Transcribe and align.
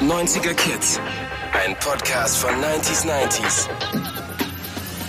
90er 0.00 0.54
Kids. 0.54 0.98
Ein 1.52 1.76
Podcast 1.80 2.38
von 2.38 2.50
90s 2.50 3.04
90s. 3.04 3.68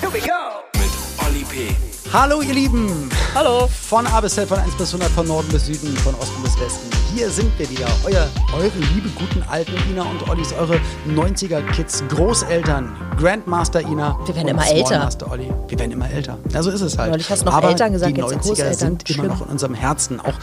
Here 0.01 0.11
we 0.11 0.19
go. 0.19 0.63
Mit 0.73 0.91
Olli 1.25 1.45
P. 1.45 1.73
Hallo 2.11 2.41
ihr 2.41 2.53
Lieben! 2.53 3.09
Hallo! 3.33 3.69
Von 3.87 4.05
A 4.05 4.19
bis 4.19 4.35
Z, 4.35 4.49
von 4.49 4.59
1 4.59 4.75
bis 4.75 4.89
100, 4.93 5.09
von 5.13 5.27
Norden 5.27 5.47
bis 5.47 5.67
Süden, 5.67 5.95
von 5.97 6.13
Osten 6.15 6.43
bis 6.43 6.59
Westen. 6.59 6.89
Hier 7.15 7.29
sind 7.29 7.57
wir 7.57 7.69
wieder, 7.69 7.87
euer, 8.03 8.27
eure 8.53 8.69
liebe 8.93 9.07
guten 9.17 9.41
alten 9.43 9.75
Ina 9.89 10.03
und 10.03 10.27
Ollis, 10.27 10.51
eure 10.51 10.77
90er 11.07 11.61
Kids, 11.71 12.03
Großeltern, 12.09 12.93
Grandmaster 13.17 13.79
Ina. 13.79 14.19
Wir 14.25 14.35
werden 14.35 14.43
und 14.47 14.49
immer 14.55 14.67
älter. 14.67 14.87
Smallmaster 14.87 15.31
Olli. 15.31 15.49
Wir 15.69 15.79
werden 15.79 15.91
immer 15.91 16.09
älter. 16.11 16.37
Ja, 16.51 16.61
so 16.63 16.69
ist 16.69 16.81
es 16.81 16.97
halt. 16.97 17.11
Neulich 17.11 17.29
hast 17.29 17.43
du 17.43 17.45
noch 17.45 17.53
Aber 17.53 17.69
Eltern 17.69 17.93
gesagt, 17.93 18.17
die 18.17 18.19
jetzt 18.19 18.33
90er 18.33 18.37
Großeltern. 18.39 18.75
sind 18.77 19.09
immer 19.09 19.19
Schlimm. 19.19 19.27
noch 19.27 19.41
in 19.45 19.47
unserem 19.47 19.73
Herzen, 19.73 20.19
auch, 20.19 20.33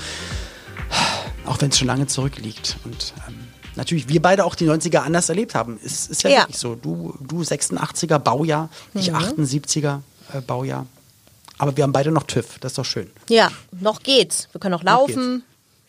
auch 1.44 1.60
wenn 1.60 1.68
es 1.68 1.78
schon 1.78 1.88
lange 1.88 2.06
zurückliegt. 2.06 2.78
Und 2.86 3.12
ähm, 3.28 3.38
natürlich, 3.78 4.09
wir 4.09 4.20
beide 4.20 4.45
auch 4.45 4.55
die 4.55 4.66
90er 4.68 4.98
anders 4.98 5.28
erlebt 5.30 5.55
haben. 5.55 5.78
Ist, 5.82 6.10
ist 6.10 6.23
ja, 6.23 6.30
Ja. 6.30 6.38
wirklich 6.42 6.59
so. 6.59 6.74
Du, 6.74 7.14
du 7.20 7.41
86er 7.42 8.18
Baujahr, 8.18 8.68
ich 8.95 9.10
Mhm. 9.10 9.16
78er 9.16 10.02
äh, 10.34 10.41
Baujahr. 10.42 10.84
Aber 11.56 11.77
wir 11.77 11.82
haben 11.84 11.92
beide 11.92 12.10
noch 12.12 12.24
TÜV, 12.24 12.59
das 12.60 12.73
ist 12.73 12.78
doch 12.78 12.84
schön. 12.84 13.10
Ja, 13.28 13.51
noch 13.73 14.02
geht's. 14.02 14.48
Wir 14.52 14.60
können 14.60 14.73
noch 14.73 14.84
laufen. 14.84 15.42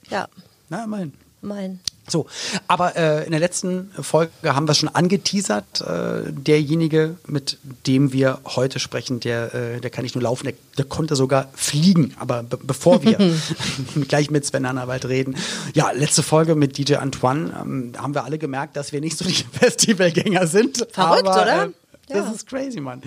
Ja, 0.09 0.27
Na, 0.69 0.85
immerhin. 0.85 1.13
mein. 1.41 1.79
So, 2.09 2.27
aber 2.67 2.95
äh, 2.95 3.25
in 3.25 3.31
der 3.31 3.39
letzten 3.39 3.91
Folge 4.01 4.31
haben 4.43 4.67
wir 4.67 4.73
schon 4.73 4.89
angeteasert. 4.89 5.81
Äh, 5.81 6.31
derjenige, 6.31 7.15
mit 7.27 7.57
dem 7.87 8.13
wir 8.13 8.39
heute 8.45 8.79
sprechen, 8.79 9.19
der, 9.19 9.53
äh, 9.53 9.79
der 9.79 9.89
kann 9.89 10.03
nicht 10.03 10.15
nur 10.15 10.23
laufen, 10.23 10.45
der, 10.45 10.53
der 10.77 10.85
konnte 10.85 11.15
sogar 11.15 11.49
fliegen. 11.53 12.15
Aber 12.19 12.43
be 12.43 12.57
bevor 12.61 13.03
wir 13.03 13.17
gleich 14.07 14.29
mit 14.29 14.45
Sven 14.45 14.67
Hannawald 14.67 15.05
reden, 15.05 15.35
ja, 15.73 15.91
letzte 15.91 16.23
Folge 16.23 16.55
mit 16.55 16.77
DJ 16.77 16.95
Antoine, 16.95 17.53
ähm, 17.61 17.93
haben 17.97 18.13
wir 18.13 18.23
alle 18.23 18.37
gemerkt, 18.37 18.75
dass 18.75 18.91
wir 18.91 19.01
nicht 19.01 19.17
so 19.17 19.25
die 19.25 19.33
Festivalgänger 19.51 20.47
sind. 20.47 20.87
Verrückt, 20.91 21.27
aber, 21.27 21.41
oder? 21.41 21.69
Das 22.09 22.17
Ja. 22.25 22.31
ist 22.31 22.47
crazy, 22.47 22.79
Mann. 22.81 23.01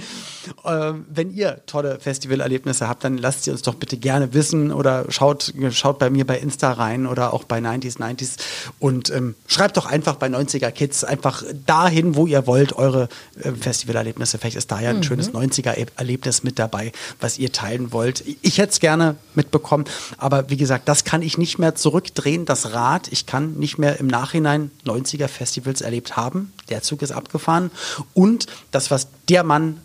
Ähm, 0.65 1.07
wenn 1.13 1.35
ihr 1.35 1.61
tolle 1.67 1.99
Festivalerlebnisse 2.01 2.89
habt, 2.89 3.03
dann 3.05 3.19
lasst 3.19 3.45
sie 3.45 3.51
uns 3.51 3.63
doch 3.63 3.75
bitte 3.75 3.97
gerne 3.97 4.33
wissen 4.33 4.71
oder 4.73 5.07
schaut, 5.11 5.53
schaut 5.73 5.99
bei 5.99 6.09
mir 6.09 6.25
bei 6.25 6.39
Insta 6.39 6.73
rein 6.73 7.07
oder 7.07 7.33
auch 7.35 7.43
bei 7.45 7.59
90s 7.59 7.99
90s 7.99 8.37
und 8.79 9.11
ähm, 9.11 9.35
schreibt 9.49 9.77
doch 9.77 9.87
einfach 9.87 10.15
bei 10.17 10.29
90er 10.29 10.71
Kids 10.71 11.03
einfach 11.03 11.43
dahin, 11.67 12.15
wo 12.15 12.27
ihr 12.29 12.47
wollt, 12.47 12.75
eure 12.75 13.09
äh, 13.43 13.51
Festivalerlebnisse. 13.53 14.39
Vielleicht 14.39 14.57
ist 14.57 14.71
da 14.71 14.81
ja 14.81 14.91
ein 14.91 15.03
schönes 15.03 15.33
90er-Erlebnis 15.33 16.45
mit 16.45 16.61
dabei, 16.61 16.93
was 17.21 17.39
ihr 17.39 17.51
teilen 17.51 17.91
wollt. 17.93 18.23
Ich 18.43 18.59
hätte 18.59 18.71
es 18.71 18.79
gerne 18.81 19.17
mitbekommen, 19.35 19.85
aber 20.17 20.49
wie 20.49 20.57
gesagt, 20.57 20.89
das 20.89 21.03
kann 21.03 21.23
ich 21.23 21.39
nicht 21.39 21.59
mehr 21.59 21.75
zurückdrehen, 21.75 22.45
das 22.45 22.73
Rad. 22.73 23.09
Ich 23.11 23.27
kann 23.27 23.55
nicht 23.55 23.79
mehr 23.79 23.99
im 23.99 24.07
Nachhinein 24.07 24.71
90er-Festivals 24.87 25.81
erlebt 25.81 26.17
haben. 26.17 26.53
Der 26.69 26.83
Zug 26.83 27.03
ist 27.03 27.11
abgefahren. 27.11 27.73
Und 28.15 28.47
das, 28.71 28.92
was 28.93 29.09
der 29.29 29.43
Mann 29.43 29.81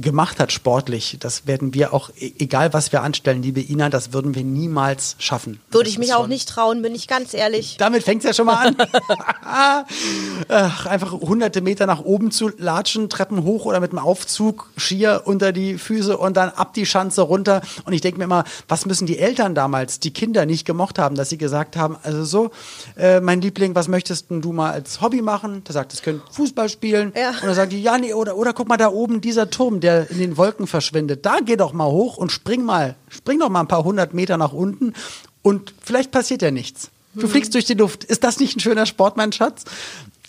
gemacht 0.00 0.40
hat 0.40 0.52
sportlich, 0.52 1.16
das 1.20 1.46
werden 1.46 1.74
wir 1.74 1.92
auch, 1.92 2.10
e- 2.18 2.32
egal 2.38 2.72
was 2.72 2.92
wir 2.92 3.02
anstellen, 3.02 3.42
liebe 3.42 3.60
Ina, 3.60 3.88
das 3.90 4.12
würden 4.12 4.34
wir 4.34 4.44
niemals 4.44 5.16
schaffen. 5.18 5.60
Würde 5.70 5.88
ich 5.88 5.98
mich 5.98 6.14
auch 6.14 6.26
nicht 6.26 6.48
trauen, 6.48 6.82
bin 6.82 6.94
ich 6.94 7.08
ganz 7.08 7.34
ehrlich. 7.34 7.76
damit 7.78 8.02
fängt 8.02 8.22
es 8.22 8.28
ja 8.28 8.34
schon 8.34 8.46
mal 8.46 8.68
an. 8.68 8.76
Ach, 10.48 10.86
einfach 10.86 11.12
hunderte 11.12 11.60
Meter 11.60 11.86
nach 11.86 12.00
oben 12.00 12.30
zu 12.30 12.50
latschen, 12.56 13.08
Treppen 13.08 13.44
hoch 13.44 13.64
oder 13.64 13.80
mit 13.80 13.92
dem 13.92 13.98
Aufzug 13.98 14.70
schier 14.76 15.22
unter 15.24 15.52
die 15.52 15.78
Füße 15.78 16.16
und 16.16 16.36
dann 16.36 16.50
ab 16.50 16.74
die 16.74 16.86
Schanze 16.86 17.22
runter. 17.22 17.62
Und 17.84 17.92
ich 17.92 18.00
denke 18.00 18.18
mir 18.18 18.24
immer, 18.24 18.44
was 18.68 18.86
müssen 18.86 19.06
die 19.06 19.18
Eltern 19.18 19.54
damals, 19.54 20.00
die 20.00 20.12
Kinder 20.12 20.46
nicht 20.46 20.64
gemocht 20.66 20.98
haben, 20.98 21.16
dass 21.16 21.30
sie 21.30 21.38
gesagt 21.38 21.76
haben, 21.76 21.96
also 22.02 22.24
so, 22.24 22.50
äh, 22.96 23.20
mein 23.20 23.40
Liebling, 23.40 23.74
was 23.74 23.88
möchtest 23.88 24.26
du 24.28 24.52
mal 24.52 24.72
als 24.72 25.00
Hobby 25.00 25.22
machen? 25.22 25.64
Der 25.64 25.72
sagt, 25.72 25.92
es 25.92 26.02
können 26.02 26.22
Fußball 26.30 26.68
spielen. 26.68 27.12
Ja. 27.16 27.30
Und 27.30 27.44
dann 27.44 27.54
sagen 27.54 27.70
die, 27.70 27.82
ja, 27.82 27.98
nee, 27.98 28.12
oder, 28.12 28.36
oder 28.36 28.52
guck 28.52 28.68
mal 28.68 28.76
da 28.76 28.88
oben, 28.88 29.20
dieser 29.20 29.50
Turm, 29.50 29.80
der 29.80 29.87
in 29.96 30.18
den 30.18 30.36
Wolken 30.36 30.66
verschwindet. 30.66 31.24
Da 31.26 31.38
geh 31.44 31.56
doch 31.56 31.72
mal 31.72 31.86
hoch 31.86 32.16
und 32.16 32.30
spring 32.32 32.64
mal, 32.64 32.94
spring 33.08 33.38
doch 33.40 33.48
mal 33.48 33.60
ein 33.60 33.68
paar 33.68 33.84
hundert 33.84 34.14
Meter 34.14 34.36
nach 34.36 34.52
unten 34.52 34.94
und 35.42 35.74
vielleicht 35.82 36.10
passiert 36.10 36.42
ja 36.42 36.50
nichts. 36.50 36.90
Du 37.14 37.26
Mhm. 37.26 37.30
fliegst 37.30 37.54
durch 37.54 37.64
die 37.64 37.74
Luft. 37.74 38.04
Ist 38.04 38.22
das 38.24 38.38
nicht 38.38 38.56
ein 38.56 38.60
schöner 38.60 38.86
Sport, 38.86 39.16
mein 39.16 39.32
Schatz? 39.32 39.64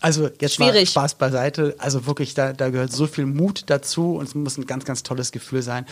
Also 0.02 0.30
jetzt 0.40 0.60
mal 0.60 0.72
Schwierig. 0.72 0.92
Spaß 0.92 1.16
beiseite. 1.16 1.76
Also 1.78 2.06
wirklich, 2.06 2.34
da, 2.34 2.54
da 2.54 2.70
gehört 2.70 2.94
so 2.94 3.06
viel 3.06 3.26
Mut 3.26 3.64
dazu 3.68 4.16
und 4.16 4.30
es 4.30 4.34
muss 4.34 4.58
ein 4.58 4.66
ganz, 4.66 4.86
ganz 4.86 5.04
tolles 5.04 5.34
Gefühl 5.34 5.62
sein. 5.62 5.86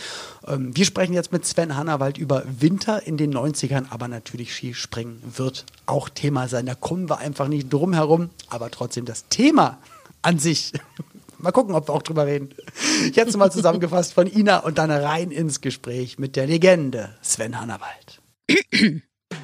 Ähm, 0.46 0.74
wir 0.74 0.86
sprechen 0.86 1.12
jetzt 1.12 1.30
mit 1.30 1.44
Sven 1.44 1.76
Hannawald 1.76 2.16
über 2.16 2.42
Winter 2.58 3.06
in 3.06 3.18
den 3.18 3.34
90ern, 3.34 3.84
aber 3.90 4.08
natürlich 4.08 4.54
Skispringen 4.54 5.22
wird 5.36 5.66
auch 5.84 6.08
Thema 6.08 6.48
sein. 6.48 6.64
Da 6.64 6.74
kommen 6.74 7.10
wir 7.10 7.18
einfach 7.18 7.48
nicht 7.48 7.70
drum 7.70 7.92
herum, 7.92 8.30
aber 8.48 8.70
trotzdem 8.70 9.04
das 9.04 9.26
Thema 9.28 9.76
an 10.22 10.38
sich. 10.38 10.72
Mal 11.38 11.52
gucken, 11.52 11.74
ob 11.74 11.88
wir 11.88 11.94
auch 11.94 12.02
drüber 12.02 12.26
reden. 12.26 12.50
Jetzt 13.12 13.36
mal 13.36 13.50
zusammengefasst 13.50 14.12
von 14.12 14.26
Ina 14.26 14.58
und 14.58 14.78
dann 14.78 14.90
rein 14.90 15.30
ins 15.30 15.60
Gespräch 15.60 16.18
mit 16.18 16.36
der 16.36 16.46
Legende 16.46 17.10
Sven 17.22 17.60
Hannawald. 17.60 18.20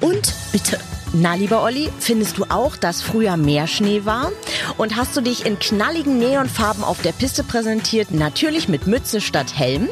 Und 0.01 0.33
bitte. 0.51 0.79
Na, 1.13 1.35
lieber 1.35 1.63
Olli, 1.63 1.89
findest 1.99 2.37
du 2.37 2.45
auch, 2.49 2.75
dass 2.75 3.01
früher 3.01 3.37
mehr 3.37 3.67
Schnee 3.67 4.03
war? 4.03 4.31
Und 4.77 4.97
hast 4.97 5.15
du 5.15 5.21
dich 5.21 5.45
in 5.45 5.57
knalligen 5.57 6.17
Neonfarben 6.17 6.83
auf 6.83 7.01
der 7.01 7.13
Piste 7.13 7.43
präsentiert? 7.43 8.11
Natürlich 8.11 8.67
mit 8.67 8.87
Mütze 8.87 9.21
statt 9.21 9.57
Helm? 9.57 9.87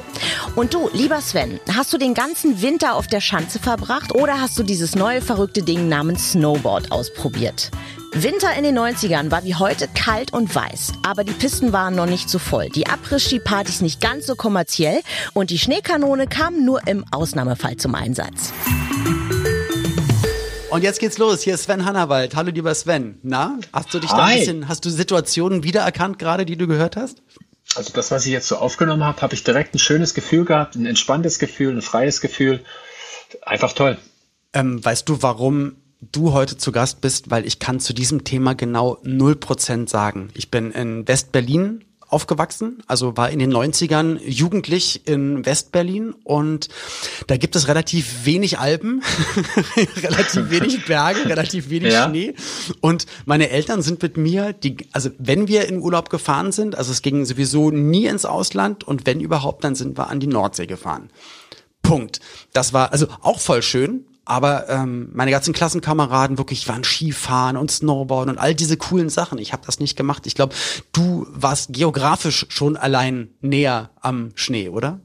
Und 0.55 0.73
du, 0.73 0.89
lieber 0.93 1.21
Sven, 1.21 1.61
hast 1.73 1.93
du 1.93 1.97
den 1.97 2.13
ganzen 2.13 2.61
Winter 2.61 2.95
auf 2.95 3.07
der 3.07 3.21
Schanze 3.21 3.59
verbracht 3.59 4.13
oder 4.13 4.41
hast 4.41 4.59
du 4.59 4.63
dieses 4.63 4.95
neue 4.95 5.21
verrückte 5.21 5.63
Ding 5.63 5.87
namens 5.87 6.31
Snowboard 6.31 6.91
ausprobiert? 6.91 7.71
Winter 8.15 8.53
in 8.55 8.63
den 8.63 8.77
90ern 8.77 9.31
war 9.31 9.43
wie 9.43 9.55
heute 9.55 9.87
kalt 9.95 10.33
und 10.33 10.53
weiß, 10.53 10.93
aber 11.01 11.23
die 11.23 11.31
Pisten 11.33 11.73
waren 11.73 11.95
noch 11.95 12.05
nicht 12.05 12.29
so 12.29 12.37
voll, 12.37 12.69
die 12.69 12.85
Abriss-Ski-Partys 12.85 13.81
nicht 13.81 14.01
ganz 14.01 14.27
so 14.27 14.35
kommerziell 14.35 15.01
und 15.33 15.49
die 15.49 15.57
Schneekanone 15.57 16.27
kam 16.27 16.63
nur 16.63 16.87
im 16.87 17.05
Ausnahmefall 17.11 17.77
zum 17.77 17.95
Einsatz. 17.95 18.53
Und 20.69 20.83
jetzt 20.83 20.99
geht's 20.99 21.17
los. 21.17 21.41
Hier 21.41 21.55
ist 21.55 21.63
Sven 21.63 21.85
Hannawald. 21.85 22.35
Hallo, 22.35 22.51
lieber 22.51 22.73
Sven. 22.73 23.19
Na, 23.23 23.59
hast 23.71 23.93
du 23.93 23.99
dich 23.99 24.09
da 24.09 24.17
ein 24.17 24.31
Hi. 24.31 24.39
bisschen, 24.39 24.67
hast 24.67 24.85
du 24.85 24.89
Situationen 24.89 25.63
wiedererkannt 25.63 26.17
gerade, 26.19 26.45
die 26.45 26.55
du 26.55 26.67
gehört 26.67 26.95
hast? 26.95 27.21
Also 27.75 27.93
das, 27.93 28.11
was 28.11 28.25
ich 28.25 28.31
jetzt 28.31 28.47
so 28.47 28.57
aufgenommen 28.57 29.03
habe, 29.03 29.21
habe 29.21 29.33
ich 29.33 29.43
direkt 29.43 29.73
ein 29.75 29.79
schönes 29.79 30.13
Gefühl 30.13 30.45
gehabt, 30.45 30.75
ein 30.75 30.85
entspanntes 30.85 31.39
Gefühl, 31.39 31.75
ein 31.75 31.81
freies 31.81 32.21
Gefühl. 32.21 32.63
Einfach 33.43 33.73
toll. 33.73 33.97
Ähm, 34.53 34.83
weißt 34.83 35.09
du, 35.09 35.21
warum 35.21 35.77
du 36.11 36.33
heute 36.33 36.57
zu 36.57 36.71
Gast 36.71 37.01
bist? 37.01 37.31
Weil 37.31 37.45
ich 37.45 37.59
kann 37.59 37.79
zu 37.79 37.93
diesem 37.93 38.23
Thema 38.23 38.53
genau 38.53 38.97
0% 39.03 39.89
sagen. 39.89 40.29
Ich 40.33 40.51
bin 40.51 40.71
in 40.71 41.07
West-Berlin 41.07 41.85
aufgewachsen, 42.13 42.83
also 42.85 43.17
war 43.17 43.31
in 43.31 43.39
den 43.39 43.51
90ern 43.51 44.19
jugendlich 44.23 45.07
in 45.07 45.43
West-Berlin 45.45 46.13
und 46.23 46.69
da 47.25 47.37
gibt 47.37 47.55
es 47.55 47.67
relativ 47.67 48.25
wenig 48.25 48.59
Alpen, 48.59 49.01
relativ 50.03 50.51
wenig 50.51 50.85
Berge, 50.85 51.27
relativ 51.27 51.71
wenig 51.71 51.91
Ja. 51.91 52.07
Schnee 52.07 52.35
und 52.81 53.07
meine 53.25 53.49
Eltern 53.49 53.81
sind 53.81 54.01
mit 54.03 54.15
mir, 54.15 54.53
die, 54.53 54.77
also 54.91 55.09
wenn 55.17 55.47
wir 55.47 55.67
in 55.67 55.81
Urlaub 55.81 56.11
gefahren 56.11 56.51
sind, 56.51 56.77
also 56.77 56.91
es 56.91 57.01
ging 57.01 57.25
sowieso 57.25 57.71
nie 57.71 58.05
ins 58.05 58.25
Ausland 58.25 58.83
und 58.83 59.07
wenn 59.07 59.19
überhaupt, 59.19 59.63
dann 59.63 59.73
sind 59.73 59.97
wir 59.97 60.09
an 60.09 60.19
die 60.19 60.27
Nordsee 60.27 60.67
gefahren. 60.67 61.09
Punkt. 61.81 62.19
Das 62.53 62.73
war 62.73 62.91
also 62.91 63.07
auch 63.21 63.39
voll 63.39 63.63
schön, 63.63 64.05
aber 64.25 64.69
ähm, 64.69 65.09
meine 65.13 65.31
ganzen 65.31 65.53
Klassenkameraden 65.53 66.37
wirklich 66.37 66.67
waren 66.67 66.83
Skifahren 66.83 67.57
und 67.57 67.71
Snowboarden 67.71 68.35
und 68.35 68.39
all 68.39 68.55
diese 68.55 68.77
coolen 68.77 69.09
Sachen. 69.09 69.37
Ich 69.37 69.51
habe 69.51 69.65
das 69.65 69.79
nicht 69.79 69.97
gemacht. 69.97 70.25
Ich 70.25 70.35
glaube, 70.35 70.55
du 70.93 71.27
warst 71.29 71.73
geografisch 71.73 72.45
schon 72.49 72.77
allein 72.77 73.29
näher 73.41 73.89
am 73.99 74.31
Schnee, 74.35 74.69
oder? 74.69 74.99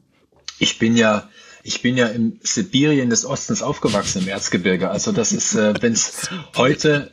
Ich 0.58 0.78
bin 0.78 0.96
ja, 0.96 1.28
ich 1.68 1.82
bin 1.82 1.98
ja 1.98 2.06
im 2.06 2.40
Sibirien 2.42 3.10
des 3.10 3.26
Ostens 3.26 3.62
aufgewachsen, 3.62 4.22
im 4.22 4.28
Erzgebirge. 4.28 4.88
Also 4.90 5.12
das 5.12 5.32
ist, 5.32 5.54
äh, 5.54 5.74
wenn 5.80 5.92
es 5.92 6.30
heute, 6.56 7.12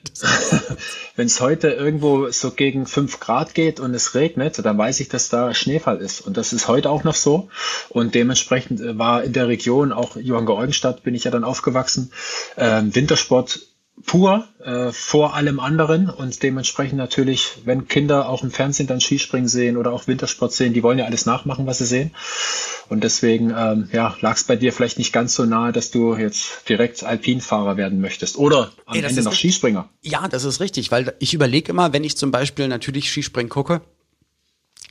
wenn 1.17 1.27
es 1.27 1.41
heute 1.41 1.69
irgendwo 1.71 2.31
so 2.31 2.51
gegen 2.51 2.85
fünf 2.85 3.19
Grad 3.19 3.53
geht 3.53 3.81
und 3.81 3.93
es 3.93 4.15
regnet, 4.15 4.57
dann 4.63 4.77
weiß 4.77 5.01
ich, 5.01 5.09
dass 5.09 5.27
da 5.27 5.53
Schneefall 5.53 5.97
ist. 5.97 6.21
Und 6.21 6.37
das 6.37 6.53
ist 6.53 6.69
heute 6.69 6.89
auch 6.89 7.03
noch 7.03 7.15
so. 7.15 7.49
Und 7.89 8.15
dementsprechend 8.15 8.79
äh, 8.79 8.97
war 8.97 9.23
in 9.23 9.33
der 9.33 9.49
Region, 9.49 9.91
auch 9.91 10.15
Johann 10.15 10.45
Georgenstadt, 10.45 11.03
bin 11.03 11.15
ich 11.15 11.25
ja 11.25 11.31
dann 11.31 11.43
aufgewachsen, 11.43 12.11
ähm, 12.55 12.95
Wintersport 12.95 13.59
pur 14.03 14.47
äh, 14.63 14.91
vor 14.91 15.35
allem 15.35 15.59
anderen 15.59 16.09
und 16.09 16.43
dementsprechend 16.43 16.97
natürlich, 16.97 17.59
wenn 17.63 17.87
Kinder 17.87 18.29
auch 18.29 18.43
im 18.43 18.51
Fernsehen 18.51 18.87
dann 18.87 18.99
Skispringen 18.99 19.47
sehen 19.47 19.77
oder 19.77 19.93
auch 19.93 20.07
Wintersport 20.07 20.51
sehen, 20.51 20.73
die 20.73 20.83
wollen 20.83 20.99
ja 20.99 21.05
alles 21.05 21.25
nachmachen, 21.25 21.65
was 21.65 21.77
sie 21.77 21.85
sehen. 21.85 22.11
Und 22.89 23.03
deswegen 23.03 23.53
ähm, 23.57 23.89
ja, 23.91 24.15
lag 24.21 24.35
es 24.35 24.43
bei 24.43 24.55
dir 24.55 24.71
vielleicht 24.73 24.97
nicht 24.97 25.11
ganz 25.11 25.33
so 25.33 25.45
nahe, 25.45 25.71
dass 25.71 25.91
du 25.91 26.15
jetzt 26.15 26.69
direkt 26.69 27.03
Alpinfahrer 27.03 27.77
werden 27.77 27.99
möchtest 27.99 28.37
oder 28.37 28.71
am 28.85 28.95
Ey, 28.95 29.03
Ende 29.03 29.23
noch 29.23 29.33
Skispringer. 29.33 29.89
Ja, 30.01 30.27
das 30.27 30.43
ist 30.43 30.59
richtig, 30.59 30.91
weil 30.91 31.13
ich 31.19 31.33
überlege 31.33 31.71
immer, 31.71 31.93
wenn 31.93 32.03
ich 32.03 32.17
zum 32.17 32.31
Beispiel 32.31 32.67
natürlich 32.67 33.09
Skispringen 33.09 33.49
gucke, 33.49 33.81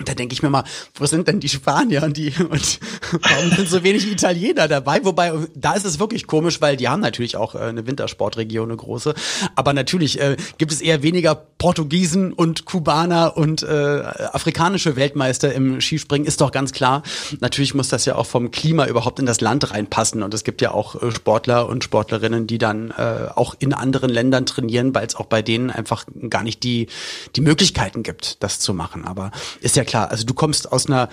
da 0.02 0.14
denke 0.14 0.32
ich 0.32 0.42
mir 0.42 0.50
mal, 0.50 0.64
wo 0.94 1.06
sind 1.06 1.28
denn 1.28 1.38
die 1.38 1.48
Spanier 1.48 2.02
und 2.02 2.16
die 2.16 2.32
und 2.50 2.80
warum 3.22 3.50
sind 3.50 3.68
so 3.68 3.84
wenig 3.84 4.10
Italiener 4.10 4.66
dabei? 4.66 5.04
Wobei 5.04 5.32
da 5.54 5.74
ist 5.74 5.84
es 5.84 6.00
wirklich 6.00 6.26
komisch, 6.26 6.60
weil 6.60 6.76
die 6.76 6.88
haben 6.88 7.00
natürlich 7.00 7.36
auch 7.36 7.54
äh, 7.54 7.58
eine 7.58 7.86
Wintersportregion, 7.86 8.70
eine 8.70 8.76
große. 8.76 9.14
Aber 9.54 9.72
natürlich 9.72 10.20
äh, 10.20 10.36
gibt 10.58 10.72
es 10.72 10.80
eher 10.80 11.02
weniger 11.04 11.34
Portugiesen 11.34 12.32
und 12.32 12.64
Kubaner 12.64 13.36
und 13.36 13.62
äh, 13.62 14.02
afrikanische 14.32 14.96
Weltmeister 14.96 15.54
im 15.54 15.80
Skispringen, 15.80 16.26
ist 16.26 16.40
doch 16.40 16.50
ganz 16.50 16.72
klar. 16.72 17.02
Natürlich 17.38 17.74
muss 17.74 17.88
das 17.88 18.04
ja 18.04 18.16
auch 18.16 18.26
vom 18.26 18.50
Klima 18.50 18.86
überhaupt 18.86 19.20
in 19.20 19.26
das 19.26 19.40
Land 19.40 19.70
reinpassen. 19.70 20.24
Und 20.24 20.34
es 20.34 20.42
gibt 20.42 20.60
ja 20.60 20.72
auch 20.72 21.00
äh, 21.00 21.12
Sportler 21.12 21.68
und 21.68 21.84
Sportlerinnen, 21.84 22.48
die 22.48 22.58
dann 22.58 22.90
äh, 22.90 23.28
auch 23.34 23.54
in 23.60 23.72
anderen 23.72 24.10
Ländern 24.10 24.44
trainieren, 24.44 24.92
weil 24.94 25.06
es 25.06 25.14
auch 25.14 25.26
bei 25.26 25.40
denen 25.40 25.70
einfach 25.70 26.04
gar 26.28 26.42
nicht 26.42 26.64
die, 26.64 26.88
die 27.36 27.40
Möglichkeiten 27.40 28.02
gibt, 28.02 28.42
das 28.42 28.58
zu 28.58 28.74
machen. 28.74 29.04
Aber 29.04 29.30
ist 29.60 29.76
ja 29.76 29.83
klar, 29.84 30.10
also 30.10 30.24
du 30.24 30.34
kommst 30.34 30.70
aus 30.72 30.86
einer, 30.86 31.08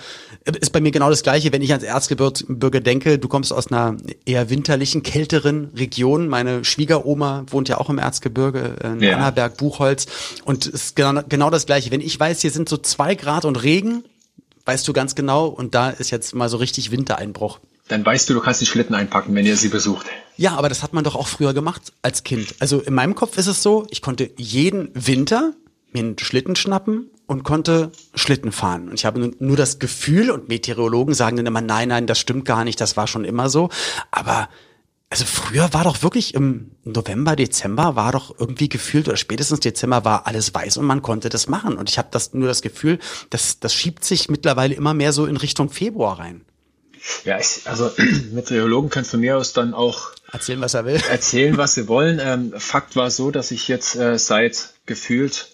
ist 0.60 0.72
bei 0.72 0.80
mir 0.80 0.90
genau 0.90 1.10
das 1.10 1.22
Gleiche, 1.22 1.52
wenn 1.52 1.62
ich 1.62 1.70
ans 1.70 1.84
Erzgebirge 1.84 2.80
denke, 2.80 3.18
du 3.18 3.28
kommst 3.28 3.52
aus 3.52 3.68
einer 3.68 3.96
eher 4.24 4.50
winterlichen, 4.50 5.02
kälteren 5.02 5.70
Region. 5.76 6.28
Meine 6.28 6.64
Schwiegeroma 6.64 7.44
wohnt 7.50 7.68
ja 7.68 7.78
auch 7.78 7.90
im 7.90 7.98
Erzgebirge, 7.98 8.76
in 8.82 9.00
ja. 9.00 9.16
Annaberg, 9.16 9.56
Buchholz. 9.56 10.06
Und 10.44 10.66
es 10.66 10.72
ist 10.72 10.96
genau, 10.96 11.22
genau 11.28 11.50
das 11.50 11.66
Gleiche. 11.66 11.90
Wenn 11.90 12.00
ich 12.00 12.18
weiß, 12.18 12.40
hier 12.40 12.50
sind 12.50 12.68
so 12.68 12.76
zwei 12.76 13.14
Grad 13.14 13.44
und 13.44 13.62
Regen, 13.62 14.04
weißt 14.64 14.86
du 14.86 14.92
ganz 14.92 15.14
genau, 15.14 15.46
und 15.46 15.74
da 15.74 15.90
ist 15.90 16.10
jetzt 16.10 16.34
mal 16.34 16.48
so 16.48 16.56
richtig 16.56 16.90
Wintereinbruch. 16.90 17.60
Dann 17.88 18.06
weißt 18.06 18.28
du, 18.30 18.34
du 18.34 18.40
kannst 18.40 18.60
die 18.60 18.66
Schlitten 18.66 18.94
einpacken, 18.94 19.34
wenn 19.34 19.44
ihr 19.44 19.56
sie 19.56 19.68
besucht. 19.68 20.06
Ja, 20.36 20.54
aber 20.56 20.68
das 20.68 20.82
hat 20.82 20.92
man 20.92 21.04
doch 21.04 21.14
auch 21.14 21.28
früher 21.28 21.52
gemacht 21.52 21.92
als 22.00 22.24
Kind. 22.24 22.54
Also 22.58 22.80
in 22.80 22.94
meinem 22.94 23.14
Kopf 23.14 23.36
ist 23.36 23.48
es 23.48 23.62
so, 23.62 23.86
ich 23.90 24.00
konnte 24.00 24.30
jeden 24.36 24.90
Winter 24.94 25.52
mir 25.94 26.00
einen 26.00 26.18
Schlitten 26.18 26.56
schnappen 26.56 27.10
und 27.26 27.44
konnte 27.44 27.92
Schlitten 28.14 28.52
fahren. 28.52 28.88
Und 28.88 28.94
ich 28.94 29.04
habe 29.04 29.32
nur 29.38 29.56
das 29.56 29.78
Gefühl, 29.78 30.30
und 30.30 30.48
Meteorologen 30.48 31.14
sagen 31.14 31.36
dann 31.36 31.46
immer, 31.46 31.60
nein, 31.60 31.88
nein, 31.88 32.06
das 32.06 32.18
stimmt 32.18 32.44
gar 32.44 32.64
nicht, 32.64 32.80
das 32.80 32.96
war 32.96 33.06
schon 33.06 33.24
immer 33.24 33.48
so. 33.48 33.70
Aber 34.10 34.48
also 35.12 35.26
früher 35.26 35.74
war 35.74 35.84
doch 35.84 36.02
wirklich 36.02 36.32
im 36.32 36.70
November, 36.84 37.36
Dezember 37.36 37.96
war 37.96 38.12
doch 38.12 38.34
irgendwie 38.38 38.70
gefühlt 38.70 39.08
oder 39.08 39.18
spätestens 39.18 39.60
Dezember 39.60 40.06
war 40.06 40.26
alles 40.26 40.54
weiß 40.54 40.78
und 40.78 40.86
man 40.86 41.02
konnte 41.02 41.28
das 41.28 41.48
machen. 41.48 41.76
Und 41.76 41.90
ich 41.90 41.98
habe 41.98 42.08
das 42.10 42.32
nur 42.32 42.48
das 42.48 42.62
Gefühl, 42.62 42.98
dass 43.28 43.60
das 43.60 43.74
schiebt 43.74 44.04
sich 44.06 44.30
mittlerweile 44.30 44.74
immer 44.74 44.94
mehr 44.94 45.12
so 45.12 45.26
in 45.26 45.36
Richtung 45.36 45.68
Februar 45.68 46.18
rein. 46.18 46.46
Ja, 47.24 47.38
ich, 47.38 47.60
also 47.66 47.90
Meteorologen 48.32 48.88
können 48.88 49.04
von 49.04 49.20
mir 49.20 49.36
aus 49.36 49.52
dann 49.52 49.74
auch 49.74 50.12
erzählen, 50.32 50.62
was 50.62 50.72
er 50.72 50.86
will. 50.86 51.00
Erzählen, 51.10 51.58
was 51.58 51.74
sie 51.74 51.88
wollen. 51.88 52.18
Ähm, 52.22 52.54
Fakt 52.56 52.96
war 52.96 53.10
so, 53.10 53.30
dass 53.30 53.50
ich 53.50 53.68
jetzt 53.68 53.96
äh, 53.96 54.18
seit 54.18 54.72
gefühlt 54.86 55.51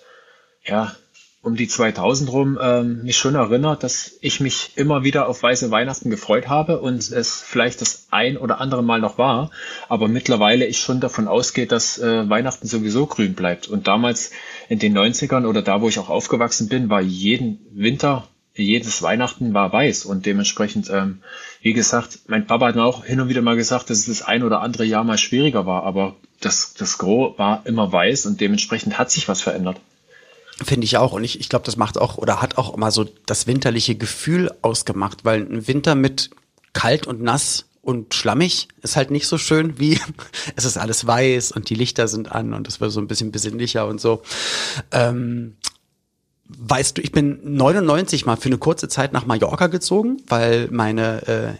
ja 0.69 0.95
um 1.41 1.57
die 1.57 1.69
2000 1.69 2.33
rum 2.33 2.59
ähm, 2.61 3.05
mich 3.05 3.17
schon 3.17 3.37
erinnert, 3.37 3.83
dass 3.83 4.19
ich 4.21 4.41
mich 4.41 4.73
immer 4.75 5.05
wieder 5.05 5.29
auf 5.29 5.43
weiße 5.43 5.71
Weihnachten 5.71 6.11
gefreut 6.11 6.49
habe 6.49 6.81
und 6.81 7.11
es 7.11 7.41
vielleicht 7.41 7.81
das 7.81 8.09
ein 8.11 8.37
oder 8.37 8.61
andere 8.61 8.83
Mal 8.83 9.01
noch 9.01 9.19
war, 9.19 9.51
aber 9.89 10.09
mittlerweile 10.09 10.67
ich 10.67 10.81
schon 10.81 11.01
davon 11.01 11.29
ausgehe, 11.29 11.67
dass 11.67 11.99
äh, 11.99 12.29
Weihnachten 12.29 12.67
sowieso 12.67 13.07
grün 13.07 13.35
bleibt. 13.35 13.69
Und 13.69 13.87
damals 13.87 14.33
in 14.69 14.81
den 14.81 14.99
90ern 14.99 15.47
oder 15.47 15.63
da, 15.63 15.81
wo 15.81 15.89
ich 15.89 15.99
auch 15.99 16.11
aufgewachsen 16.11 16.69
bin, 16.69 16.91
war 16.91 17.01
jeden 17.01 17.61
Winter 17.73 18.27
jedes 18.55 19.03
Weihnachten 19.03 19.55
war 19.55 19.73
weiß 19.73 20.05
und 20.05 20.27
dementsprechend, 20.27 20.91
ähm, 20.91 21.21
wie 21.63 21.75
gesagt, 21.75 22.19
mein 22.27 22.49
Papa 22.49 22.67
hat 22.67 22.75
mir 22.75 22.83
auch 22.83 23.05
hin 23.05 23.21
und 23.21 23.29
wieder 23.29 23.41
mal 23.41 23.55
gesagt, 23.55 23.89
dass 23.89 23.99
es 23.99 24.07
das 24.07 24.23
ein 24.23 24.43
oder 24.43 24.63
andere 24.63 24.85
Jahr 24.85 25.05
mal 25.05 25.17
schwieriger 25.17 25.65
war, 25.65 25.85
aber 25.85 26.17
das, 26.41 26.75
das 26.75 26.99
Gros 26.99 27.39
war 27.39 27.63
immer 27.67 27.93
weiß 27.93 28.27
und 28.27 28.41
dementsprechend 28.41 28.99
hat 28.99 29.13
sich 29.13 29.29
was 29.29 29.43
verändert. 29.43 29.81
Finde 30.63 30.85
ich 30.85 30.97
auch. 30.97 31.13
Und 31.13 31.25
ich, 31.25 31.39
ich 31.39 31.49
glaube, 31.49 31.65
das 31.65 31.77
macht 31.77 31.99
auch 31.99 32.19
oder 32.19 32.43
hat 32.43 32.59
auch 32.59 32.75
immer 32.75 32.91
so 32.91 33.07
das 33.27 33.47
winterliche 33.47 33.95
Gefühl 33.95 34.51
ausgemacht, 34.63 35.25
weil 35.25 35.43
ein 35.43 35.69
Winter 35.69 35.95
mit 35.95 36.31
kalt 36.73 37.07
und 37.07 37.23
nass 37.23 37.67
und 37.81 38.13
schlammig 38.13 38.69
ist 38.83 38.97
halt 38.97 39.11
nicht 39.11 39.27
so 39.29 39.39
schön 39.39 39.79
wie 39.79 40.01
es 40.57 40.65
ist 40.65 40.77
alles 40.77 41.07
weiß 41.07 41.53
und 41.53 41.71
die 41.71 41.75
Lichter 41.75 42.09
sind 42.09 42.33
an 42.33 42.55
und 42.55 42.69
es 42.69 42.81
wird 42.81 42.93
so 42.93 43.01
ein 43.01 43.07
bisschen 43.07 43.31
besinnlicher 43.31 43.87
und 43.87 44.01
so. 44.01 44.23
Ähm, 44.91 45.57
weißt 46.49 46.99
du, 46.99 47.03
ich 47.03 47.13
bin 47.13 47.41
99 47.57 48.27
mal 48.27 48.37
für 48.37 48.49
eine 48.49 48.59
kurze 48.59 48.89
Zeit 48.89 49.13
nach 49.13 49.27
Mallorca 49.27 49.69
gezogen, 49.69 50.19
weil 50.27 50.69
meine 50.71 51.27
äh, 51.29 51.53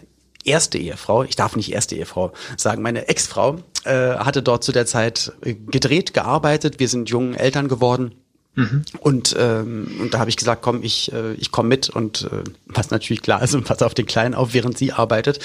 erste 0.43 0.77
Ehefrau, 0.77 1.23
ich 1.23 1.35
darf 1.35 1.55
nicht 1.55 1.71
erste 1.71 1.95
Ehefrau 1.95 2.33
sagen, 2.57 2.81
meine 2.81 3.07
Ex-Frau 3.07 3.59
äh, 3.85 4.17
hatte 4.17 4.43
dort 4.43 4.63
zu 4.63 4.71
der 4.71 4.85
Zeit 4.85 5.31
gedreht, 5.41 6.13
gearbeitet. 6.13 6.79
Wir 6.79 6.89
sind 6.89 7.09
jungen 7.09 7.33
Eltern 7.33 7.69
geworden 7.69 8.15
Mhm. 8.55 8.83
Und, 8.99 9.35
ähm, 9.37 9.99
und 10.01 10.13
da 10.13 10.19
habe 10.19 10.29
ich 10.29 10.37
gesagt, 10.37 10.61
komm, 10.61 10.83
ich, 10.83 11.11
äh, 11.13 11.33
ich 11.33 11.51
komme 11.51 11.69
mit 11.69 11.89
und 11.89 12.23
äh, 12.23 12.43
was 12.65 12.89
natürlich 12.89 13.21
klar 13.21 13.41
ist 13.41 13.53
und 13.53 13.65
pass 13.65 13.81
auf 13.81 13.93
den 13.93 14.05
Kleinen 14.05 14.33
auf, 14.33 14.53
während 14.53 14.77
sie 14.77 14.91
arbeitet. 14.91 15.39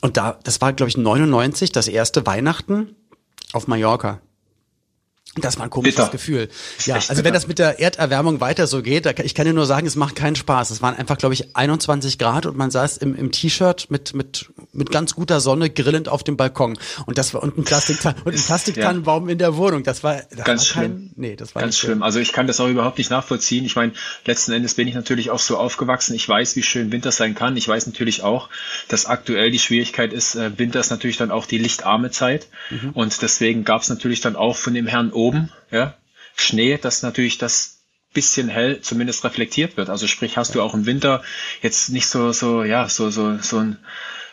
Und 0.00 0.16
da, 0.16 0.38
das 0.44 0.60
war, 0.60 0.72
glaube 0.72 0.88
ich, 0.88 0.96
99, 0.96 1.72
das 1.72 1.88
erste 1.88 2.24
Weihnachten 2.26 2.94
auf 3.52 3.66
Mallorca. 3.66 4.20
Das 5.42 5.58
war 5.58 5.64
ein 5.64 5.70
komisches 5.70 5.96
Bitter. 5.96 6.10
Gefühl. 6.10 6.48
Ja, 6.84 6.94
also 6.94 7.24
wenn 7.24 7.34
das 7.34 7.46
mit 7.46 7.58
der 7.58 7.80
Erderwärmung 7.80 8.40
weiter 8.40 8.66
so 8.66 8.82
geht, 8.82 9.06
ich 9.20 9.34
kann 9.34 9.46
dir 9.46 9.52
nur 9.52 9.66
sagen, 9.66 9.86
es 9.86 9.96
macht 9.96 10.16
keinen 10.16 10.36
Spaß. 10.36 10.70
Es 10.70 10.82
waren 10.82 10.96
einfach, 10.96 11.18
glaube 11.18 11.34
ich, 11.34 11.56
21 11.56 12.18
Grad 12.18 12.46
und 12.46 12.56
man 12.56 12.70
saß 12.70 12.96
im, 12.98 13.14
im 13.14 13.32
T-Shirt 13.32 13.90
mit, 13.90 14.14
mit, 14.14 14.50
mit 14.72 14.90
ganz 14.90 15.14
guter 15.14 15.40
Sonne 15.40 15.70
grillend 15.70 16.08
auf 16.08 16.24
dem 16.24 16.36
Balkon. 16.36 16.78
Und 17.06 17.18
das 17.18 17.34
war 17.34 17.42
und 17.42 17.58
ein 17.58 17.64
Plastik 17.64 17.98
und 18.24 18.34
ein 18.34 18.40
Plastiktannenbaum 18.40 19.26
ja. 19.26 19.32
in 19.32 19.38
der 19.38 19.56
Wohnung. 19.56 19.82
Das 19.82 20.02
war 20.02 20.22
das 20.30 20.44
ganz 20.44 20.74
war 20.74 20.82
kein, 20.82 20.90
schlimm. 20.90 21.10
Nee, 21.16 21.36
das 21.36 21.54
war 21.54 21.62
ganz 21.62 21.78
schlimm. 21.78 21.92
schlimm. 21.92 22.02
Also 22.02 22.20
ich 22.20 22.32
kann 22.32 22.46
das 22.46 22.60
auch 22.60 22.68
überhaupt 22.68 22.98
nicht 22.98 23.10
nachvollziehen. 23.10 23.64
Ich 23.64 23.76
meine, 23.76 23.92
letzten 24.24 24.52
Endes 24.52 24.74
bin 24.74 24.88
ich 24.88 24.94
natürlich 24.94 25.30
auch 25.30 25.38
so 25.38 25.58
aufgewachsen. 25.58 26.14
Ich 26.14 26.28
weiß, 26.28 26.56
wie 26.56 26.62
schön 26.62 26.92
Winter 26.92 27.12
sein 27.12 27.34
kann. 27.34 27.56
Ich 27.56 27.68
weiß 27.68 27.86
natürlich 27.86 28.22
auch, 28.22 28.48
dass 28.88 29.06
aktuell 29.06 29.50
die 29.50 29.58
Schwierigkeit 29.58 30.12
ist, 30.12 30.34
äh, 30.34 30.58
Winter 30.58 30.80
ist 30.80 30.90
natürlich 30.90 31.16
dann 31.16 31.30
auch 31.30 31.46
die 31.46 31.58
lichtarme 31.58 32.10
Zeit. 32.10 32.46
Mhm. 32.70 32.90
Und 32.90 33.22
deswegen 33.22 33.64
gab 33.64 33.82
es 33.82 33.88
natürlich 33.88 34.20
dann 34.20 34.36
auch 34.36 34.56
von 34.56 34.74
dem 34.74 34.86
Herrn 34.86 35.12
oben, 35.26 35.52
ja, 35.70 35.94
Schnee, 36.36 36.76
dass 36.76 37.02
natürlich 37.02 37.38
das 37.38 37.76
bisschen 38.12 38.48
hell 38.48 38.80
zumindest 38.80 39.24
reflektiert 39.24 39.76
wird. 39.76 39.90
Also 39.90 40.06
sprich, 40.06 40.38
hast 40.38 40.54
du 40.54 40.62
auch 40.62 40.72
im 40.72 40.86
Winter 40.86 41.22
jetzt 41.60 41.90
nicht 41.90 42.06
so, 42.06 42.32
so, 42.32 42.64
ja, 42.64 42.88
so, 42.88 43.10
so, 43.10 43.36
so 43.38 43.58
ein, 43.58 43.76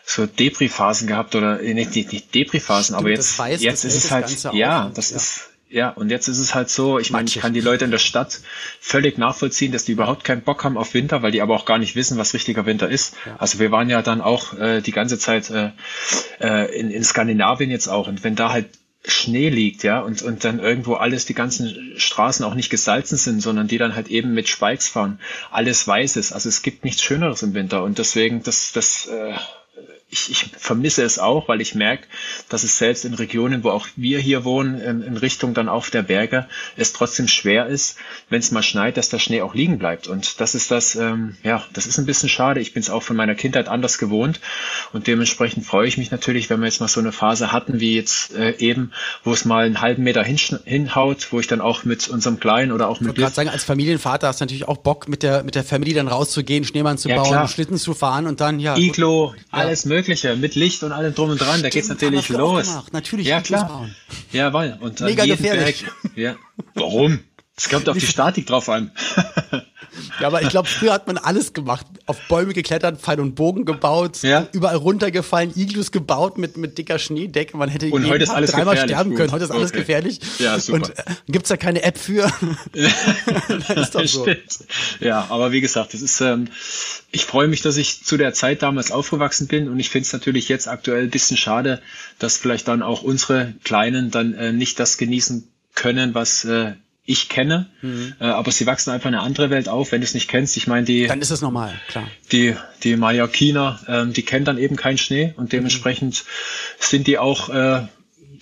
so 0.05 0.25
Depri-Phasen 0.25 1.05
gehabt 1.05 1.35
oder 1.35 1.61
äh, 1.61 1.73
nicht, 1.73 1.93
nicht, 1.93 2.13
nicht 2.13 2.33
Depri-Phasen, 2.33 2.95
aber 2.95 3.09
jetzt, 3.09 3.37
weiß, 3.37 3.61
jetzt 3.61 3.83
ist 3.83 3.95
es 3.95 4.11
halt, 4.11 4.29
ja, 4.53 4.89
das 4.93 5.09
ja. 5.09 5.17
ist, 5.17 5.49
ja, 5.69 5.89
und 5.89 6.11
jetzt 6.11 6.27
ist 6.27 6.39
es 6.39 6.53
halt 6.55 6.69
so, 6.69 6.99
ich 6.99 7.09
meine, 7.11 7.27
ich 7.27 7.39
kann 7.39 7.53
die 7.53 7.59
Leute 7.59 7.83
in 7.83 7.91
der 7.91 7.97
Stadt 7.97 8.39
völlig 8.79 9.17
nachvollziehen, 9.17 9.71
dass 9.71 9.85
die 9.85 9.93
überhaupt 9.93 10.23
keinen 10.23 10.43
Bock 10.43 10.63
haben 10.63 10.77
auf 10.77 10.93
Winter, 10.93 11.21
weil 11.23 11.31
die 11.31 11.41
aber 11.41 11.55
auch 11.55 11.65
gar 11.65 11.79
nicht 11.79 11.95
wissen, 11.95 12.17
was 12.17 12.33
richtiger 12.33 12.65
Winter 12.65 12.87
ist. 12.87 13.15
Ja. 13.25 13.37
Also 13.39 13.59
wir 13.59 13.71
waren 13.71 13.89
ja 13.89 14.01
dann 14.01 14.21
auch 14.21 14.53
äh, 14.53 14.81
die 14.81 14.91
ganze 14.91 15.17
Zeit 15.17 15.49
äh, 15.49 15.71
äh 16.39 16.79
in, 16.79 16.91
in 16.91 17.03
Skandinavien 17.03 17.71
jetzt 17.71 17.87
auch 17.87 18.07
und 18.07 18.23
wenn 18.23 18.35
da 18.35 18.53
halt 18.53 18.67
Schnee 19.05 19.49
liegt, 19.49 19.83
ja, 19.83 19.99
und, 19.99 20.21
und 20.21 20.45
dann 20.45 20.59
irgendwo 20.59 20.93
alles, 20.93 21.25
die 21.25 21.33
ganzen 21.33 21.93
Straßen 21.97 22.45
auch 22.45 22.55
nicht 22.55 22.69
gesalzen 22.69 23.17
sind, 23.17 23.41
sondern 23.41 23.67
die 23.67 23.77
dann 23.77 23.95
halt 23.95 24.07
eben 24.07 24.33
mit 24.33 24.47
Spikes 24.47 24.87
fahren. 24.87 25.19
Alles 25.51 25.85
weiß 25.85 26.15
ist. 26.15 26.31
Also 26.31 26.47
es 26.47 26.61
gibt 26.61 26.85
nichts 26.85 27.03
Schöneres 27.03 27.43
im 27.43 27.53
Winter. 27.53 27.83
Und 27.83 27.97
deswegen, 27.97 28.43
das, 28.43 28.71
das 28.71 29.07
äh, 29.07 29.33
ich, 30.13 30.29
ich 30.31 30.51
vermisse 30.57 31.03
es 31.03 31.19
auch, 31.19 31.47
weil 31.47 31.59
ich 31.59 31.75
merke, 31.75 32.07
dass 32.47 32.63
es 32.63 32.77
selbst 32.77 33.03
in 33.03 33.13
Regionen, 33.15 33.63
wo 33.63 33.71
auch 33.71 33.87
wir 33.95 34.19
hier 34.19 34.45
wohnen, 34.45 34.79
in, 34.79 35.01
in 35.01 35.17
Richtung 35.17 35.53
dann 35.53 35.67
auf 35.67 35.89
der 35.89 36.03
Berge, 36.03 36.47
es 36.77 36.93
trotzdem 36.93 37.27
schwer 37.27 37.65
ist, 37.65 37.97
wenn 38.29 38.39
es 38.39 38.51
mal 38.51 38.63
schneit, 38.63 38.97
dass 38.97 39.09
der 39.09 39.19
Schnee 39.19 39.41
auch 39.41 39.55
liegen 39.55 39.79
bleibt. 39.79 40.07
Und 40.07 40.39
das 40.39 40.55
ist 40.55 40.71
das, 40.71 40.95
ähm, 40.95 41.35
ja, 41.43 41.63
das 41.73 41.87
ist 41.87 41.97
ein 41.97 42.05
bisschen 42.05 42.29
schade. 42.29 42.59
Ich 42.59 42.73
bin 42.73 42.81
es 42.81 42.89
auch 42.89 43.03
von 43.03 43.15
meiner 43.15 43.35
Kindheit 43.35 43.67
anders 43.67 43.97
gewohnt 43.97 44.39
und 44.93 45.07
dementsprechend 45.07 45.65
freue 45.65 45.87
ich 45.87 45.97
mich 45.97 46.11
natürlich, 46.11 46.49
wenn 46.49 46.59
wir 46.59 46.67
jetzt 46.67 46.79
mal 46.79 46.87
so 46.87 46.99
eine 46.99 47.11
Phase 47.11 47.51
hatten 47.51 47.79
wie 47.79 47.95
jetzt 47.95 48.35
äh, 48.35 48.55
eben, 48.57 48.91
wo 49.23 49.33
es 49.33 49.45
mal 49.45 49.65
einen 49.65 49.81
halben 49.81 50.03
Meter 50.03 50.23
hinhaut, 50.23 51.27
wo 51.31 51.39
ich 51.39 51.47
dann 51.47 51.61
auch 51.61 51.83
mit 51.83 52.07
unserem 52.07 52.39
Kleinen 52.39 52.71
oder 52.71 52.87
auch 52.87 52.99
mit. 52.99 53.13
Ich 53.13 53.15
gerade 53.15 53.33
sagen, 53.33 53.49
als 53.49 53.63
Familienvater 53.63 54.27
hast 54.27 54.39
du 54.39 54.45
natürlich 54.45 54.67
auch 54.67 54.77
Bock, 54.77 55.07
mit 55.07 55.23
der 55.23 55.43
mit 55.43 55.55
der 55.55 55.63
Familie 55.63 55.95
dann 55.95 56.07
rauszugehen, 56.07 56.63
Schneemann 56.63 56.97
zu 56.97 57.09
ja, 57.09 57.15
bauen, 57.15 57.29
klar. 57.29 57.47
Schlitten 57.47 57.77
zu 57.77 57.93
fahren 57.93 58.27
und 58.27 58.41
dann 58.41 58.59
ja. 58.59 58.77
Iglo, 58.77 59.33
ja. 59.35 59.43
alles 59.51 59.85
mögliche. 59.85 60.02
Mögliche, 60.03 60.35
mit 60.35 60.55
Licht 60.55 60.83
und 60.83 60.91
allem 60.91 61.15
drum 61.15 61.29
und 61.29 61.39
dran, 61.39 61.61
da 61.63 61.69
geht's 61.69 61.87
natürlich 61.87 62.27
los. 62.27 62.83
Natürlich, 62.91 63.27
ja 63.27 63.39
klar. 63.39 63.89
Jawohl. 64.33 64.77
Und 64.81 64.99
Mega 64.99 65.25
gefährlich. 65.25 65.85
Berg, 65.85 66.17
ja. 66.17 66.35
Warum? 66.73 67.19
Es 67.55 67.69
kommt 67.69 67.87
auf 67.87 67.97
die 67.97 68.05
Statik 68.05 68.47
drauf 68.47 68.69
an. 68.69 68.91
Ja, 70.19 70.27
aber 70.27 70.41
ich 70.41 70.49
glaube, 70.49 70.67
früher 70.67 70.93
hat 70.93 71.07
man 71.07 71.17
alles 71.17 71.53
gemacht. 71.53 71.85
Auf 72.05 72.19
Bäume 72.27 72.53
geklettert, 72.53 72.99
Pfeil 72.99 73.19
und 73.19 73.35
Bogen 73.35 73.65
gebaut, 73.65 74.23
ja. 74.23 74.47
überall 74.51 74.75
runtergefallen, 74.75 75.51
Iglus 75.55 75.91
gebaut 75.91 76.37
mit, 76.37 76.57
mit 76.57 76.77
dicker 76.77 76.99
Schneedecke. 76.99 77.57
Man 77.57 77.69
hätte 77.69 77.89
und 77.89 78.07
heute 78.07 78.23
ist 78.23 78.29
alles 78.29 78.51
dreimal 78.51 78.77
sterben 78.77 79.11
Gut. 79.11 79.19
können. 79.19 79.31
Heute 79.31 79.45
ist 79.45 79.51
alles 79.51 79.71
okay. 79.71 79.79
gefährlich. 79.79 80.19
Ja, 80.39 80.59
super. 80.59 80.77
Und 80.77 80.97
äh, 80.97 81.03
gibt's 81.27 81.49
da 81.49 81.57
keine 81.57 81.83
App 81.83 81.97
für? 81.97 82.25
ist 82.73 83.95
doch 83.95 84.05
so. 84.05 84.27
Ja, 84.99 85.27
aber 85.29 85.51
wie 85.51 85.61
gesagt, 85.61 85.93
das 85.93 86.01
ist, 86.01 86.21
ähm, 86.21 86.47
ich 87.11 87.25
freue 87.25 87.47
mich, 87.47 87.61
dass 87.61 87.77
ich 87.77 88.03
zu 88.03 88.17
der 88.17 88.33
Zeit 88.33 88.61
damals 88.61 88.91
aufgewachsen 88.91 89.47
bin 89.47 89.69
und 89.69 89.79
ich 89.79 89.89
finde 89.89 90.07
es 90.07 90.13
natürlich 90.13 90.49
jetzt 90.49 90.67
aktuell 90.67 91.03
ein 91.03 91.11
bisschen 91.11 91.37
schade, 91.37 91.81
dass 92.19 92.37
vielleicht 92.37 92.67
dann 92.67 92.81
auch 92.81 93.03
unsere 93.03 93.53
Kleinen 93.63 94.11
dann 94.11 94.33
äh, 94.33 94.53
nicht 94.53 94.79
das 94.79 94.97
genießen 94.97 95.47
können, 95.75 96.13
was 96.13 96.45
äh, 96.45 96.73
ich 97.05 97.27
kenne, 97.27 97.67
mhm. 97.81 98.13
äh, 98.19 98.25
aber 98.25 98.51
sie 98.51 98.65
wachsen 98.65 98.91
einfach 98.91 99.09
in 99.09 99.15
eine 99.15 99.23
andere 99.23 99.49
Welt 99.49 99.67
auf, 99.67 99.91
wenn 99.91 100.01
du 100.01 100.05
es 100.05 100.13
nicht 100.13 100.29
kennst. 100.29 100.55
Ich 100.55 100.67
meine, 100.67 100.85
die. 100.85 101.07
Dann 101.07 101.21
ist 101.21 101.31
es 101.31 101.41
normal, 101.41 101.73
klar. 101.87 102.07
Die, 102.31 102.55
die 102.83 102.95
Mallorquiner, 102.95 103.79
ähm, 103.87 104.13
die 104.13 104.23
kennen 104.23 104.45
dann 104.45 104.57
eben 104.57 104.75
keinen 104.77 104.97
Schnee 104.97 105.33
und 105.35 105.51
dementsprechend 105.51 106.23
mhm. 106.23 106.27
sind 106.79 107.07
die 107.07 107.17
auch 107.17 107.49
äh, 107.49 107.87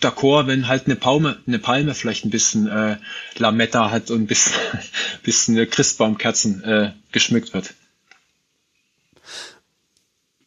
d'accord, 0.01 0.47
wenn 0.47 0.67
halt 0.67 0.85
eine 0.85 0.95
Palme, 0.95 1.37
eine 1.47 1.59
Palme 1.59 1.95
vielleicht 1.95 2.25
ein 2.25 2.29
bisschen 2.29 2.67
äh, 2.67 2.97
Lametta 3.37 3.89
hat 3.89 4.11
und 4.11 4.21
ein 4.21 4.27
bisschen, 4.27 4.53
bisschen 5.23 5.69
Christbaumkerzen 5.69 6.63
äh, 6.63 6.91
geschmückt 7.11 7.53
wird. 7.53 7.73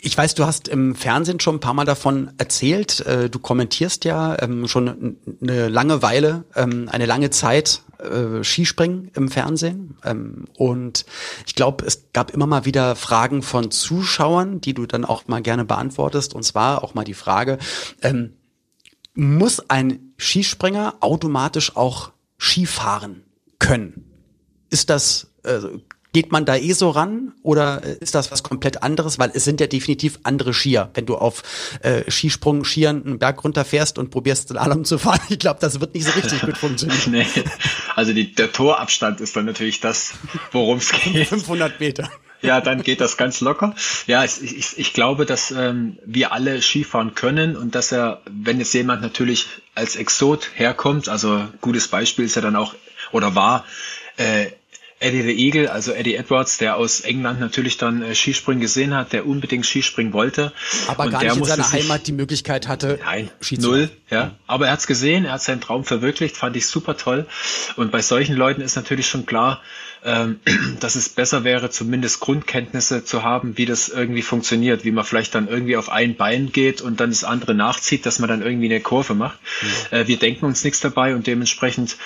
Ich 0.06 0.18
weiß, 0.18 0.34
du 0.34 0.44
hast 0.44 0.68
im 0.68 0.94
Fernsehen 0.94 1.40
schon 1.40 1.56
ein 1.56 1.60
paar 1.60 1.72
Mal 1.72 1.86
davon 1.86 2.30
erzählt. 2.36 3.00
Äh, 3.06 3.30
du 3.30 3.38
kommentierst 3.38 4.04
ja 4.04 4.36
ähm, 4.38 4.68
schon 4.68 5.16
eine 5.40 5.68
lange 5.70 6.02
Weile, 6.02 6.44
ähm, 6.54 6.90
eine 6.92 7.06
lange 7.06 7.30
Zeit 7.30 7.80
äh, 8.00 8.44
Skispringen 8.44 9.10
im 9.14 9.30
Fernsehen. 9.30 9.96
Ähm, 10.04 10.44
und 10.58 11.06
ich 11.46 11.54
glaube, 11.54 11.86
es 11.86 12.12
gab 12.12 12.32
immer 12.32 12.46
mal 12.46 12.66
wieder 12.66 12.96
Fragen 12.96 13.40
von 13.40 13.70
Zuschauern, 13.70 14.60
die 14.60 14.74
du 14.74 14.84
dann 14.84 15.06
auch 15.06 15.26
mal 15.26 15.40
gerne 15.40 15.64
beantwortest. 15.64 16.34
Und 16.34 16.42
zwar 16.42 16.84
auch 16.84 16.92
mal 16.92 17.04
die 17.04 17.14
Frage, 17.14 17.56
muss 19.14 19.70
ein 19.70 20.12
Skispringer 20.18 20.96
automatisch 21.00 21.78
auch 21.78 22.12
Skifahren 22.38 23.24
können? 23.58 24.04
Ist 24.68 24.90
das, 24.90 25.28
Geht 26.14 26.30
man 26.30 26.44
da 26.44 26.54
eh 26.54 26.72
so 26.72 26.90
ran 26.90 27.32
oder 27.42 27.82
ist 27.82 28.14
das 28.14 28.30
was 28.30 28.44
komplett 28.44 28.84
anderes? 28.84 29.18
Weil 29.18 29.32
es 29.34 29.42
sind 29.42 29.60
ja 29.60 29.66
definitiv 29.66 30.20
andere 30.22 30.54
Skier. 30.54 30.90
Wenn 30.94 31.06
du 31.06 31.16
auf 31.16 31.42
äh, 31.82 32.08
Skisprung, 32.08 32.64
Skiern 32.64 33.04
einen 33.04 33.18
Berg 33.18 33.42
runterfährst 33.42 33.98
und 33.98 34.10
probierst 34.10 34.50
den 34.50 34.56
Alarm 34.56 34.84
zu 34.84 34.98
fahren, 34.98 35.20
ich 35.28 35.40
glaube, 35.40 35.58
das 35.60 35.80
wird 35.80 35.92
nicht 35.92 36.06
so 36.06 36.12
richtig 36.12 36.40
gut 36.40 36.56
funktionieren. 36.56 37.00
nee. 37.10 37.26
Also 37.96 38.12
die, 38.12 38.32
der 38.32 38.52
Torabstand 38.52 39.20
ist 39.20 39.34
dann 39.34 39.44
natürlich 39.44 39.80
das, 39.80 40.14
worum 40.52 40.78
es 40.78 40.92
geht. 41.02 41.26
500 41.26 41.80
Meter. 41.80 42.08
Ja, 42.42 42.60
dann 42.60 42.82
geht 42.82 43.00
das 43.00 43.16
ganz 43.16 43.40
locker. 43.40 43.74
Ja, 44.06 44.24
ich, 44.24 44.40
ich, 44.40 44.78
ich 44.78 44.92
glaube, 44.92 45.26
dass 45.26 45.50
ähm, 45.50 45.98
wir 46.04 46.32
alle 46.32 46.62
Skifahren 46.62 47.16
können 47.16 47.56
und 47.56 47.74
dass 47.74 47.90
er, 47.90 48.22
wenn 48.30 48.60
jetzt 48.60 48.72
jemand 48.72 49.02
natürlich 49.02 49.46
als 49.74 49.96
Exot 49.96 50.50
herkommt, 50.54 51.08
also 51.08 51.42
gutes 51.60 51.88
Beispiel 51.88 52.24
ist 52.24 52.36
ja 52.36 52.42
dann 52.42 52.54
auch 52.54 52.74
oder 53.10 53.34
war 53.34 53.64
äh, 54.16 54.46
Eddie 55.00 55.22
the 55.22 55.32
Eagle, 55.32 55.68
also 55.68 55.92
Eddie 55.92 56.14
Edwards, 56.14 56.58
der 56.58 56.76
aus 56.76 57.00
England 57.00 57.40
natürlich 57.40 57.76
dann 57.76 58.02
äh, 58.02 58.14
Skispringen 58.14 58.60
gesehen 58.60 58.94
hat, 58.94 59.12
der 59.12 59.26
unbedingt 59.26 59.66
Skispringen 59.66 60.12
wollte. 60.12 60.52
Aber 60.86 61.04
und 61.04 61.10
gar 61.10 61.22
nicht 61.22 61.36
in 61.36 61.44
seiner 61.44 61.70
Heimat 61.70 62.06
die 62.06 62.12
Möglichkeit 62.12 62.68
hatte. 62.68 62.98
Nein, 63.04 63.30
null, 63.58 63.90
ja. 64.10 64.34
Aber 64.46 64.66
er 64.66 64.72
hat's 64.72 64.86
gesehen, 64.86 65.24
er 65.24 65.32
hat 65.32 65.42
seinen 65.42 65.60
Traum 65.60 65.84
verwirklicht, 65.84 66.36
fand 66.36 66.56
ich 66.56 66.66
super 66.66 66.96
toll. 66.96 67.26
Und 67.76 67.90
bei 67.92 68.02
solchen 68.02 68.36
Leuten 68.36 68.60
ist 68.60 68.76
natürlich 68.76 69.06
schon 69.08 69.26
klar, 69.26 69.60
ähm, 70.04 70.40
dass 70.80 70.94
es 70.94 71.08
besser 71.08 71.44
wäre, 71.44 71.70
zumindest 71.70 72.20
Grundkenntnisse 72.20 73.04
zu 73.04 73.22
haben, 73.22 73.58
wie 73.58 73.66
das 73.66 73.88
irgendwie 73.88 74.22
funktioniert, 74.22 74.84
wie 74.84 74.90
man 74.90 75.04
vielleicht 75.04 75.34
dann 75.34 75.48
irgendwie 75.48 75.76
auf 75.76 75.90
ein 75.90 76.16
Bein 76.16 76.52
geht 76.52 76.80
und 76.80 77.00
dann 77.00 77.10
das 77.10 77.24
andere 77.24 77.54
nachzieht, 77.54 78.06
dass 78.06 78.18
man 78.18 78.28
dann 78.28 78.42
irgendwie 78.42 78.66
eine 78.66 78.80
Kurve 78.80 79.14
macht. 79.14 79.38
Mhm. 79.62 79.96
Äh, 79.96 80.08
wir 80.08 80.16
denken 80.18 80.44
uns 80.46 80.62
nichts 80.62 80.80
dabei 80.80 81.14
und 81.14 81.26
dementsprechend 81.26 81.96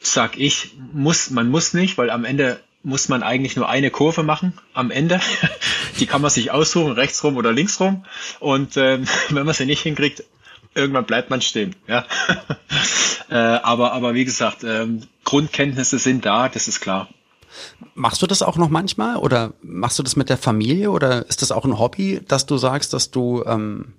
sag 0.00 0.38
ich, 0.38 0.72
muss, 0.92 1.30
man 1.30 1.50
muss 1.50 1.74
nicht, 1.74 1.98
weil 1.98 2.10
am 2.10 2.24
Ende 2.24 2.60
muss 2.82 3.08
man 3.08 3.22
eigentlich 3.22 3.56
nur 3.56 3.68
eine 3.68 3.90
Kurve 3.90 4.22
machen 4.22 4.54
am 4.72 4.90
Ende. 4.90 5.20
Die 5.98 6.06
kann 6.06 6.22
man 6.22 6.30
sich 6.30 6.50
aussuchen, 6.50 6.92
rechts 6.92 7.22
rum 7.24 7.36
oder 7.36 7.52
links 7.52 7.80
rum. 7.80 8.04
Und 8.40 8.76
ähm, 8.76 9.06
wenn 9.30 9.46
man 9.46 9.54
sie 9.54 9.66
nicht 9.66 9.82
hinkriegt, 9.82 10.24
irgendwann 10.74 11.06
bleibt 11.06 11.30
man 11.30 11.40
stehen. 11.42 11.74
Ja. 11.86 12.06
äh, 13.30 13.34
aber, 13.34 13.92
aber 13.92 14.14
wie 14.14 14.24
gesagt, 14.24 14.64
ähm, 14.64 15.02
Grundkenntnisse 15.24 15.98
sind 15.98 16.24
da, 16.24 16.48
das 16.48 16.68
ist 16.68 16.80
klar. 16.80 17.08
Machst 17.94 18.22
du 18.22 18.26
das 18.26 18.42
auch 18.42 18.56
noch 18.56 18.68
manchmal 18.68 19.16
oder 19.16 19.54
machst 19.62 19.98
du 19.98 20.02
das 20.02 20.16
mit 20.16 20.28
der 20.28 20.36
Familie 20.36 20.90
oder 20.90 21.26
ist 21.28 21.42
das 21.42 21.50
auch 21.50 21.64
ein 21.64 21.78
Hobby, 21.78 22.20
dass 22.26 22.46
du 22.46 22.58
sagst, 22.58 22.92
dass 22.92 23.10
du 23.10 23.42
ähm, 23.46 23.94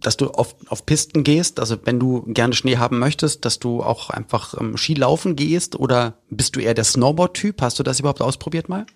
dass 0.00 0.16
du 0.16 0.28
auf, 0.28 0.54
auf 0.68 0.86
Pisten 0.86 1.24
gehst, 1.24 1.60
also 1.60 1.76
wenn 1.84 2.00
du 2.00 2.22
gerne 2.26 2.54
Schnee 2.54 2.76
haben 2.76 2.98
möchtest, 2.98 3.44
dass 3.44 3.58
du 3.58 3.82
auch 3.82 4.10
einfach 4.10 4.54
ähm, 4.60 4.76
Skilaufen 4.76 5.36
gehst 5.36 5.76
oder 5.76 6.14
bist 6.30 6.56
du 6.56 6.60
eher 6.60 6.74
der 6.74 6.84
Snowboard-Typ? 6.84 7.60
Hast 7.62 7.78
du 7.78 7.82
das 7.82 8.00
überhaupt 8.00 8.20
ausprobiert 8.20 8.68
mal? 8.68 8.86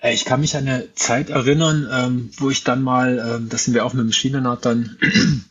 Äh, 0.00 0.14
ich 0.14 0.24
kann 0.24 0.40
mich 0.40 0.56
an 0.56 0.66
eine 0.66 0.94
Zeit 0.94 1.30
erinnern, 1.30 1.88
ähm, 1.90 2.30
wo 2.36 2.50
ich 2.50 2.64
dann 2.64 2.82
mal, 2.82 3.36
ähm, 3.36 3.48
das 3.48 3.64
sind 3.64 3.74
wir 3.74 3.84
auch 3.84 3.92
mit 3.92 4.04
dem 4.04 4.12
Schienenrad 4.12 4.64
dann 4.64 4.96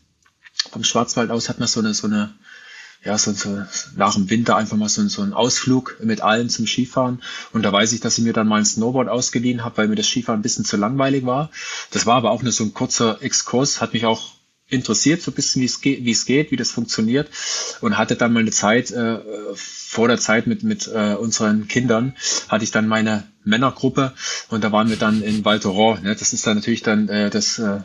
vom 0.72 0.84
Schwarzwald 0.84 1.32
aus, 1.32 1.50
hat 1.50 1.60
man 1.60 1.68
so 1.68 1.80
eine, 1.80 1.94
so 1.94 2.08
eine, 2.08 2.34
ja, 3.04 3.18
so, 3.18 3.32
so 3.32 3.64
nach 3.96 4.14
dem 4.14 4.30
Winter 4.30 4.56
einfach 4.58 4.78
mal 4.78 4.90
so, 4.90 5.08
so 5.08 5.24
einen 5.24 5.34
Ausflug 5.34 5.98
mit 6.04 6.22
allen 6.22 6.50
zum 6.50 6.68
Skifahren. 6.68 7.22
Und 7.52 7.64
da 7.64 7.72
weiß 7.72 7.94
ich, 7.94 8.00
dass 8.00 8.18
ich 8.18 8.24
mir 8.24 8.34
dann 8.34 8.48
mal 8.48 8.60
ein 8.60 8.66
Snowboard 8.66 9.10
ausgeliehen 9.10 9.64
habe, 9.64 9.78
weil 9.78 9.88
mir 9.88 9.96
das 9.96 10.06
Skifahren 10.06 10.40
ein 10.40 10.44
bisschen 10.44 10.66
zu 10.66 10.78
langweilig 10.78 11.26
war. 11.26 11.50
Das 11.90 12.06
war 12.06 12.18
aber 12.18 12.30
auch 12.30 12.44
nur 12.44 12.52
so 12.52 12.64
ein 12.64 12.76
kurzer 12.76 13.22
Exkurs, 13.24 13.82
hat 13.82 13.94
mich 13.94 14.06
auch 14.06 14.34
interessiert, 14.72 15.22
so 15.22 15.32
ein 15.32 15.36
bisschen, 15.36 15.62
wie 15.62 15.66
es 15.66 15.82
geht, 15.82 16.06
wie 16.06 16.12
es 16.12 16.26
geht, 16.26 16.52
wie 16.52 16.56
das 16.56 16.72
funktioniert 16.72 17.30
und 17.82 17.98
hatte 17.98 18.16
dann 18.16 18.34
mal 18.34 18.40
eine 18.40 18.52
Zeit 18.52 18.92
äh, 18.92 19.20
vor 19.56 20.08
der 20.08 20.18
Zeit 20.18 20.48
mit 20.48 20.64
mit 20.64 20.88
äh, 20.88 21.16
unseren 21.16 21.68
Kindern 21.68 22.16
hatte 22.48 22.64
ich 22.64 22.72
dann 22.72 22.88
meine 22.88 23.24
Männergruppe 23.44 24.14
und 24.50 24.64
da 24.64 24.72
waren 24.72 24.90
wir 24.90 24.98
dann 24.98 25.22
in 25.22 25.44
Val 25.44 25.60
Thorens. 25.60 26.04
Ne? 26.04 26.16
Das 26.16 26.34
ist 26.34 26.48
dann 26.48 26.58
natürlich 26.58 26.84
dann 26.84 27.10
äh, 27.10 27.30
das 27.30 27.60
äh, 27.60 27.80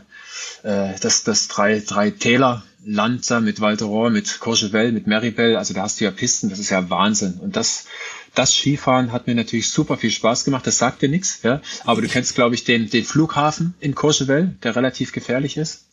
äh 0.62 0.94
das 1.00 1.24
das 1.24 1.48
drei 1.48 1.80
drei 1.80 2.10
Täler 2.10 2.62
Land 2.84 3.28
da 3.28 3.40
mit 3.40 3.60
Val 3.60 3.76
Thorens, 3.76 4.14
mit 4.14 4.40
Courchevel, 4.40 4.92
mit 4.92 5.08
Meribel. 5.08 5.56
Also 5.56 5.74
da 5.74 5.82
hast 5.82 6.00
du 6.00 6.04
ja 6.04 6.12
Pisten, 6.12 6.50
das 6.50 6.60
ist 6.60 6.70
ja 6.70 6.88
Wahnsinn 6.88 7.34
und 7.40 7.56
das 7.56 7.86
das 8.36 8.54
Skifahren 8.54 9.12
hat 9.12 9.26
mir 9.26 9.34
natürlich 9.34 9.70
super 9.70 9.96
viel 9.96 10.10
Spaß 10.10 10.44
gemacht. 10.44 10.66
Das 10.66 10.78
sagt 10.78 11.02
dir 11.02 11.08
nichts, 11.08 11.40
ja. 11.42 11.60
Aber 11.84 12.02
du 12.02 12.08
kennst, 12.08 12.34
glaube 12.34 12.54
ich, 12.54 12.64
den, 12.64 12.88
den 12.90 13.04
Flughafen 13.04 13.74
in 13.80 13.94
Courchevel, 13.94 14.56
der 14.62 14.76
relativ 14.76 15.12
gefährlich 15.12 15.56
ist. 15.56 15.86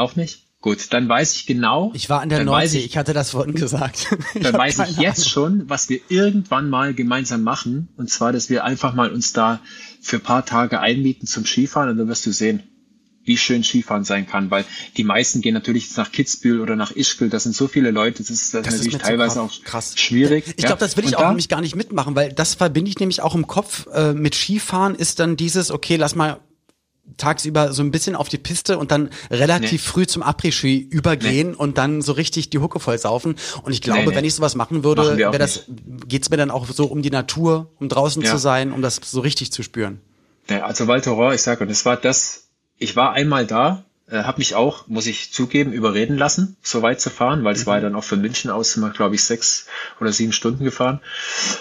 Auch 0.00 0.16
nicht? 0.16 0.46
Gut, 0.62 0.94
dann 0.94 1.10
weiß 1.10 1.36
ich 1.36 1.46
genau. 1.46 1.90
Ich 1.94 2.08
war 2.08 2.22
an 2.22 2.30
der 2.30 2.42
Nordsee, 2.42 2.78
ich, 2.78 2.86
ich, 2.86 2.96
hatte 2.96 3.12
das 3.12 3.30
vorhin 3.30 3.54
gesagt. 3.54 4.08
dann 4.40 4.54
weiß 4.54 4.78
ich 4.78 4.96
jetzt 4.96 5.20
Ahnung. 5.20 5.28
schon, 5.28 5.68
was 5.68 5.90
wir 5.90 6.00
irgendwann 6.08 6.70
mal 6.70 6.94
gemeinsam 6.94 7.42
machen. 7.42 7.88
Und 7.98 8.08
zwar, 8.10 8.32
dass 8.32 8.48
wir 8.48 8.64
einfach 8.64 8.94
mal 8.94 9.10
uns 9.10 9.34
da 9.34 9.60
für 10.00 10.18
paar 10.18 10.46
Tage 10.46 10.80
einmieten 10.80 11.26
zum 11.26 11.44
Skifahren 11.44 11.90
und 11.90 11.98
dann 11.98 12.08
wirst 12.08 12.24
du 12.24 12.32
sehen, 12.32 12.62
wie 13.24 13.36
schön 13.36 13.62
Skifahren 13.62 14.04
sein 14.04 14.26
kann, 14.26 14.50
weil 14.50 14.64
die 14.96 15.04
meisten 15.04 15.42
gehen 15.42 15.52
natürlich 15.52 15.94
nach 15.98 16.10
Kitzbühel 16.12 16.62
oder 16.62 16.76
nach 16.76 16.92
Ischgl, 16.92 17.28
das 17.28 17.42
sind 17.42 17.54
so 17.54 17.68
viele 17.68 17.90
Leute, 17.90 18.22
das 18.22 18.30
ist, 18.30 18.54
das 18.54 18.62
das 18.62 18.74
natürlich 18.76 18.94
ist 18.94 19.02
teilweise 19.02 19.42
auch 19.42 19.52
krass. 19.64 19.98
schwierig. 19.98 20.46
Ich 20.56 20.64
glaube, 20.64 20.80
das 20.80 20.96
will 20.96 21.04
ich 21.04 21.16
und 21.16 21.22
auch 21.22 21.28
nämlich 21.28 21.50
gar 21.50 21.60
nicht 21.60 21.76
mitmachen, 21.76 22.16
weil 22.16 22.32
das 22.32 22.54
verbinde 22.54 22.90
ich 22.90 22.98
nämlich 22.98 23.20
auch 23.20 23.34
im 23.34 23.46
Kopf 23.46 23.86
äh, 23.92 24.14
mit 24.14 24.34
Skifahren 24.34 24.94
ist 24.94 25.20
dann 25.20 25.36
dieses, 25.36 25.70
okay, 25.70 25.96
lass 25.96 26.14
mal 26.14 26.40
tagsüber 27.16 27.72
so 27.72 27.82
ein 27.82 27.90
bisschen 27.90 28.16
auf 28.16 28.28
die 28.28 28.38
Piste 28.38 28.78
und 28.78 28.90
dann 28.90 29.10
relativ 29.30 29.72
nee. 29.72 29.90
früh 29.90 30.06
zum 30.06 30.22
Après-Ski 30.22 30.78
übergehen 30.78 31.50
nee. 31.50 31.56
und 31.56 31.78
dann 31.78 32.02
so 32.02 32.12
richtig 32.12 32.50
die 32.50 32.58
Hucke 32.58 32.80
voll 32.80 32.98
saufen. 32.98 33.36
Und 33.62 33.72
ich 33.72 33.82
glaube, 33.82 34.10
nee, 34.10 34.14
wenn 34.14 34.24
ich 34.24 34.34
sowas 34.34 34.54
machen 34.54 34.84
würde, 34.84 35.16
wäre 35.16 35.38
das, 35.38 35.64
geht's 36.06 36.30
mir 36.30 36.36
dann 36.36 36.50
auch 36.50 36.66
so 36.66 36.86
um 36.86 37.02
die 37.02 37.10
Natur, 37.10 37.70
um 37.78 37.88
draußen 37.88 38.22
ja. 38.22 38.30
zu 38.30 38.38
sein, 38.38 38.72
um 38.72 38.82
das 38.82 39.00
so 39.04 39.20
richtig 39.20 39.52
zu 39.52 39.62
spüren. 39.62 40.00
Ja, 40.48 40.64
also 40.64 40.88
Val 40.88 41.00
Thorens, 41.00 41.36
ich 41.36 41.42
sage, 41.42 41.64
und 41.64 41.70
es 41.70 41.84
war 41.84 41.96
das, 41.96 42.48
ich 42.78 42.96
war 42.96 43.12
einmal 43.12 43.46
da, 43.46 43.84
äh, 44.10 44.24
habe 44.24 44.38
mich 44.38 44.54
auch, 44.54 44.88
muss 44.88 45.06
ich 45.06 45.32
zugeben, 45.32 45.72
überreden 45.72 46.18
lassen, 46.18 46.56
so 46.62 46.82
weit 46.82 47.00
zu 47.00 47.10
fahren, 47.10 47.44
weil 47.44 47.54
es 47.54 47.62
mhm. 47.62 47.66
war 47.66 47.76
ja 47.76 47.82
dann 47.82 47.94
auch 47.94 48.04
von 48.04 48.20
München 48.20 48.50
aus 48.50 48.76
immer, 48.76 48.90
glaube 48.90 49.14
ich, 49.14 49.24
sechs 49.24 49.66
oder 50.00 50.12
sieben 50.12 50.32
Stunden 50.32 50.64
gefahren. 50.64 51.00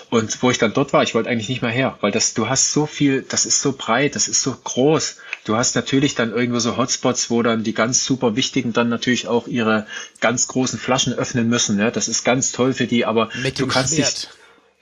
Und 0.09 0.41
wo 0.41 0.49
ich 0.49 0.57
dann 0.57 0.73
dort 0.73 0.91
war, 0.91 1.03
ich 1.03 1.13
wollte 1.13 1.29
eigentlich 1.29 1.49
nicht 1.49 1.61
mehr 1.61 1.71
her, 1.71 1.97
weil 2.01 2.11
das, 2.11 2.33
du 2.33 2.49
hast 2.49 2.73
so 2.73 2.85
viel, 2.85 3.21
das 3.21 3.45
ist 3.45 3.61
so 3.61 3.73
breit, 3.73 4.15
das 4.15 4.27
ist 4.27 4.41
so 4.41 4.51
groß. 4.51 5.17
Du 5.45 5.55
hast 5.55 5.75
natürlich 5.75 6.15
dann 6.15 6.31
irgendwo 6.31 6.59
so 6.59 6.77
Hotspots, 6.77 7.29
wo 7.29 7.41
dann 7.41 7.63
die 7.63 7.73
ganz 7.73 8.05
super 8.05 8.35
wichtigen 8.35 8.73
dann 8.73 8.89
natürlich 8.89 9.27
auch 9.27 9.47
ihre 9.47 9.87
ganz 10.19 10.47
großen 10.47 10.79
Flaschen 10.79 11.13
öffnen 11.13 11.49
müssen. 11.49 11.79
Ja, 11.79 11.91
das 11.91 12.07
ist 12.07 12.23
ganz 12.23 12.51
toll 12.51 12.73
für 12.73 12.87
die, 12.87 13.05
aber 13.05 13.29
Mit 13.41 13.59
du 13.59 13.67
kannst 13.67 13.95
Schwert. 13.95 14.23
dich, 14.23 14.29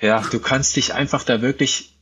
ja, 0.01 0.21
du 0.31 0.39
kannst 0.39 0.75
dich 0.75 0.93
einfach 0.93 1.23
da 1.23 1.41
wirklich 1.41 1.93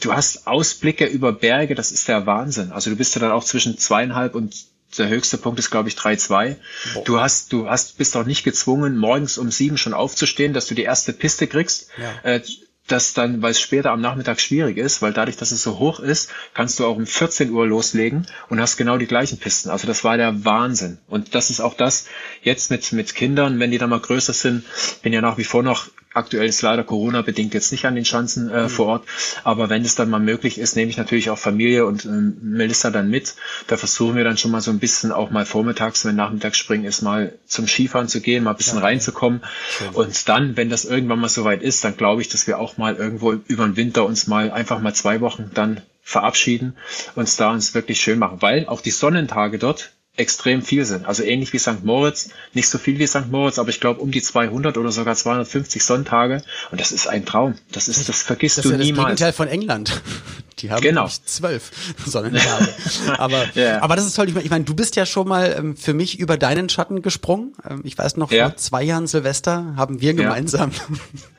du 0.00 0.12
hast 0.12 0.46
Ausblicke 0.46 1.06
über 1.06 1.32
Berge, 1.32 1.74
das 1.74 1.92
ist 1.92 2.08
der 2.08 2.26
Wahnsinn. 2.26 2.72
Also 2.72 2.90
du 2.90 2.96
bist 2.96 3.14
ja 3.14 3.20
dann 3.20 3.30
auch 3.32 3.44
zwischen 3.44 3.78
zweieinhalb 3.78 4.34
und 4.34 4.54
der 4.96 5.08
höchste 5.08 5.36
Punkt 5.36 5.58
ist, 5.58 5.70
glaube 5.70 5.88
ich, 5.88 5.96
3-2. 5.96 6.56
Du 7.04 7.20
hast, 7.20 7.52
du 7.52 7.68
hast, 7.68 7.98
bist 7.98 8.16
auch 8.16 8.24
nicht 8.24 8.42
gezwungen, 8.42 8.96
morgens 8.96 9.36
um 9.36 9.50
sieben 9.50 9.76
schon 9.76 9.92
aufzustehen, 9.92 10.54
dass 10.54 10.66
du 10.66 10.74
die 10.74 10.82
erste 10.82 11.12
Piste 11.12 11.46
kriegst. 11.46 11.88
Ja. 11.98 12.30
Äh, 12.30 12.40
das 12.88 13.14
dann, 13.14 13.42
weil 13.42 13.52
es 13.52 13.60
später 13.60 13.90
am 13.90 14.00
Nachmittag 14.00 14.40
schwierig 14.40 14.76
ist, 14.76 15.02
weil 15.02 15.12
dadurch, 15.12 15.36
dass 15.36 15.52
es 15.52 15.62
so 15.62 15.78
hoch 15.78 16.00
ist, 16.00 16.30
kannst 16.54 16.78
du 16.78 16.86
auch 16.86 16.96
um 16.96 17.06
14 17.06 17.50
Uhr 17.50 17.66
loslegen 17.66 18.26
und 18.48 18.60
hast 18.60 18.76
genau 18.76 18.96
die 18.96 19.06
gleichen 19.06 19.38
Pisten. 19.38 19.70
Also 19.70 19.86
das 19.86 20.04
war 20.04 20.16
der 20.16 20.44
Wahnsinn. 20.44 20.98
Und 21.06 21.34
das 21.34 21.50
ist 21.50 21.60
auch 21.60 21.74
das 21.74 22.06
jetzt 22.42 22.70
mit, 22.70 22.92
mit 22.92 23.14
Kindern, 23.14 23.60
wenn 23.60 23.70
die 23.70 23.78
dann 23.78 23.90
mal 23.90 24.00
größer 24.00 24.32
sind, 24.32 24.64
bin 25.02 25.12
ja 25.12 25.20
nach 25.20 25.38
wie 25.38 25.44
vor 25.44 25.62
noch 25.62 25.88
Aktuell 26.14 26.48
ist 26.48 26.62
leider 26.62 26.84
Corona-bedingt 26.84 27.54
jetzt 27.54 27.70
nicht 27.70 27.84
an 27.84 27.94
den 27.94 28.04
Schanzen 28.04 28.50
äh, 28.50 28.64
mhm. 28.64 28.68
vor 28.68 28.86
Ort. 28.86 29.08
Aber 29.44 29.68
wenn 29.68 29.82
es 29.82 29.94
dann 29.94 30.10
mal 30.10 30.20
möglich 30.20 30.58
ist, 30.58 30.74
nehme 30.74 30.90
ich 30.90 30.96
natürlich 30.96 31.30
auch 31.30 31.38
Familie 31.38 31.86
und 31.86 32.04
ähm, 32.06 32.36
Melissa 32.40 32.90
dann 32.90 33.10
mit. 33.10 33.34
Da 33.66 33.76
versuchen 33.76 34.16
wir 34.16 34.24
dann 34.24 34.38
schon 34.38 34.50
mal 34.50 34.60
so 34.60 34.70
ein 34.70 34.78
bisschen 34.78 35.12
auch 35.12 35.30
mal 35.30 35.44
vormittags, 35.44 36.04
wenn 36.04 36.16
Nachmittagsspringen 36.16 36.86
ist, 36.86 37.02
mal 37.02 37.34
zum 37.46 37.68
Skifahren 37.68 38.08
zu 38.08 38.20
gehen, 38.20 38.44
mal 38.44 38.52
ein 38.52 38.56
bisschen 38.56 38.78
ja, 38.78 38.84
reinzukommen. 38.84 39.42
Schön. 39.70 39.88
Und 39.90 40.28
dann, 40.28 40.56
wenn 40.56 40.70
das 40.70 40.84
irgendwann 40.84 41.20
mal 41.20 41.28
soweit 41.28 41.62
ist, 41.62 41.84
dann 41.84 41.96
glaube 41.96 42.22
ich, 42.22 42.28
dass 42.28 42.46
wir 42.46 42.58
auch 42.58 42.78
mal 42.78 42.96
irgendwo 42.96 43.32
über 43.32 43.64
den 43.66 43.76
Winter 43.76 44.06
uns 44.06 44.26
mal 44.26 44.50
einfach 44.50 44.80
mal 44.80 44.94
zwei 44.94 45.20
Wochen 45.20 45.50
dann 45.54 45.82
verabschieden, 46.02 46.74
uns 47.16 47.36
da 47.36 47.50
uns 47.50 47.74
wirklich 47.74 48.00
schön 48.00 48.18
machen, 48.18 48.40
weil 48.40 48.66
auch 48.66 48.80
die 48.80 48.90
Sonnentage 48.90 49.58
dort 49.58 49.92
extrem 50.18 50.62
viel 50.62 50.84
sind. 50.84 51.06
Also 51.06 51.22
ähnlich 51.22 51.52
wie 51.52 51.58
St. 51.58 51.84
Moritz, 51.84 52.30
nicht 52.52 52.68
so 52.68 52.78
viel 52.78 52.98
wie 52.98 53.06
St. 53.06 53.30
Moritz, 53.30 53.58
aber 53.58 53.68
ich 53.70 53.80
glaube 53.80 54.00
um 54.00 54.10
die 54.10 54.20
200 54.20 54.76
oder 54.76 54.90
sogar 54.90 55.14
250 55.14 55.84
Sonntage. 55.84 56.42
Und 56.70 56.80
das 56.80 56.92
ist 56.92 57.06
ein 57.06 57.24
Traum. 57.24 57.54
Das 57.70 57.88
ist, 57.88 58.08
das 58.08 58.22
vergisst 58.22 58.58
das 58.58 58.64
du 58.64 58.72
ja 58.72 58.78
niemals. 58.78 58.96
Das 58.96 59.06
Gegenteil 59.06 59.32
von 59.32 59.48
England. 59.48 60.02
Die 60.58 60.72
haben 60.72 60.82
genau. 60.82 61.08
zwölf 61.24 61.70
Sonnentage. 62.04 62.68
aber, 63.18 63.46
ja. 63.54 63.80
aber 63.80 63.94
das 63.94 64.06
ist 64.06 64.16
toll. 64.16 64.28
Ich 64.28 64.34
meine, 64.34 64.44
ich 64.44 64.50
mein, 64.50 64.64
du 64.64 64.74
bist 64.74 64.96
ja 64.96 65.06
schon 65.06 65.28
mal 65.28 65.54
ähm, 65.56 65.76
für 65.76 65.94
mich 65.94 66.18
über 66.18 66.36
deinen 66.36 66.68
Schatten 66.68 67.00
gesprungen. 67.00 67.52
Ähm, 67.68 67.82
ich 67.84 67.96
weiß 67.96 68.16
noch, 68.16 68.32
ja. 68.32 68.48
vor 68.48 68.56
zwei 68.56 68.82
Jahren 68.82 69.06
Silvester 69.06 69.74
haben 69.76 70.00
wir 70.00 70.14
gemeinsam 70.14 70.72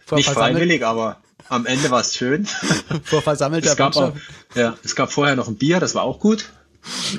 ja. 0.10 0.16
Nicht 0.16 0.30
freiwillig, 0.30 0.86
aber 0.86 1.18
am 1.50 1.66
Ende 1.66 1.92
war 1.92 2.00
es 2.00 2.16
schön. 2.16 2.48
vor 3.04 3.22
versammelter 3.22 3.72
es 3.72 3.76
gab 3.76 3.96
auch, 3.98 4.14
Ja, 4.56 4.78
es 4.84 4.96
gab 4.96 5.12
vorher 5.12 5.36
noch 5.36 5.50
ein 5.50 5.56
Bier, 5.56 5.80
das 5.80 5.96
war 5.96 6.04
auch 6.04 6.20
gut. 6.20 6.46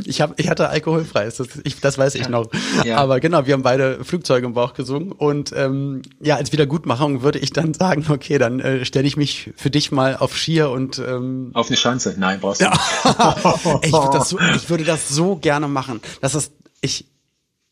Ich, 0.05 0.21
hab, 0.21 0.39
ich 0.41 0.49
hatte 0.49 0.69
alkoholfrei, 0.69 1.25
das, 1.25 1.43
ich, 1.65 1.81
das 1.81 1.99
weiß 1.99 2.15
ich 2.15 2.29
noch. 2.29 2.47
Ja. 2.85 2.97
Aber 2.97 3.21
genau, 3.21 3.47
wir 3.47 3.55
haben 3.55 3.63
beide 3.63 4.05
Flugzeuge 4.05 4.47
im 4.47 4.55
Bauch 4.55 4.75
gesungen. 4.75 5.13
Und 5.13 5.53
ähm, 5.55 6.03
ja, 6.21 6.37
als 6.37 6.53
Wiedergutmachung 6.53 7.23
würde 7.23 7.39
ich 7.39 7.53
dann 7.53 7.75
sagen, 7.75 8.07
okay, 8.09 8.39
dann 8.39 8.61
äh, 8.61 8.85
stelle 8.85 9.07
ich 9.07 9.17
mich 9.17 9.53
für 9.57 9.71
dich 9.71 9.93
mal 9.93 10.17
auf 10.17 10.37
Skier 10.37 10.71
und 10.71 10.99
ähm, 10.99 11.51
Auf 11.55 11.69
eine 11.69 11.77
Schanze? 11.77 12.15
Nein, 12.19 12.41
brauchst 12.41 12.63
du 12.63 12.69
nicht. 12.69 12.81
ich, 13.85 13.93
würde 13.93 14.19
das 14.19 14.29
so, 14.29 14.39
ich 14.39 14.71
würde 14.71 14.85
das 14.85 15.09
so 15.09 15.37
gerne 15.37 15.69
machen. 15.69 16.01
Das 16.21 16.35
ist, 16.35 16.53
ich, 16.81 17.10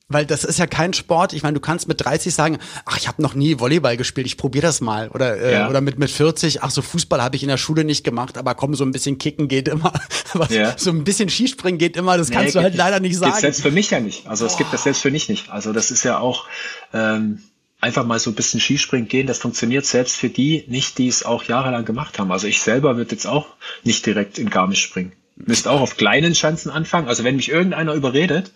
weil 0.09 0.25
das 0.25 0.45
ist 0.45 0.59
ja 0.59 0.67
kein 0.67 0.95
Sport. 0.95 1.35
Ich 1.35 1.43
meine, 1.43 1.55
du 1.55 1.61
kannst 1.61 1.87
mit 1.87 2.03
30 2.03 2.35
sagen, 2.35 2.59
ach, 2.87 2.97
ich 2.97 3.09
habe 3.09 3.21
noch 3.21 3.35
nie 3.35 3.61
Volleyball 3.61 3.97
gespielt, 3.97 4.27
ich 4.27 4.39
probiere 4.39 4.63
das 4.63 4.81
mal. 4.81 5.09
Oder, 5.11 5.37
äh, 5.37 5.53
ja. 5.53 5.69
oder 5.69 5.83
mit, 5.83 5.99
mit 5.99 6.11
40, 6.11 6.63
ach, 6.63 6.71
so 6.71 6.81
Fußball 6.81 7.23
habe 7.23 7.37
ich 7.37 7.43
in 7.43 7.49
der 7.49 7.59
Schule 7.59 7.85
nicht 7.85 8.05
gemacht, 8.05 8.39
aber 8.39 8.55
komm, 8.55 8.75
so 8.75 8.85
ein 8.85 8.91
bisschen 8.91 9.19
kicken 9.19 9.49
geht 9.49 9.69
immer. 9.69 9.93
aber 10.33 10.51
ja. 10.51 10.75
so 10.79 10.91
ein 10.91 11.05
bisschen 11.05 11.29
Skispringen 11.29 11.79
geht 11.79 11.97
immer, 11.97 12.17
das 12.17 12.31
kannst 12.31 12.55
nee, 12.55 12.61
du 12.61 12.63
halt 12.63 12.75
leider 12.75 13.01
nicht 13.01 13.19
sagen. 13.19 13.39
Selbst 13.39 13.61
für 13.61 13.71
mich 13.71 13.91
ja 13.91 14.01
nicht. 14.01 14.27
Also 14.27 14.47
es 14.47 14.55
oh. 14.55 14.59
gibt 14.59 14.73
das 14.73 14.85
selbst 14.85 15.03
für 15.03 15.11
mich 15.11 15.29
nicht. 15.29 15.51
Also 15.51 15.75
das 15.75 15.91
ist 15.91 16.05
ja 16.05 16.19
auch 16.19 16.47
ähm, 16.95 17.43
einfach 17.81 18.07
mal 18.07 18.19
so 18.19 18.31
ein 18.31 18.35
bisschen 18.35 18.61
Skispringen 18.61 19.09
gehen, 19.09 19.27
das 19.27 19.39
funktioniert 19.39 19.85
selbst 19.85 20.17
für 20.17 20.31
die 20.31 20.65
nicht, 20.69 20.97
die 20.97 21.09
es 21.09 21.23
auch 21.23 21.45
jahrelang 21.45 21.85
gemacht 21.85 22.19
haben. 22.19 22.33
Also 22.33 22.47
ich 22.47 22.61
selber 22.61 22.97
würde 22.97 23.11
jetzt 23.11 23.27
auch 23.27 23.47
nicht 23.85 24.07
direkt 24.07 24.39
in 24.39 24.49
Garmisch 24.49 24.83
springen. 24.83 25.13
Müsst 25.37 25.69
auch 25.69 25.83
auf 25.83 25.97
kleinen 25.99 26.35
Schanzen 26.35 26.71
anfangen. 26.71 27.09
Also 27.09 27.25
wenn 27.25 27.37
mich 27.37 27.51
irgendeiner 27.51 27.93
überredet, 27.93 28.53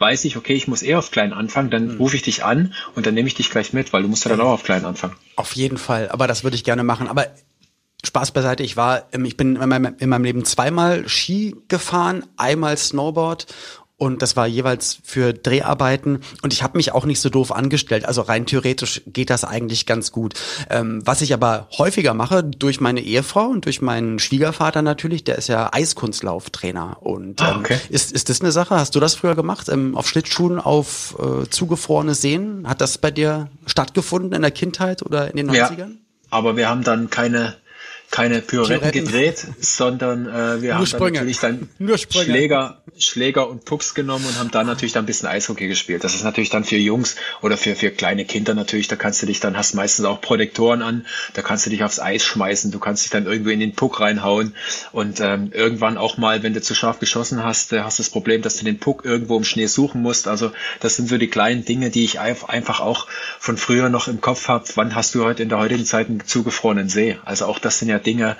weiß 0.00 0.24
ich, 0.24 0.36
okay, 0.36 0.54
ich 0.54 0.66
muss 0.66 0.82
eher 0.82 0.98
auf 0.98 1.10
klein 1.10 1.32
anfangen, 1.32 1.70
dann 1.70 1.94
mhm. 1.94 1.96
rufe 1.98 2.16
ich 2.16 2.22
dich 2.22 2.44
an 2.44 2.74
und 2.94 3.06
dann 3.06 3.14
nehme 3.14 3.28
ich 3.28 3.34
dich 3.34 3.50
gleich 3.50 3.72
mit, 3.72 3.92
weil 3.92 4.02
du 4.02 4.08
musst 4.08 4.24
ja 4.24 4.30
dann 4.30 4.40
auch 4.40 4.52
auf 4.52 4.62
klein 4.62 4.84
anfangen. 4.84 5.14
Auf 5.36 5.52
jeden 5.52 5.78
Fall, 5.78 6.08
aber 6.08 6.26
das 6.26 6.42
würde 6.42 6.56
ich 6.56 6.64
gerne 6.64 6.82
machen. 6.82 7.06
Aber 7.06 7.26
Spaß 8.02 8.32
beiseite, 8.32 8.62
ich 8.62 8.76
war, 8.76 9.08
ich 9.12 9.36
bin 9.36 9.56
in 9.56 9.68
meinem, 9.68 9.94
in 9.98 10.08
meinem 10.08 10.24
Leben 10.24 10.44
zweimal 10.44 11.06
Ski 11.06 11.54
gefahren, 11.68 12.24
einmal 12.36 12.76
Snowboard 12.78 13.46
und 14.00 14.22
das 14.22 14.34
war 14.34 14.46
jeweils 14.46 14.98
für 15.04 15.34
Dreharbeiten 15.34 16.20
und 16.40 16.54
ich 16.54 16.62
habe 16.62 16.78
mich 16.78 16.92
auch 16.92 17.04
nicht 17.04 17.20
so 17.20 17.28
doof 17.28 17.52
angestellt. 17.52 18.06
Also 18.06 18.22
rein 18.22 18.46
theoretisch 18.46 19.02
geht 19.06 19.28
das 19.28 19.44
eigentlich 19.44 19.84
ganz 19.84 20.10
gut. 20.10 20.32
Ähm, 20.70 21.02
was 21.04 21.20
ich 21.20 21.34
aber 21.34 21.68
häufiger 21.76 22.14
mache, 22.14 22.42
durch 22.42 22.80
meine 22.80 23.02
Ehefrau 23.02 23.48
und 23.48 23.66
durch 23.66 23.82
meinen 23.82 24.18
Schwiegervater 24.18 24.80
natürlich, 24.80 25.24
der 25.24 25.36
ist 25.36 25.48
ja 25.48 25.68
Eiskunstlauftrainer. 25.74 26.96
Und 27.00 27.42
ah, 27.42 27.52
ähm, 27.52 27.58
okay. 27.58 27.78
ist, 27.90 28.10
ist 28.12 28.30
das 28.30 28.40
eine 28.40 28.52
Sache? 28.52 28.74
Hast 28.74 28.94
du 28.94 29.00
das 29.00 29.14
früher 29.14 29.34
gemacht? 29.34 29.68
Ähm, 29.68 29.94
auf 29.94 30.08
Schlittschuhen 30.08 30.58
auf 30.58 31.14
äh, 31.18 31.46
zugefrorene 31.50 32.14
Seen? 32.14 32.66
Hat 32.66 32.80
das 32.80 32.96
bei 32.96 33.10
dir 33.10 33.50
stattgefunden 33.66 34.32
in 34.32 34.40
der 34.40 34.50
Kindheit 34.50 35.02
oder 35.02 35.30
in 35.30 35.36
den 35.36 35.50
90ern? 35.50 35.76
Ja, 35.76 35.88
aber 36.30 36.56
wir 36.56 36.70
haben 36.70 36.84
dann 36.84 37.10
keine 37.10 37.54
keine 38.10 38.40
Pyretten 38.40 38.90
gedreht, 38.90 39.46
sondern 39.60 40.26
äh, 40.26 40.62
wir 40.62 40.70
Nur 40.70 40.78
haben 40.78 40.86
Sprünge. 40.86 41.18
dann 41.18 41.26
natürlich 41.26 41.38
dann 41.38 41.68
Schläger, 42.24 42.82
Schläger 42.98 43.48
und 43.48 43.64
Pucks 43.64 43.94
genommen 43.94 44.26
und 44.26 44.38
haben 44.38 44.50
dann 44.50 44.66
natürlich 44.66 44.92
dann 44.92 45.04
ein 45.04 45.06
bisschen 45.06 45.28
Eishockey 45.28 45.68
gespielt. 45.68 46.02
Das 46.02 46.14
ist 46.14 46.24
natürlich 46.24 46.50
dann 46.50 46.64
für 46.64 46.76
Jungs 46.76 47.14
oder 47.40 47.56
für, 47.56 47.76
für 47.76 47.90
kleine 47.90 48.24
Kinder 48.24 48.54
natürlich, 48.54 48.88
da 48.88 48.96
kannst 48.96 49.22
du 49.22 49.26
dich 49.26 49.38
dann, 49.38 49.56
hast 49.56 49.74
meistens 49.74 50.06
auch 50.06 50.20
Protektoren 50.20 50.82
an, 50.82 51.06
da 51.34 51.42
kannst 51.42 51.66
du 51.66 51.70
dich 51.70 51.84
aufs 51.84 52.00
Eis 52.00 52.24
schmeißen, 52.24 52.72
du 52.72 52.80
kannst 52.80 53.04
dich 53.04 53.10
dann 53.10 53.26
irgendwie 53.26 53.52
in 53.52 53.60
den 53.60 53.74
Puck 53.74 54.00
reinhauen 54.00 54.54
und 54.90 55.20
ähm, 55.20 55.52
irgendwann 55.54 55.96
auch 55.96 56.16
mal, 56.16 56.42
wenn 56.42 56.52
du 56.52 56.60
zu 56.60 56.74
scharf 56.74 56.98
geschossen 56.98 57.44
hast, 57.44 57.72
äh, 57.72 57.80
hast 57.80 58.00
du 58.00 58.02
das 58.02 58.10
Problem, 58.10 58.42
dass 58.42 58.56
du 58.56 58.64
den 58.64 58.80
Puck 58.80 59.04
irgendwo 59.04 59.36
im 59.36 59.44
Schnee 59.44 59.66
suchen 59.66 60.02
musst. 60.02 60.26
Also 60.26 60.50
das 60.80 60.96
sind 60.96 61.08
so 61.08 61.16
die 61.16 61.28
kleinen 61.28 61.64
Dinge, 61.64 61.90
die 61.90 62.04
ich 62.04 62.18
einfach 62.18 62.80
auch 62.80 63.06
von 63.38 63.56
früher 63.56 63.88
noch 63.88 64.08
im 64.08 64.20
Kopf 64.20 64.48
habe. 64.48 64.64
Wann 64.74 64.96
hast 64.96 65.14
du 65.14 65.24
heute 65.24 65.44
in 65.44 65.48
der 65.48 65.58
heutigen 65.58 65.84
Zeit 65.84 66.08
einen 66.08 66.26
zugefrorenen 66.26 66.88
See? 66.88 67.18
Also 67.24 67.46
auch 67.46 67.60
das 67.60 67.78
sind 67.78 67.88
ja 67.88 67.99
Dinge. 68.00 68.36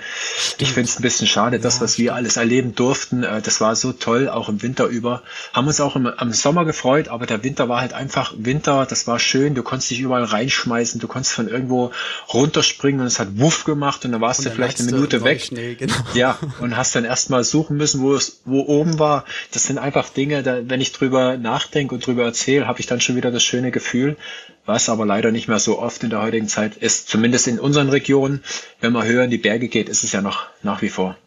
Ich 0.57 0.73
finde 0.73 0.89
es 0.89 0.99
ein 0.99 1.01
bisschen 1.01 1.27
schade, 1.27 1.59
das, 1.59 1.81
was 1.81 1.97
wir 1.97 2.15
alles 2.15 2.37
erleben 2.37 2.75
durften, 2.75 3.23
äh, 3.23 3.41
das 3.41 3.61
war 3.61 3.75
so 3.75 3.93
toll, 3.93 4.29
auch 4.29 4.49
im 4.49 4.61
Winter 4.61 4.85
über. 4.85 5.21
Haben 5.53 5.67
uns 5.67 5.79
auch 5.79 5.95
im, 5.95 6.07
am 6.07 6.33
Sommer 6.33 6.65
gefreut, 6.65 7.07
aber 7.07 7.25
der 7.25 7.43
Winter 7.43 7.69
war 7.69 7.81
halt 7.81 7.93
einfach 7.93 8.33
Winter, 8.37 8.85
das 8.85 9.07
war 9.07 9.19
schön, 9.19 9.55
du 9.55 9.63
konntest 9.63 9.91
dich 9.91 9.99
überall 9.99 10.23
reinschmeißen, 10.23 10.99
du 10.99 11.07
konntest 11.07 11.33
von 11.33 11.47
irgendwo 11.47 11.91
runterspringen 12.33 13.01
und 13.01 13.07
es 13.07 13.19
hat 13.19 13.39
Wuff 13.39 13.63
gemacht 13.63 14.05
und 14.05 14.11
dann 14.11 14.21
warst 14.21 14.39
und 14.39 14.45
du 14.45 14.51
vielleicht 14.51 14.79
eine 14.79 14.91
Minute 14.91 15.23
weg. 15.23 15.41
Schnee, 15.41 15.75
genau. 15.75 15.93
Ja, 16.13 16.37
und 16.59 16.75
hast 16.77 16.95
dann 16.95 17.05
erstmal 17.05 17.43
suchen 17.43 17.77
müssen, 17.77 18.01
wo 18.01 18.13
es, 18.13 18.41
wo 18.45 18.61
oben 18.61 18.99
war. 18.99 19.25
Das 19.53 19.63
sind 19.63 19.77
einfach 19.77 20.09
Dinge, 20.09 20.43
da, 20.43 20.59
wenn 20.63 20.81
ich 20.81 20.91
drüber 20.91 21.37
nachdenke 21.37 21.95
und 21.95 22.05
drüber 22.05 22.23
erzähle, 22.23 22.67
habe 22.67 22.79
ich 22.79 22.87
dann 22.87 23.01
schon 23.01 23.15
wieder 23.15 23.31
das 23.31 23.43
schöne 23.43 23.71
Gefühl, 23.71 24.17
was 24.65 24.89
aber 24.89 25.05
leider 25.05 25.31
nicht 25.31 25.47
mehr 25.47 25.59
so 25.59 25.79
oft 25.79 26.03
in 26.03 26.09
der 26.09 26.21
heutigen 26.21 26.47
Zeit 26.47 26.77
ist, 26.77 27.09
zumindest 27.09 27.47
in 27.47 27.59
unseren 27.59 27.89
Regionen. 27.89 28.43
Wenn 28.79 28.93
man 28.93 29.05
höher 29.05 29.23
in 29.23 29.31
die 29.31 29.37
Berge 29.37 29.67
geht, 29.67 29.89
ist 29.89 30.03
es 30.03 30.11
ja 30.11 30.21
noch 30.21 30.47
nach 30.63 30.81
wie 30.81 30.89
vor. 30.89 31.17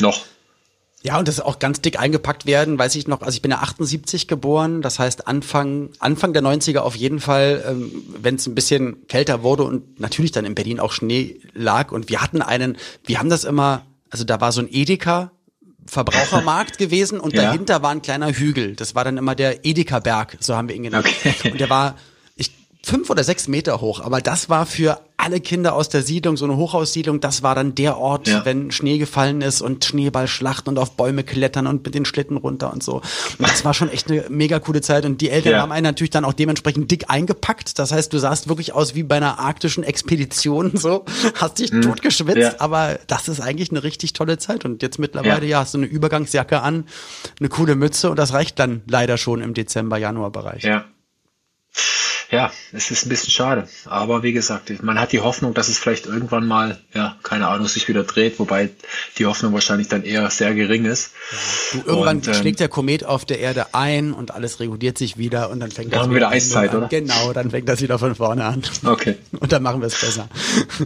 Noch. 0.00 0.24
Ja, 1.04 1.18
und 1.18 1.26
das 1.26 1.40
auch 1.40 1.58
ganz 1.58 1.80
dick 1.80 1.98
eingepackt 1.98 2.46
werden, 2.46 2.78
weiß 2.78 2.94
ich 2.94 3.08
noch, 3.08 3.22
also 3.22 3.34
ich 3.34 3.42
bin 3.42 3.50
ja 3.50 3.58
78 3.58 4.28
geboren, 4.28 4.82
das 4.82 5.00
heißt 5.00 5.26
Anfang, 5.26 5.90
Anfang 5.98 6.32
der 6.32 6.42
90er 6.42 6.78
auf 6.78 6.94
jeden 6.94 7.18
Fall, 7.18 7.64
ähm, 7.68 7.90
wenn 8.20 8.36
es 8.36 8.46
ein 8.46 8.54
bisschen 8.54 9.08
kälter 9.08 9.42
wurde 9.42 9.64
und 9.64 9.98
natürlich 9.98 10.30
dann 10.30 10.44
in 10.44 10.54
Berlin 10.54 10.78
auch 10.78 10.92
Schnee 10.92 11.40
lag 11.54 11.90
und 11.90 12.08
wir 12.08 12.22
hatten 12.22 12.40
einen, 12.40 12.76
wir 13.04 13.18
haben 13.18 13.30
das 13.30 13.42
immer, 13.42 13.84
also 14.10 14.22
da 14.22 14.40
war 14.40 14.52
so 14.52 14.60
ein 14.60 14.68
Edeka, 14.70 15.32
Verbrauchermarkt 15.86 16.78
gewesen 16.78 17.18
und 17.18 17.34
ja. 17.34 17.42
dahinter 17.42 17.82
war 17.82 17.90
ein 17.90 18.02
kleiner 18.02 18.30
Hügel. 18.30 18.76
Das 18.76 18.94
war 18.94 19.02
dann 19.02 19.16
immer 19.16 19.34
der 19.34 19.64
Edeka-Berg, 19.64 20.36
so 20.38 20.54
haben 20.54 20.68
wir 20.68 20.76
ihn 20.76 20.84
genannt. 20.84 21.08
Okay. 21.08 21.50
Und 21.50 21.60
der 21.60 21.68
war 21.68 21.96
fünf 22.84 23.10
oder 23.10 23.24
sechs 23.24 23.48
Meter 23.48 23.80
hoch, 23.80 24.00
aber 24.00 24.20
das 24.20 24.48
war 24.48 24.66
für 24.66 25.00
alle 25.16 25.38
Kinder 25.38 25.74
aus 25.74 25.88
der 25.88 26.02
Siedlung, 26.02 26.36
so 26.36 26.44
eine 26.44 26.56
Hochhaussiedlung, 26.56 27.20
das 27.20 27.44
war 27.44 27.54
dann 27.54 27.76
der 27.76 27.96
Ort, 27.96 28.26
ja. 28.26 28.44
wenn 28.44 28.72
Schnee 28.72 28.98
gefallen 28.98 29.40
ist 29.40 29.60
und 29.60 29.84
Schneeballschlachten 29.84 30.72
und 30.72 30.78
auf 30.78 30.96
Bäume 30.96 31.22
klettern 31.22 31.68
und 31.68 31.84
mit 31.84 31.94
den 31.94 32.04
Schlitten 32.04 32.36
runter 32.36 32.72
und 32.72 32.82
so. 32.82 32.96
Und 33.38 33.48
das 33.48 33.64
war 33.64 33.72
schon 33.72 33.88
echt 33.88 34.10
eine 34.10 34.24
mega 34.30 34.58
coole 34.58 34.80
Zeit 34.80 35.04
und 35.04 35.20
die 35.20 35.30
Eltern 35.30 35.52
ja. 35.52 35.60
haben 35.60 35.70
einen 35.70 35.84
natürlich 35.84 36.10
dann 36.10 36.24
auch 36.24 36.32
dementsprechend 36.32 36.90
dick 36.90 37.04
eingepackt. 37.08 37.78
Das 37.78 37.92
heißt, 37.92 38.12
du 38.12 38.18
sahst 38.18 38.48
wirklich 38.48 38.72
aus 38.72 38.96
wie 38.96 39.04
bei 39.04 39.16
einer 39.16 39.38
arktischen 39.38 39.84
Expedition, 39.84 40.72
so, 40.76 41.04
hast 41.36 41.60
dich 41.60 41.72
mhm. 41.72 41.82
totgeschwitzt, 41.82 42.36
ja. 42.36 42.54
aber 42.58 42.98
das 43.06 43.28
ist 43.28 43.40
eigentlich 43.40 43.70
eine 43.70 43.84
richtig 43.84 44.14
tolle 44.14 44.38
Zeit 44.38 44.64
und 44.64 44.82
jetzt 44.82 44.98
mittlerweile, 44.98 45.46
ja, 45.46 45.60
hast 45.60 45.74
du 45.74 45.78
eine 45.78 45.86
Übergangsjacke 45.86 46.60
an, 46.62 46.86
eine 47.38 47.48
coole 47.48 47.76
Mütze 47.76 48.10
und 48.10 48.18
das 48.18 48.32
reicht 48.32 48.58
dann 48.58 48.82
leider 48.88 49.18
schon 49.18 49.40
im 49.40 49.54
Dezember, 49.54 49.98
Januar 49.98 50.30
Bereich. 50.30 50.64
Ja. 50.64 50.84
Ja, 52.32 52.50
es 52.72 52.90
ist 52.90 53.04
ein 53.04 53.10
bisschen 53.10 53.30
schade. 53.30 53.68
Aber 53.84 54.22
wie 54.22 54.32
gesagt, 54.32 54.82
man 54.82 54.98
hat 54.98 55.12
die 55.12 55.20
Hoffnung, 55.20 55.52
dass 55.52 55.68
es 55.68 55.78
vielleicht 55.78 56.06
irgendwann 56.06 56.46
mal, 56.46 56.80
ja, 56.94 57.18
keine 57.22 57.46
Ahnung, 57.46 57.68
sich 57.68 57.88
wieder 57.88 58.04
dreht, 58.04 58.38
wobei 58.38 58.70
die 59.18 59.26
Hoffnung 59.26 59.52
wahrscheinlich 59.52 59.88
dann 59.88 60.02
eher 60.02 60.30
sehr 60.30 60.54
gering 60.54 60.86
ist. 60.86 61.10
Ja, 61.30 61.80
du, 61.82 61.88
irgendwann 61.90 62.16
und, 62.16 62.28
ähm, 62.28 62.34
schlägt 62.34 62.60
der 62.60 62.70
Komet 62.70 63.04
auf 63.04 63.26
der 63.26 63.38
Erde 63.40 63.74
ein 63.74 64.14
und 64.14 64.30
alles 64.30 64.60
reguliert 64.60 64.96
sich 64.96 65.18
wieder 65.18 65.50
und 65.50 65.60
dann 65.60 65.70
fängt 65.70 65.92
das 65.92 66.06
wieder, 66.06 66.16
wieder 66.16 66.28
Eiszeit, 66.30 66.70
an. 66.70 66.78
oder? 66.78 66.88
Genau, 66.88 67.34
dann 67.34 67.50
fängt 67.50 67.68
das 67.68 67.82
wieder 67.82 67.98
von 67.98 68.14
vorne 68.14 68.44
an. 68.44 68.62
Okay. 68.82 69.16
Und 69.38 69.50
dann 69.50 69.62
machen 69.62 69.80
wir 69.80 69.88
es 69.88 70.00
besser. 70.00 70.28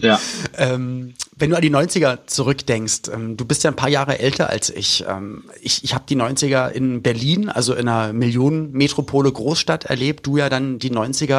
Ja. 0.01 0.19
ähm, 0.57 1.15
wenn 1.37 1.51
du 1.51 1.57
an 1.57 1.63
die 1.63 1.71
90er 1.71 2.27
zurückdenkst, 2.27 3.03
ähm, 3.13 3.37
du 3.37 3.45
bist 3.45 3.63
ja 3.65 3.71
ein 3.71 3.77
paar 3.77 3.91
Jahre 3.91 4.19
älter 4.19 4.49
als 4.49 4.71
ich. 4.71 5.05
Ähm, 5.07 5.45
ich 5.61 5.85
ich 5.85 5.95
habe 5.95 6.05
die 6.09 6.17
90er 6.17 6.71
in 6.71 7.03
Berlin, 7.03 7.51
also 7.51 7.75
in 7.75 7.89
einer 7.89 8.15
Millionenmetropole 8.15 9.31
Großstadt 9.31 9.85
erlebt. 9.85 10.27
Du 10.27 10.39
ja 10.39 10.49
dann 10.49 10.79
die 10.79 10.91
90er 10.91 11.36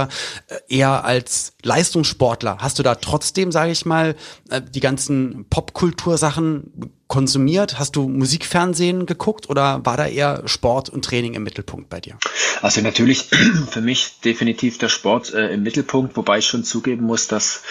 äh, 0.47 0.55
eher 0.67 1.03
als 1.05 1.53
Leistungssportler. 1.63 2.57
Hast 2.59 2.79
du 2.79 2.83
da 2.83 2.95
trotzdem, 2.95 3.51
sage 3.51 3.71
ich 3.71 3.85
mal, 3.85 4.15
äh, 4.49 4.61
die 4.61 4.79
ganzen 4.79 5.45
Popkultursachen 5.49 6.91
konsumiert? 7.07 7.79
Hast 7.79 7.95
du 7.95 8.07
Musikfernsehen 8.07 9.05
geguckt 9.05 9.49
oder 9.49 9.85
war 9.85 9.97
da 9.97 10.07
eher 10.07 10.43
Sport 10.45 10.89
und 10.89 11.03
Training 11.05 11.33
im 11.33 11.43
Mittelpunkt 11.43 11.89
bei 11.89 11.99
dir? 11.99 12.17
Also 12.61 12.81
natürlich 12.81 13.29
für 13.69 13.81
mich 13.81 14.19
definitiv 14.23 14.77
der 14.77 14.89
Sport 14.89 15.33
äh, 15.33 15.53
im 15.53 15.63
Mittelpunkt, 15.63 16.17
wobei 16.17 16.39
ich 16.39 16.45
schon 16.45 16.63
zugeben 16.63 17.05
muss, 17.05 17.27
dass 17.27 17.63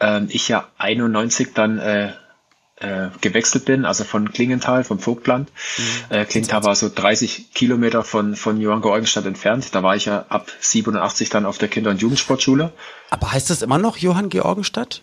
äh, 0.00 0.22
ich 0.28 0.48
ja 0.48 0.68
91 0.78 1.54
dann 1.54 1.78
äh, 1.78 2.12
äh, 2.80 3.08
gewechselt 3.20 3.66
bin, 3.66 3.84
also 3.84 4.04
von 4.04 4.32
Klingenthal, 4.32 4.84
vom 4.84 4.98
Vogtland. 4.98 5.50
Mhm. 5.76 6.16
Äh, 6.16 6.24
Klingenthal 6.24 6.64
war 6.64 6.74
so 6.74 6.90
30 6.92 7.52
Kilometer 7.52 8.02
von, 8.02 8.36
von 8.36 8.60
Johann 8.60 8.82
Georgenstadt 8.82 9.26
entfernt. 9.26 9.74
Da 9.74 9.82
war 9.82 9.96
ich 9.96 10.06
ja 10.06 10.24
ab 10.28 10.50
87 10.60 11.28
dann 11.28 11.46
auf 11.46 11.58
der 11.58 11.68
Kinder- 11.68 11.90
und 11.90 12.00
Jugendsportschule. 12.00 12.72
Aber 13.10 13.32
heißt 13.32 13.50
das 13.50 13.62
immer 13.62 13.78
noch 13.78 13.98
Johann 13.98 14.30
Georgenstadt? 14.30 15.02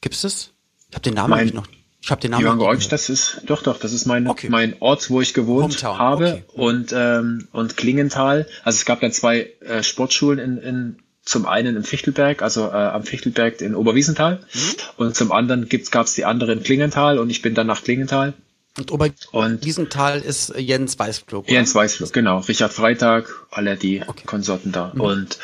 Gibt 0.00 0.14
es 0.14 0.22
das? 0.22 0.50
Ich 0.90 0.94
habe 0.94 1.02
den 1.02 1.14
Namen 1.14 1.30
mein, 1.30 1.48
noch. 1.48 1.66
Ich 2.00 2.10
habe 2.10 2.20
den 2.20 2.30
Namen. 2.30 2.42
Johann 2.42 2.58
Georgenstadt, 2.58 2.92
das 2.92 3.08
ist 3.08 3.42
doch 3.46 3.62
doch, 3.62 3.78
das 3.78 3.92
ist 3.92 4.06
mein 4.06 4.26
okay. 4.26 4.48
mein 4.50 4.76
Ort, 4.80 5.10
wo 5.10 5.20
ich 5.20 5.34
gewohnt 5.34 5.64
Hometown. 5.64 5.98
habe 5.98 6.24
okay. 6.26 6.44
und 6.54 6.92
ähm, 6.94 7.48
und 7.52 7.76
Klingenthal. 7.76 8.46
Also 8.62 8.76
es 8.76 8.84
gab 8.84 9.00
dann 9.00 9.12
zwei 9.12 9.52
äh, 9.60 9.82
Sportschulen 9.82 10.38
in, 10.38 10.58
in 10.58 10.96
zum 11.24 11.46
einen 11.46 11.76
im 11.76 11.84
Fichtelberg, 11.84 12.42
also 12.42 12.66
äh, 12.68 12.72
am 12.72 13.02
Fichtelberg 13.04 13.60
in 13.60 13.74
Oberwiesenthal 13.74 14.40
mhm. 14.52 14.60
und 14.96 15.16
zum 15.16 15.32
anderen 15.32 15.68
gab 15.90 16.06
es 16.06 16.14
die 16.14 16.24
andere 16.24 16.52
in 16.52 16.62
Klingenthal 16.62 17.18
und 17.18 17.30
ich 17.30 17.42
bin 17.42 17.54
dann 17.54 17.66
nach 17.66 17.82
Klingenthal. 17.82 18.34
Und 18.76 18.90
Oberwiesenthal 18.90 20.20
ist 20.20 20.52
Jens 20.56 20.98
Weißflug. 20.98 21.48
Jens 21.48 21.74
Weißflug, 21.74 22.12
genau. 22.12 22.40
Richard 22.40 22.72
Freitag, 22.72 23.46
alle 23.50 23.76
die 23.76 24.02
okay. 24.04 24.24
Konsorten 24.26 24.72
da. 24.72 24.90
Mhm. 24.92 25.00
Und, 25.00 25.38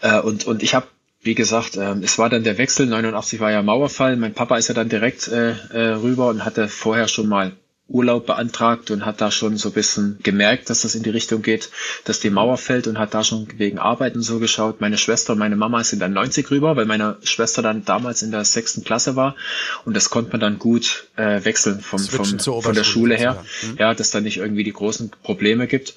äh, 0.00 0.20
und, 0.20 0.46
und 0.46 0.62
ich 0.62 0.74
habe 0.74 0.86
wie 1.22 1.34
gesagt, 1.34 1.76
äh, 1.76 1.94
es 2.02 2.18
war 2.18 2.28
dann 2.28 2.42
der 2.42 2.58
Wechsel, 2.58 2.86
89 2.86 3.40
war 3.40 3.50
ja 3.50 3.62
Mauerfall. 3.62 4.16
Mein 4.16 4.34
Papa 4.34 4.56
ist 4.56 4.68
ja 4.68 4.74
dann 4.74 4.88
direkt 4.88 5.28
äh, 5.28 5.52
äh, 5.72 5.92
rüber 5.94 6.28
und 6.28 6.44
hatte 6.44 6.68
vorher 6.68 7.08
schon 7.08 7.28
mal 7.28 7.52
Urlaub 7.88 8.26
beantragt 8.26 8.90
und 8.90 9.04
hat 9.04 9.20
da 9.20 9.30
schon 9.30 9.56
so 9.56 9.68
ein 9.68 9.72
bisschen 9.72 10.18
gemerkt, 10.22 10.70
dass 10.70 10.80
das 10.80 10.94
in 10.94 11.02
die 11.02 11.10
Richtung 11.10 11.42
geht, 11.42 11.70
dass 12.04 12.20
die 12.20 12.30
Mauer 12.30 12.56
fällt 12.56 12.86
und 12.86 12.98
hat 12.98 13.12
da 13.12 13.22
schon 13.22 13.46
wegen 13.58 13.78
Arbeiten 13.78 14.22
so 14.22 14.38
geschaut. 14.38 14.80
Meine 14.80 14.96
Schwester 14.96 15.34
und 15.34 15.38
meine 15.38 15.56
Mama 15.56 15.84
sind 15.84 16.00
dann 16.00 16.12
90 16.14 16.50
rüber, 16.50 16.76
weil 16.76 16.86
meine 16.86 17.18
Schwester 17.22 17.60
dann 17.60 17.84
damals 17.84 18.22
in 18.22 18.30
der 18.30 18.44
sechsten 18.44 18.82
Klasse 18.82 19.14
war 19.16 19.36
und 19.84 19.94
das 19.94 20.10
konnte 20.10 20.30
man 20.32 20.40
dann 20.40 20.58
gut 20.58 21.08
äh, 21.16 21.44
wechseln 21.44 21.80
vom, 21.80 21.98
vom, 21.98 22.38
von 22.38 22.74
der 22.74 22.84
Schule 22.84 23.16
her, 23.16 23.44
mhm. 23.62 23.76
ja, 23.78 23.92
dass 23.94 24.10
da 24.10 24.20
nicht 24.20 24.38
irgendwie 24.38 24.64
die 24.64 24.72
großen 24.72 25.10
Probleme 25.22 25.66
gibt. 25.66 25.94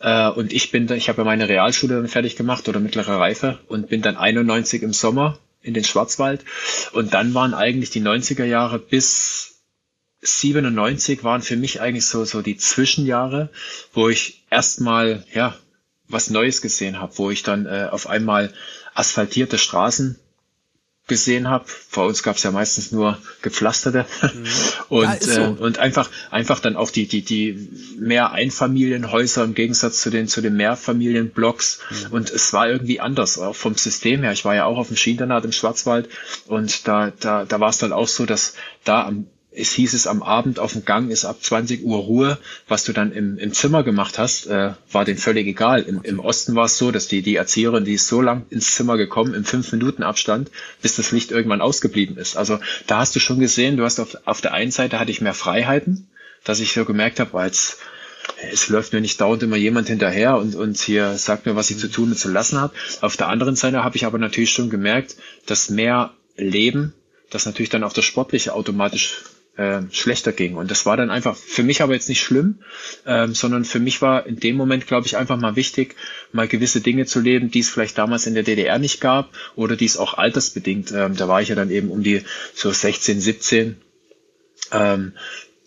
Äh, 0.00 0.30
und 0.30 0.52
ich 0.52 0.72
bin, 0.72 0.90
ich 0.90 1.08
habe 1.08 1.18
ja 1.18 1.24
meine 1.24 1.48
Realschule 1.48 1.96
dann 1.96 2.08
fertig 2.08 2.36
gemacht 2.36 2.68
oder 2.68 2.80
mittlere 2.80 3.18
Reife 3.18 3.58
und 3.68 3.88
bin 3.88 4.02
dann 4.02 4.16
91 4.16 4.82
im 4.82 4.92
Sommer 4.92 5.38
in 5.62 5.74
den 5.74 5.84
Schwarzwald 5.84 6.44
und 6.92 7.14
dann 7.14 7.34
waren 7.34 7.54
eigentlich 7.54 7.90
die 7.90 8.00
90er 8.00 8.44
Jahre 8.44 8.78
bis 8.78 9.57
97 10.20 11.22
waren 11.24 11.42
für 11.42 11.56
mich 11.56 11.80
eigentlich 11.80 12.06
so, 12.06 12.24
so 12.24 12.42
die 12.42 12.56
Zwischenjahre, 12.56 13.50
wo 13.92 14.08
ich 14.08 14.44
erstmal, 14.50 15.24
ja, 15.32 15.56
was 16.08 16.30
Neues 16.30 16.62
gesehen 16.62 17.00
habe, 17.00 17.16
wo 17.18 17.30
ich 17.30 17.42
dann 17.42 17.66
äh, 17.66 17.88
auf 17.90 18.08
einmal 18.08 18.52
asphaltierte 18.94 19.58
Straßen 19.58 20.18
gesehen 21.08 21.48
habe. 21.48 21.64
Vor 21.66 22.06
uns 22.06 22.22
gab 22.22 22.36
es 22.36 22.42
ja 22.42 22.50
meistens 22.50 22.92
nur 22.92 23.18
gepflasterte 23.42 24.06
mhm. 24.22 24.44
und 24.90 25.04
ja, 25.04 25.20
so. 25.20 25.40
äh, 25.40 25.46
und 25.46 25.78
einfach 25.78 26.10
einfach 26.30 26.60
dann 26.60 26.76
auch 26.76 26.90
die 26.90 27.08
die 27.08 27.22
die 27.22 27.68
mehr 27.98 28.32
Einfamilienhäuser 28.32 29.42
im 29.44 29.54
Gegensatz 29.54 30.00
zu 30.00 30.10
den 30.10 30.28
zu 30.28 30.42
den 30.42 30.54
Mehrfamilienblocks 30.56 31.80
mhm. 31.90 32.12
und 32.12 32.30
es 32.30 32.52
war 32.52 32.68
irgendwie 32.68 33.00
anders 33.00 33.38
auch 33.38 33.56
vom 33.56 33.74
System 33.74 34.22
her. 34.22 34.32
Ich 34.32 34.44
war 34.44 34.54
ja 34.54 34.66
auch 34.66 34.76
auf 34.76 34.88
dem 34.88 34.96
Skiinternat 34.96 35.44
im 35.44 35.52
Schwarzwald 35.52 36.08
und 36.46 36.86
da 36.86 37.10
da 37.18 37.44
da 37.44 37.58
war 37.58 37.70
es 37.70 37.78
dann 37.78 37.92
auch 37.92 38.08
so, 38.08 38.26
dass 38.26 38.54
da 38.84 39.06
am 39.06 39.26
es 39.58 39.72
hieß 39.72 39.92
es 39.92 40.06
am 40.06 40.22
Abend 40.22 40.60
auf 40.60 40.72
dem 40.72 40.84
Gang 40.84 41.10
ist 41.10 41.24
ab 41.24 41.42
20 41.42 41.82
Uhr 41.82 41.98
Ruhe. 41.98 42.38
Was 42.68 42.84
du 42.84 42.92
dann 42.92 43.10
im, 43.12 43.38
im 43.38 43.52
Zimmer 43.52 43.82
gemacht 43.82 44.16
hast, 44.16 44.46
äh, 44.46 44.72
war 44.92 45.04
denen 45.04 45.18
völlig 45.18 45.46
egal. 45.48 45.82
Im, 45.82 46.00
Im 46.02 46.20
Osten 46.20 46.54
war 46.54 46.66
es 46.66 46.78
so, 46.78 46.92
dass 46.92 47.08
die, 47.08 47.22
die 47.22 47.34
Erzieherin, 47.34 47.84
die 47.84 47.94
ist 47.94 48.06
so 48.06 48.22
lang 48.22 48.46
ins 48.50 48.74
Zimmer 48.74 48.96
gekommen, 48.96 49.34
im 49.34 49.44
fünf 49.44 49.72
Minuten 49.72 50.04
Abstand, 50.04 50.50
bis 50.80 50.94
das 50.94 51.10
Licht 51.10 51.32
irgendwann 51.32 51.60
ausgeblieben 51.60 52.16
ist. 52.16 52.36
Also 52.36 52.60
da 52.86 52.98
hast 52.98 53.16
du 53.16 53.20
schon 53.20 53.40
gesehen, 53.40 53.76
du 53.76 53.84
hast 53.84 53.98
auf, 53.98 54.16
auf 54.26 54.40
der 54.40 54.54
einen 54.54 54.70
Seite 54.70 55.00
hatte 55.00 55.10
ich 55.10 55.20
mehr 55.20 55.34
Freiheiten, 55.34 56.08
dass 56.44 56.60
ich 56.60 56.72
so 56.72 56.84
gemerkt 56.84 57.18
habe, 57.18 57.36
als 57.38 57.78
es 58.52 58.68
läuft 58.68 58.92
mir 58.92 59.00
nicht 59.00 59.20
dauernd 59.20 59.42
immer 59.42 59.56
jemand 59.56 59.88
hinterher 59.88 60.36
und, 60.36 60.54
und 60.54 60.78
hier 60.78 61.18
sagt 61.18 61.46
mir, 61.46 61.56
was 61.56 61.70
ich 61.70 61.78
zu 61.78 61.88
tun 61.88 62.10
und 62.10 62.18
zu 62.18 62.28
lassen 62.28 62.60
habe. 62.60 62.74
Auf 63.00 63.16
der 63.16 63.28
anderen 63.28 63.56
Seite 63.56 63.82
habe 63.82 63.96
ich 63.96 64.04
aber 64.04 64.18
natürlich 64.18 64.52
schon 64.52 64.70
gemerkt, 64.70 65.16
dass 65.46 65.70
mehr 65.70 66.12
Leben, 66.36 66.94
das 67.30 67.46
natürlich 67.46 67.70
dann 67.70 67.82
auch 67.82 67.92
das 67.92 68.04
Sportliche 68.04 68.54
automatisch 68.54 69.22
äh, 69.58 69.82
schlechter 69.90 70.32
ging. 70.32 70.54
Und 70.54 70.70
das 70.70 70.86
war 70.86 70.96
dann 70.96 71.10
einfach 71.10 71.36
für 71.36 71.64
mich 71.64 71.82
aber 71.82 71.92
jetzt 71.92 72.08
nicht 72.08 72.22
schlimm, 72.22 72.60
ähm, 73.04 73.34
sondern 73.34 73.64
für 73.64 73.80
mich 73.80 74.00
war 74.00 74.24
in 74.24 74.38
dem 74.38 74.56
Moment, 74.56 74.86
glaube 74.86 75.06
ich, 75.06 75.16
einfach 75.16 75.36
mal 75.36 75.56
wichtig, 75.56 75.96
mal 76.32 76.46
gewisse 76.46 76.80
Dinge 76.80 77.06
zu 77.06 77.20
leben, 77.20 77.50
die 77.50 77.58
es 77.58 77.68
vielleicht 77.68 77.98
damals 77.98 78.26
in 78.26 78.34
der 78.34 78.44
DDR 78.44 78.78
nicht 78.78 79.00
gab 79.00 79.30
oder 79.56 79.74
die 79.74 79.84
es 79.84 79.96
auch 79.96 80.14
altersbedingt, 80.14 80.92
ähm, 80.92 81.16
da 81.16 81.26
war 81.26 81.42
ich 81.42 81.48
ja 81.48 81.56
dann 81.56 81.70
eben 81.70 81.90
um 81.90 82.04
die 82.04 82.22
so 82.54 82.70
16, 82.70 83.20
17, 83.20 83.76
ähm, 84.70 85.12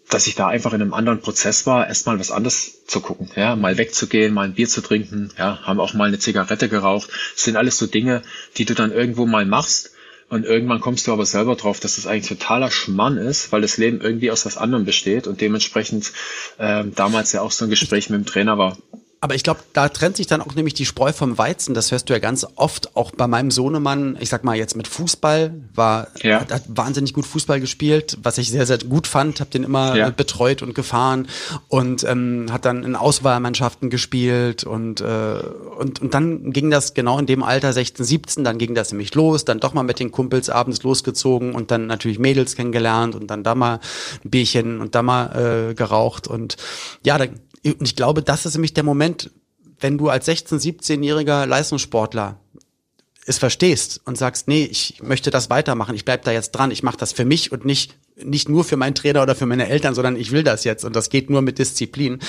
dass 0.07 0.27
ich 0.27 0.35
da 0.35 0.47
einfach 0.47 0.73
in 0.73 0.81
einem 0.81 0.93
anderen 0.93 1.19
Prozess 1.19 1.65
war, 1.65 1.87
erstmal 1.87 2.17
was 2.17 2.31
anderes 2.31 2.85
zu 2.85 3.01
gucken, 3.01 3.29
ja, 3.35 3.57
mal 3.57 3.77
wegzugehen, 3.77 4.33
mal 4.33 4.43
ein 4.43 4.53
Bier 4.53 4.69
zu 4.69 4.81
trinken, 4.81 5.31
ja, 5.37 5.59
haben 5.63 5.81
auch 5.81 5.93
mal 5.93 6.07
eine 6.07 6.19
Zigarette 6.19 6.69
geraucht. 6.69 7.09
Das 7.35 7.43
sind 7.43 7.57
alles 7.57 7.77
so 7.77 7.87
Dinge, 7.87 8.21
die 8.57 8.65
du 8.65 8.73
dann 8.73 8.91
irgendwo 8.91 9.25
mal 9.25 9.45
machst 9.45 9.90
und 10.31 10.45
irgendwann 10.45 10.79
kommst 10.79 11.07
du 11.07 11.11
aber 11.11 11.25
selber 11.25 11.55
drauf, 11.55 11.81
dass 11.81 11.97
das 11.97 12.07
eigentlich 12.07 12.29
totaler 12.29 12.71
Schmann 12.71 13.17
ist, 13.17 13.51
weil 13.51 13.59
das 13.59 13.75
Leben 13.75 13.99
irgendwie 13.99 14.31
aus 14.31 14.45
was 14.45 14.55
anderem 14.55 14.85
besteht 14.85 15.27
und 15.27 15.41
dementsprechend 15.41 16.13
äh, 16.57 16.85
damals 16.95 17.33
ja 17.33 17.41
auch 17.41 17.51
so 17.51 17.65
ein 17.65 17.69
Gespräch 17.69 18.09
mit 18.09 18.17
dem 18.17 18.25
Trainer 18.25 18.57
war. 18.57 18.77
Aber 19.23 19.35
ich 19.35 19.43
glaube, 19.43 19.59
da 19.73 19.87
trennt 19.87 20.17
sich 20.17 20.25
dann 20.25 20.41
auch 20.41 20.55
nämlich 20.55 20.73
die 20.73 20.87
Spreu 20.87 21.13
vom 21.13 21.37
Weizen. 21.37 21.75
Das 21.75 21.91
hörst 21.91 22.09
du 22.09 22.13
ja 22.13 22.17
ganz 22.17 22.43
oft 22.55 22.95
auch 22.95 23.11
bei 23.11 23.27
meinem 23.27 23.51
Sohnemann. 23.51 24.17
Ich 24.19 24.29
sag 24.29 24.43
mal 24.43 24.55
jetzt 24.55 24.75
mit 24.75 24.87
Fußball 24.87 25.53
war 25.75 26.07
ja. 26.23 26.39
hat, 26.41 26.51
hat 26.51 26.63
wahnsinnig 26.67 27.13
gut 27.13 27.27
Fußball 27.27 27.59
gespielt, 27.59 28.17
was 28.23 28.39
ich 28.39 28.49
sehr 28.49 28.65
sehr 28.65 28.79
gut 28.79 29.05
fand. 29.05 29.39
Habe 29.39 29.51
den 29.51 29.63
immer 29.63 29.95
ja. 29.95 30.09
betreut 30.09 30.63
und 30.63 30.73
gefahren 30.73 31.27
und 31.67 32.03
ähm, 32.03 32.47
hat 32.51 32.65
dann 32.65 32.83
in 32.83 32.95
Auswahlmannschaften 32.95 33.91
gespielt 33.91 34.63
und 34.63 35.01
äh, 35.01 35.35
und 35.77 36.01
und 36.01 36.15
dann 36.15 36.51
ging 36.51 36.71
das 36.71 36.95
genau 36.95 37.19
in 37.19 37.27
dem 37.27 37.43
Alter 37.43 37.73
16, 37.73 38.03
17. 38.03 38.43
Dann 38.43 38.57
ging 38.57 38.73
das 38.73 38.91
nämlich 38.91 39.13
los. 39.13 39.45
Dann 39.45 39.59
doch 39.59 39.75
mal 39.75 39.83
mit 39.83 39.99
den 39.99 40.11
Kumpels 40.11 40.49
abends 40.49 40.81
losgezogen 40.81 41.53
und 41.53 41.69
dann 41.69 41.85
natürlich 41.85 42.17
Mädels 42.17 42.55
kennengelernt 42.55 43.13
und 43.13 43.27
dann 43.27 43.43
da 43.43 43.53
mal 43.53 43.81
ein 44.25 44.31
Bierchen 44.31 44.81
und 44.81 44.95
da 44.95 45.03
mal 45.03 45.69
äh, 45.69 45.73
geraucht 45.75 46.27
und 46.27 46.57
ja, 47.05 47.19
dann 47.19 47.39
und 47.65 47.81
ich 47.81 47.95
glaube, 47.95 48.23
das 48.23 48.45
ist 48.45 48.55
nämlich 48.55 48.73
der 48.73 48.83
Moment, 48.83 49.31
wenn 49.79 49.97
du 49.97 50.09
als 50.09 50.27
16-, 50.27 50.59
17-jähriger 50.59 51.45
Leistungssportler 51.45 52.39
es 53.25 53.37
verstehst 53.37 54.01
und 54.05 54.17
sagst, 54.17 54.47
nee, 54.47 54.63
ich 54.63 55.01
möchte 55.03 55.29
das 55.29 55.49
weitermachen, 55.49 55.95
ich 55.95 56.05
bleib 56.05 56.23
da 56.23 56.31
jetzt 56.31 56.51
dran, 56.51 56.71
ich 56.71 56.83
mache 56.83 56.97
das 56.97 57.13
für 57.13 57.25
mich 57.25 57.51
und 57.51 57.65
nicht 57.65 57.95
nicht 58.23 58.49
nur 58.49 58.63
für 58.63 58.77
meinen 58.77 58.93
Trainer 58.93 59.23
oder 59.23 59.35
für 59.35 59.45
meine 59.45 59.67
Eltern, 59.67 59.95
sondern 59.95 60.15
ich 60.15 60.31
will 60.31 60.43
das 60.43 60.63
jetzt 60.63 60.85
und 60.85 60.95
das 60.95 61.09
geht 61.09 61.29
nur 61.29 61.41
mit 61.41 61.57
Disziplin. 61.57 62.19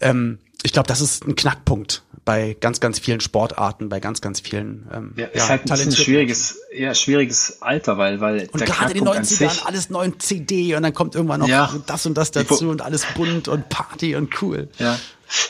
Ähm, 0.00 0.38
ich 0.62 0.72
glaube, 0.72 0.86
das 0.86 1.00
ist 1.00 1.26
ein 1.26 1.36
Knackpunkt 1.36 2.02
bei 2.30 2.56
ganz, 2.60 2.78
ganz 2.78 3.00
vielen 3.00 3.18
Sportarten, 3.18 3.88
bei 3.88 3.98
ganz, 3.98 4.20
ganz 4.20 4.38
vielen. 4.38 4.88
Ähm, 4.94 5.14
ja, 5.16 5.26
ist 5.26 5.42
ja, 5.42 5.48
halt 5.48 5.68
ein 5.68 5.90
schwieriges, 5.90 6.60
ja, 6.72 6.94
schwieriges 6.94 7.60
Alter, 7.60 7.98
weil, 7.98 8.20
weil 8.20 8.48
und 8.52 8.64
gerade 8.64 8.92
in 8.92 9.04
den 9.04 9.08
90ern 9.08 9.66
alles 9.66 9.90
neuen 9.90 10.20
CD 10.20 10.76
und 10.76 10.84
dann 10.84 10.94
kommt 10.94 11.16
irgendwann 11.16 11.40
noch 11.40 11.48
ja, 11.48 11.74
das 11.88 12.06
und 12.06 12.16
das 12.16 12.30
dazu 12.30 12.70
und 12.70 12.82
alles 12.82 13.04
bunt 13.16 13.48
und 13.48 13.68
Party 13.68 14.14
und 14.14 14.40
cool. 14.42 14.68
Ja, 14.78 14.96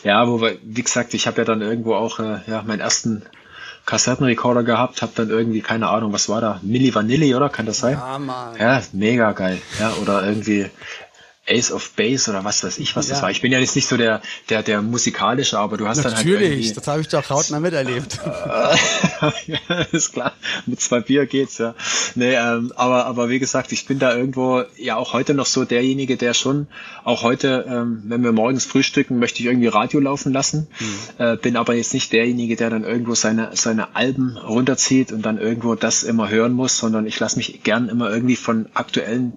ja, 0.05 0.27
wo 0.27 0.41
wie 0.41 0.83
gesagt, 0.83 1.13
ich 1.13 1.27
habe 1.27 1.43
ja 1.43 1.45
dann 1.45 1.61
irgendwo 1.61 1.93
auch 1.93 2.19
äh, 2.19 2.39
ja 2.47 2.63
meinen 2.63 2.81
ersten 2.81 3.25
Kassettenrekorder 3.85 4.63
gehabt, 4.63 5.03
habe 5.03 5.13
dann 5.17 5.29
irgendwie 5.29 5.61
keine 5.61 5.89
Ahnung, 5.89 6.15
was 6.15 6.31
war 6.31 6.41
da, 6.41 6.61
Milli 6.63 6.95
Vanilli 6.95 7.35
oder 7.35 7.51
kann 7.51 7.67
das 7.67 7.81
sein? 7.81 7.99
Ja, 7.99 8.19
Mann. 8.19 8.57
Ja, 8.59 8.81
mega 8.93 9.33
geil. 9.33 9.61
Ja, 9.79 9.93
oder 10.01 10.25
irgendwie 10.25 10.71
Ace 11.51 11.73
of 11.73 11.91
Base 11.93 12.31
oder 12.31 12.45
was 12.45 12.63
weiß 12.63 12.79
ich, 12.79 12.97
was 12.97 13.09
ja. 13.09 13.15
das 13.15 13.23
war. 13.23 13.31
Ich 13.31 13.41
bin 13.41 13.53
ja 13.53 13.59
jetzt 13.59 13.75
nicht 13.75 13.89
so 13.89 13.97
der, 13.97 14.23
der, 14.49 14.63
der 14.63 14.83
musikalische, 14.83 15.59
aber 15.59 15.77
du 15.77 15.87
hast 15.87 15.99
Natürlich, 15.99 16.15
dann 16.15 16.33
halt. 16.33 16.43
Natürlich, 16.43 16.73
das 16.73 16.87
habe 16.87 17.01
ich 17.01 17.09
doch 17.09 17.29
hautnah 17.29 17.61
miterlebt. 17.61 18.21
ja, 19.47 19.81
ist 19.93 20.13
klar. 20.13 20.33
Mit 20.67 20.81
zwei 20.81 21.01
Bier 21.01 21.27
geht's, 21.27 21.59
ja. 21.59 21.75
Nee, 22.15 22.35
ähm, 22.35 22.73
aber, 22.77 23.07
aber 23.07 23.29
wie 23.29 23.39
gesagt, 23.39 23.73
ich 23.73 23.87
bin 23.87 23.99
da 23.99 24.15
irgendwo 24.17 24.63
ja 24.77 24.97
auch 24.97 25.13
heute 25.13 25.35
noch 25.35 25.47
so 25.47 25.65
derjenige, 25.65 26.17
der 26.17 26.35
schon 26.35 26.69
auch 27.05 27.23
heute, 27.23 27.65
ähm, 27.69 28.03
wenn 28.05 28.23
wir 28.23 28.33
morgens 28.33 28.65
frühstücken, 28.65 29.19
möchte 29.19 29.41
ich 29.41 29.47
irgendwie 29.47 29.69
Radio 29.69 30.01
laufen 30.01 30.33
lassen. 30.33 30.69
Mhm. 30.79 31.25
Äh, 31.25 31.37
bin 31.37 31.57
aber 31.57 31.75
jetzt 31.75 31.95
nicht 31.95 32.13
derjenige, 32.13 32.57
der 32.57 32.71
dann 32.71 32.85
irgendwo 32.85 33.15
seine, 33.15 33.51
seine 33.55 33.97
Alben 33.97 34.37
runterzieht 34.37 35.13
und 35.13 35.23
dann 35.23 35.39
irgendwo 35.39 35.75
das 35.75 36.03
immer 36.03 36.29
hören 36.29 36.53
muss, 36.53 36.77
sondern 36.79 37.07
ich 37.07 37.19
lasse 37.19 37.37
mich 37.37 37.63
gern 37.63 37.89
immer 37.89 38.11
irgendwie 38.11 38.37
von 38.37 38.67
aktuellen 38.75 39.33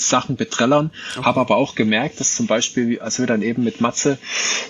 Sachen 0.00 0.36
betrellern. 0.36 0.90
Okay. 1.16 1.24
Habe 1.24 1.40
aber 1.40 1.56
auch 1.56 1.74
gemerkt, 1.74 2.20
dass 2.20 2.36
zum 2.36 2.46
Beispiel, 2.46 3.00
als 3.00 3.18
wir 3.18 3.26
dann 3.26 3.42
eben 3.42 3.64
mit 3.64 3.80
Matze 3.80 4.18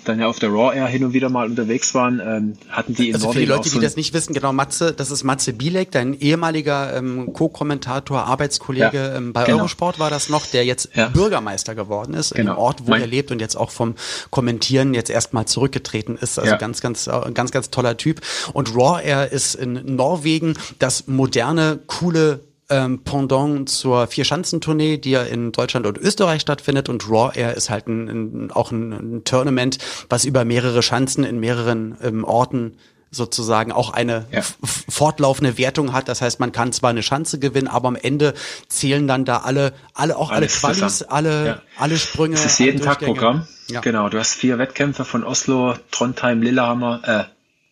dann 0.04 0.20
ja 0.20 0.26
auf 0.26 0.38
der 0.38 0.50
Raw 0.50 0.74
Air 0.74 0.86
hin 0.86 1.04
und 1.04 1.12
wieder 1.12 1.28
mal 1.28 1.48
unterwegs 1.48 1.94
waren, 1.94 2.20
ähm, 2.20 2.58
hatten 2.68 2.94
die 2.94 3.08
in 3.08 3.14
also 3.14 3.26
Norwegen 3.26 3.40
für 3.40 3.46
die 3.46 3.52
Leute, 3.56 3.68
so 3.68 3.78
die 3.78 3.84
das 3.84 3.96
nicht 3.96 4.14
wissen, 4.14 4.34
genau, 4.34 4.52
Matze, 4.52 4.92
das 4.92 5.10
ist 5.10 5.24
Matze 5.24 5.52
Bielek, 5.52 5.90
dein 5.90 6.18
ehemaliger 6.18 6.96
ähm, 6.96 7.32
Co-Kommentator, 7.32 8.24
Arbeitskollege 8.24 8.96
ja, 8.96 9.16
ähm, 9.16 9.32
bei 9.32 9.44
genau. 9.44 9.58
Eurosport 9.58 9.98
war 9.98 10.10
das 10.10 10.28
noch, 10.28 10.46
der 10.46 10.64
jetzt 10.64 10.90
ja. 10.94 11.08
Bürgermeister 11.08 11.74
geworden 11.74 12.14
ist 12.14 12.34
genau. 12.34 12.52
im 12.52 12.58
Ort, 12.58 12.86
wo 12.86 12.90
mein 12.90 13.00
er 13.00 13.06
lebt 13.06 13.30
und 13.30 13.40
jetzt 13.40 13.56
auch 13.56 13.70
vom 13.70 13.94
Kommentieren 14.30 14.94
jetzt 14.94 15.10
erstmal 15.10 15.46
zurückgetreten 15.46 16.16
ist. 16.16 16.38
Also 16.38 16.52
ja. 16.52 16.56
ganz, 16.56 16.80
ganz, 16.80 17.06
äh, 17.06 17.30
ganz, 17.32 17.50
ganz 17.50 17.70
toller 17.70 17.96
Typ. 17.96 18.20
Und 18.52 18.74
Raw 18.74 19.02
Air 19.02 19.32
ist 19.32 19.54
in 19.54 19.96
Norwegen 19.96 20.54
das 20.78 21.06
moderne, 21.06 21.80
coole 21.86 22.40
ähm, 22.70 23.02
Pendant 23.04 23.68
zur 23.68 24.07
Vier-Schanzentournee, 24.07 24.98
die 24.98 25.11
ja 25.11 25.22
in 25.22 25.52
Deutschland 25.52 25.87
und 25.87 25.98
Österreich 25.98 26.42
stattfindet. 26.42 26.88
Und 26.88 27.09
Raw 27.09 27.31
Air 27.38 27.54
ist 27.54 27.70
halt 27.70 27.87
ein, 27.88 28.09
ein, 28.09 28.50
auch 28.50 28.70
ein, 28.70 28.92
ein 28.92 29.24
Tournament, 29.24 29.78
was 30.09 30.24
über 30.24 30.44
mehrere 30.44 30.83
Schanzen 30.83 31.24
in 31.24 31.40
mehreren 31.40 31.96
ähm, 32.02 32.24
Orten 32.24 32.76
sozusagen 33.11 33.72
auch 33.72 33.90
eine 33.92 34.26
ja. 34.31 34.42
fortlaufende 34.62 35.57
Wertung 35.57 35.92
hat. 35.92 36.09
Das 36.09 36.20
heißt, 36.20 36.40
man 36.40 36.52
kann 36.52 36.72
zwar 36.72 36.90
eine 36.90 37.02
Schanze 37.02 37.38
gewinnen, 37.38 37.68
aber 37.68 37.88
am 37.88 37.96
Ende 37.96 38.35
zählen 38.68 39.07
dann 39.09 39.24
da 39.24 39.38
alle, 39.38 39.72
alle 39.94 40.16
auch 40.16 40.31
Alles 40.31 40.62
alle 40.62 40.74
Qualis, 40.74 41.02
alle, 41.02 41.46
ja. 41.46 41.62
alle 41.78 41.96
Sprünge. 41.96 42.35
Es 42.35 42.44
ist 42.44 42.59
jeden 42.59 42.83
Tag 42.83 43.00
Programm. 43.00 43.46
Ja. 43.68 43.81
Genau, 43.81 44.09
du 44.09 44.18
hast 44.18 44.35
vier 44.35 44.59
Wettkämpfe 44.59 45.04
von 45.04 45.24
Oslo, 45.24 45.74
Trondheim, 45.90 46.42
Lillehammer, 46.42 47.00
äh, 47.04 47.24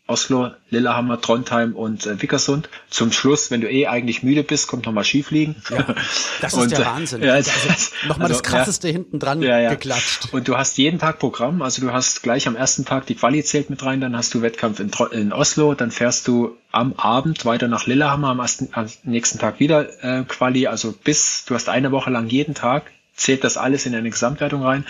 Oslo, 0.09 0.53
Lillehammer, 0.71 1.21
Trondheim 1.21 1.75
und 1.75 2.07
äh, 2.07 2.23
Vickersund. 2.23 2.69
Zum 2.91 3.11
Schluss, 3.11 3.51
wenn 3.51 3.61
du 3.61 3.69
eh 3.69 3.89
eigentlich 3.89 4.23
müde 4.23 4.45
bist, 4.45 4.69
kommt 4.69 4.87
nochmal 4.87 5.03
Skifliegen. 5.03 5.57
Ja, 5.69 5.95
das 6.41 6.53
ist 6.53 6.59
und, 6.63 6.71
der 6.71 6.79
äh, 6.79 6.87
Wahnsinn. 6.87 7.23
Ja, 7.25 7.33
also, 7.35 7.51
nochmal 8.07 8.29
also, 8.29 8.41
das 8.41 8.43
Krasseste 8.45 8.87
ja, 8.87 8.93
hinten 8.93 9.19
dran 9.19 9.43
ja, 9.43 9.59
ja. 9.59 9.71
geklatscht. 9.71 10.33
Und 10.33 10.47
du 10.47 10.57
hast 10.57 10.79
jeden 10.79 11.01
Tag 11.01 11.19
Programm. 11.19 11.61
Also 11.61 11.83
du 11.83 11.93
hast 11.93 12.23
gleich 12.23 12.47
am 12.47 12.55
ersten 12.55 12.85
Tag 12.85 13.07
die 13.07 13.17
Quali 13.17 13.43
zählt 13.43 13.69
mit 13.69 13.85
rein, 13.85 14.01
dann 14.01 14.17
hast 14.17 14.33
du 14.33 14.43
Wettkampf 14.43 14.79
in, 14.79 14.91
in 15.11 15.33
Oslo, 15.33 15.75
dann 15.75 15.91
fährst 15.91 16.29
du 16.29 16.57
am 16.71 16.93
Abend 16.95 17.45
weiter 17.45 17.67
nach 17.67 17.87
Lillehammer, 17.87 18.29
am, 18.29 18.39
ersten, 18.39 18.69
am 18.73 18.87
nächsten 19.03 19.41
Tag 19.41 19.59
wieder 19.59 19.89
äh, 20.05 20.23
Quali. 20.23 20.69
Also 20.69 20.93
bis, 20.93 21.45
du 21.47 21.55
hast 21.57 21.69
eine 21.69 21.91
Woche 21.91 22.11
lang 22.11 22.29
jeden 22.29 22.55
Tag 22.55 22.93
zählt 23.17 23.45
das 23.45 23.57
alles 23.57 23.87
in 23.87 23.95
eine 23.95 24.11
Gesamtwertung 24.11 24.63
rein. 24.63 24.85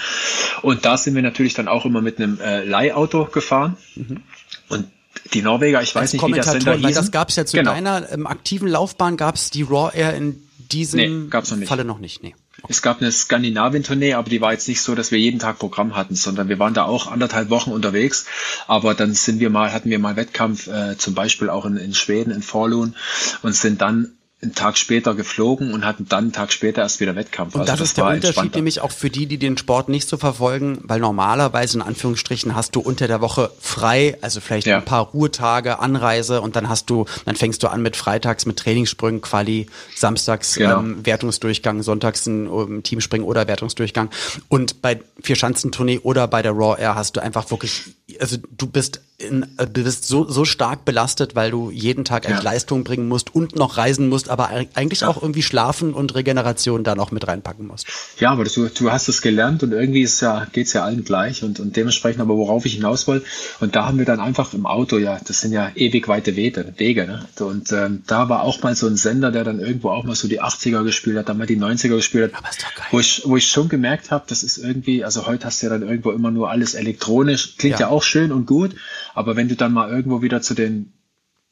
Und 0.60 0.84
da 0.84 0.96
sind 0.96 1.14
wir 1.14 1.22
natürlich 1.22 1.54
dann 1.54 1.68
auch 1.68 1.86
immer 1.86 2.02
mit 2.02 2.18
einem 2.18 2.40
äh, 2.40 2.64
Leihauto 2.64 3.26
gefahren. 3.26 3.76
Mhm. 3.94 4.22
Und 4.68 4.88
die 5.32 5.42
Norweger, 5.42 5.82
ich 5.82 5.94
weiß 5.94 6.12
nicht, 6.12 6.26
wie 6.26 6.32
das 6.32 6.46
Sender 6.46 6.74
hieß. 6.74 6.84
Weil 6.84 6.94
das 6.94 7.10
gab 7.10 7.28
es 7.28 7.36
ja 7.36 7.46
zu 7.46 7.56
genau. 7.56 7.72
deiner 7.72 8.10
ähm, 8.10 8.26
aktiven 8.26 8.68
Laufbahn, 8.68 9.16
gab 9.16 9.36
es 9.36 9.50
die 9.50 9.62
Raw 9.62 9.90
Air 9.96 10.14
in 10.14 10.42
diesem 10.72 10.98
nee, 11.24 11.30
gab's 11.30 11.50
noch 11.50 11.58
nicht. 11.58 11.68
Falle 11.68 11.84
noch 11.84 11.98
nicht. 11.98 12.22
Nee. 12.22 12.34
Okay. 12.58 12.66
Es 12.68 12.82
gab 12.82 13.00
eine 13.00 13.12
Skandinavien-Tournee, 13.12 14.14
aber 14.14 14.28
die 14.28 14.40
war 14.40 14.52
jetzt 14.52 14.66
nicht 14.66 14.80
so, 14.80 14.94
dass 14.94 15.10
wir 15.10 15.18
jeden 15.18 15.38
Tag 15.38 15.58
Programm 15.58 15.94
hatten, 15.94 16.14
sondern 16.16 16.48
wir 16.48 16.58
waren 16.58 16.74
da 16.74 16.84
auch 16.84 17.06
anderthalb 17.06 17.50
Wochen 17.50 17.70
unterwegs. 17.70 18.26
Aber 18.66 18.94
dann 18.94 19.12
sind 19.12 19.40
wir 19.40 19.50
mal, 19.50 19.72
hatten 19.72 19.90
wir 19.90 19.98
mal 19.98 20.16
Wettkampf, 20.16 20.66
äh, 20.66 20.96
zum 20.96 21.14
Beispiel 21.14 21.50
auch 21.50 21.66
in, 21.66 21.76
in 21.76 21.94
Schweden, 21.94 22.30
in 22.30 22.42
Forlun 22.42 22.96
und 23.42 23.54
sind 23.54 23.80
dann 23.80 24.12
einen 24.46 24.54
Tag 24.54 24.78
später 24.78 25.14
geflogen 25.14 25.72
und 25.72 25.84
hatten 25.84 26.08
dann 26.08 26.24
einen 26.24 26.32
Tag 26.32 26.52
später 26.52 26.82
erst 26.82 27.00
wieder 27.00 27.14
Wettkampf. 27.16 27.54
Und 27.54 27.62
also 27.62 27.72
das, 27.72 27.80
das 27.80 27.88
ist 27.88 27.96
der 27.96 28.06
Unterschied 28.06 28.54
nämlich 28.54 28.80
auch 28.80 28.90
für 28.90 29.10
die, 29.10 29.26
die 29.26 29.38
den 29.38 29.58
Sport 29.58 29.88
nicht 29.88 30.08
so 30.08 30.16
verfolgen, 30.16 30.78
weil 30.82 31.00
normalerweise 31.00 31.78
in 31.78 31.82
Anführungsstrichen 31.82 32.54
hast 32.54 32.74
du 32.76 32.80
unter 32.80 33.08
der 33.08 33.20
Woche 33.20 33.50
frei, 33.60 34.16
also 34.20 34.40
vielleicht 34.40 34.66
ja. 34.66 34.78
ein 34.78 34.84
paar 34.84 35.06
Ruhetage, 35.06 35.80
Anreise 35.80 36.40
und 36.40 36.56
dann 36.56 36.68
hast 36.68 36.88
du, 36.88 37.06
dann 37.24 37.36
fängst 37.36 37.62
du 37.62 37.68
an 37.68 37.82
mit 37.82 37.96
Freitags 37.96 38.46
mit 38.46 38.56
Trainingssprüngen, 38.58 39.20
Quali, 39.20 39.66
Samstags 39.94 40.54
genau. 40.54 40.78
ähm, 40.78 41.04
Wertungsdurchgang, 41.04 41.82
Sonntags 41.82 42.26
ein 42.26 42.46
um, 42.46 42.82
Teamspringen 42.82 43.26
oder 43.26 43.48
Wertungsdurchgang 43.48 44.10
und 44.48 44.80
bei 44.80 45.00
Vier-Schanzentournee 45.22 45.98
oder 45.98 46.28
bei 46.28 46.42
der 46.42 46.52
Raw 46.52 46.80
Air 46.80 46.94
hast 46.94 47.16
du 47.16 47.20
einfach 47.20 47.50
wirklich, 47.50 47.82
also 48.20 48.36
du 48.56 48.66
bist 48.66 49.00
in, 49.18 49.46
äh, 49.56 49.66
du 49.66 49.82
bist 49.82 50.06
so, 50.06 50.28
so 50.28 50.44
stark 50.44 50.84
belastet, 50.84 51.34
weil 51.34 51.50
du 51.50 51.70
jeden 51.70 52.04
Tag 52.04 52.28
ja. 52.28 52.40
Leistung 52.40 52.84
bringen 52.84 53.08
musst 53.08 53.34
und 53.34 53.56
noch 53.56 53.78
reisen 53.78 54.08
musst, 54.08 54.28
aber 54.28 54.50
eigentlich 54.74 55.00
ja. 55.00 55.08
auch 55.08 55.22
irgendwie 55.22 55.42
Schlafen 55.42 55.94
und 55.94 56.14
Regeneration 56.14 56.84
da 56.84 56.94
noch 56.94 57.10
mit 57.12 57.26
reinpacken 57.26 57.66
musst. 57.66 57.86
Ja, 58.18 58.30
aber 58.30 58.44
du, 58.44 58.68
du 58.68 58.92
hast 58.92 59.08
es 59.08 59.22
gelernt 59.22 59.62
und 59.62 59.72
irgendwie 59.72 60.02
ist 60.02 60.20
ja, 60.20 60.46
geht's 60.52 60.74
ja 60.74 60.84
allen 60.84 61.04
gleich 61.04 61.42
und, 61.42 61.60
und 61.60 61.76
dementsprechend 61.76 62.20
aber 62.20 62.36
worauf 62.36 62.66
ich 62.66 62.74
hinaus 62.74 63.06
wollte. 63.06 63.26
Und 63.60 63.74
da 63.74 63.86
haben 63.86 63.98
wir 63.98 64.04
dann 64.04 64.20
einfach 64.20 64.52
im 64.52 64.66
Auto, 64.66 64.98
ja, 64.98 65.18
das 65.26 65.40
sind 65.40 65.52
ja 65.52 65.70
ewig 65.74 66.08
weite 66.08 66.36
Wege, 66.36 66.74
Wege 66.76 67.06
ne? 67.06 67.26
Und 67.40 67.72
ähm, 67.72 68.02
da 68.06 68.28
war 68.28 68.42
auch 68.42 68.62
mal 68.62 68.76
so 68.76 68.86
ein 68.86 68.96
Sender, 68.96 69.32
der 69.32 69.44
dann 69.44 69.60
irgendwo 69.60 69.90
auch 69.90 70.04
mal 70.04 70.14
so 70.14 70.28
die 70.28 70.42
80er 70.42 70.84
gespielt 70.84 71.16
hat, 71.16 71.28
dann 71.28 71.38
mal 71.38 71.46
die 71.46 71.58
90er 71.58 71.96
gespielt 71.96 72.32
hat. 72.32 72.38
Aber 72.38 72.50
ist 72.50 72.62
doch 72.62 72.74
geil. 72.74 72.86
Wo 72.90 73.00
ich, 73.00 73.22
wo 73.24 73.36
ich 73.36 73.48
schon 73.48 73.68
gemerkt 73.68 74.10
habe, 74.10 74.24
das 74.28 74.42
ist 74.42 74.58
irgendwie, 74.58 75.04
also 75.04 75.26
heute 75.26 75.46
hast 75.46 75.62
du 75.62 75.66
ja 75.66 75.70
dann 75.70 75.88
irgendwo 75.88 76.10
immer 76.10 76.30
nur 76.30 76.50
alles 76.50 76.74
elektronisch, 76.74 77.56
klingt 77.56 77.80
ja, 77.80 77.86
ja 77.86 77.88
auch 77.88 77.95
schön 78.02 78.32
und 78.32 78.46
gut, 78.46 78.74
aber 79.14 79.36
wenn 79.36 79.48
du 79.48 79.56
dann 79.56 79.72
mal 79.72 79.90
irgendwo 79.90 80.22
wieder 80.22 80.42
zu 80.42 80.54
den, 80.54 80.92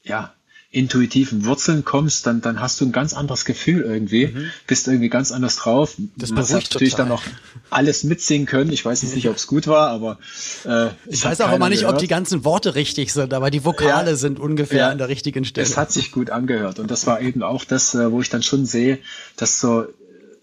ja, 0.02 0.34
intuitiven 0.74 1.44
Wurzeln 1.44 1.84
kommst, 1.84 2.26
dann, 2.26 2.40
dann 2.40 2.60
hast 2.60 2.80
du 2.80 2.84
ein 2.84 2.90
ganz 2.90 3.14
anderes 3.14 3.44
Gefühl 3.44 3.82
irgendwie, 3.82 4.26
mhm. 4.26 4.50
bist 4.66 4.88
irgendwie 4.88 5.08
ganz 5.08 5.30
anders 5.30 5.56
drauf. 5.56 5.94
Das 6.16 6.30
Man 6.30 6.42
hat 6.42 6.50
natürlich 6.50 6.94
total. 6.94 7.06
dann 7.06 7.08
noch 7.08 7.22
alles 7.70 8.02
mitsingen 8.02 8.46
können. 8.46 8.72
Ich 8.72 8.84
weiß 8.84 9.02
jetzt 9.02 9.14
nicht, 9.14 9.28
ob 9.28 9.36
es 9.36 9.46
gut 9.46 9.68
war, 9.68 9.90
aber 9.90 10.18
äh, 10.64 10.86
ich, 11.06 11.20
ich 11.20 11.24
weiß 11.24 11.42
auch 11.42 11.52
immer 11.52 11.68
nicht, 11.68 11.80
gehört. 11.80 11.94
ob 11.94 12.00
die 12.00 12.08
ganzen 12.08 12.44
Worte 12.44 12.74
richtig 12.74 13.12
sind, 13.12 13.32
aber 13.34 13.52
die 13.52 13.64
Vokale 13.64 14.10
ja, 14.10 14.16
sind 14.16 14.40
ungefähr 14.40 14.78
ja, 14.78 14.90
an 14.90 14.98
der 14.98 15.08
richtigen 15.08 15.44
Stelle. 15.44 15.64
Es 15.64 15.76
hat 15.76 15.92
sich 15.92 16.10
gut 16.10 16.30
angehört 16.30 16.80
und 16.80 16.90
das 16.90 17.06
war 17.06 17.20
eben 17.20 17.44
auch 17.44 17.64
das, 17.64 17.94
äh, 17.94 18.10
wo 18.10 18.20
ich 18.20 18.28
dann 18.28 18.42
schon 18.42 18.66
sehe, 18.66 18.98
dass 19.36 19.60
so 19.60 19.86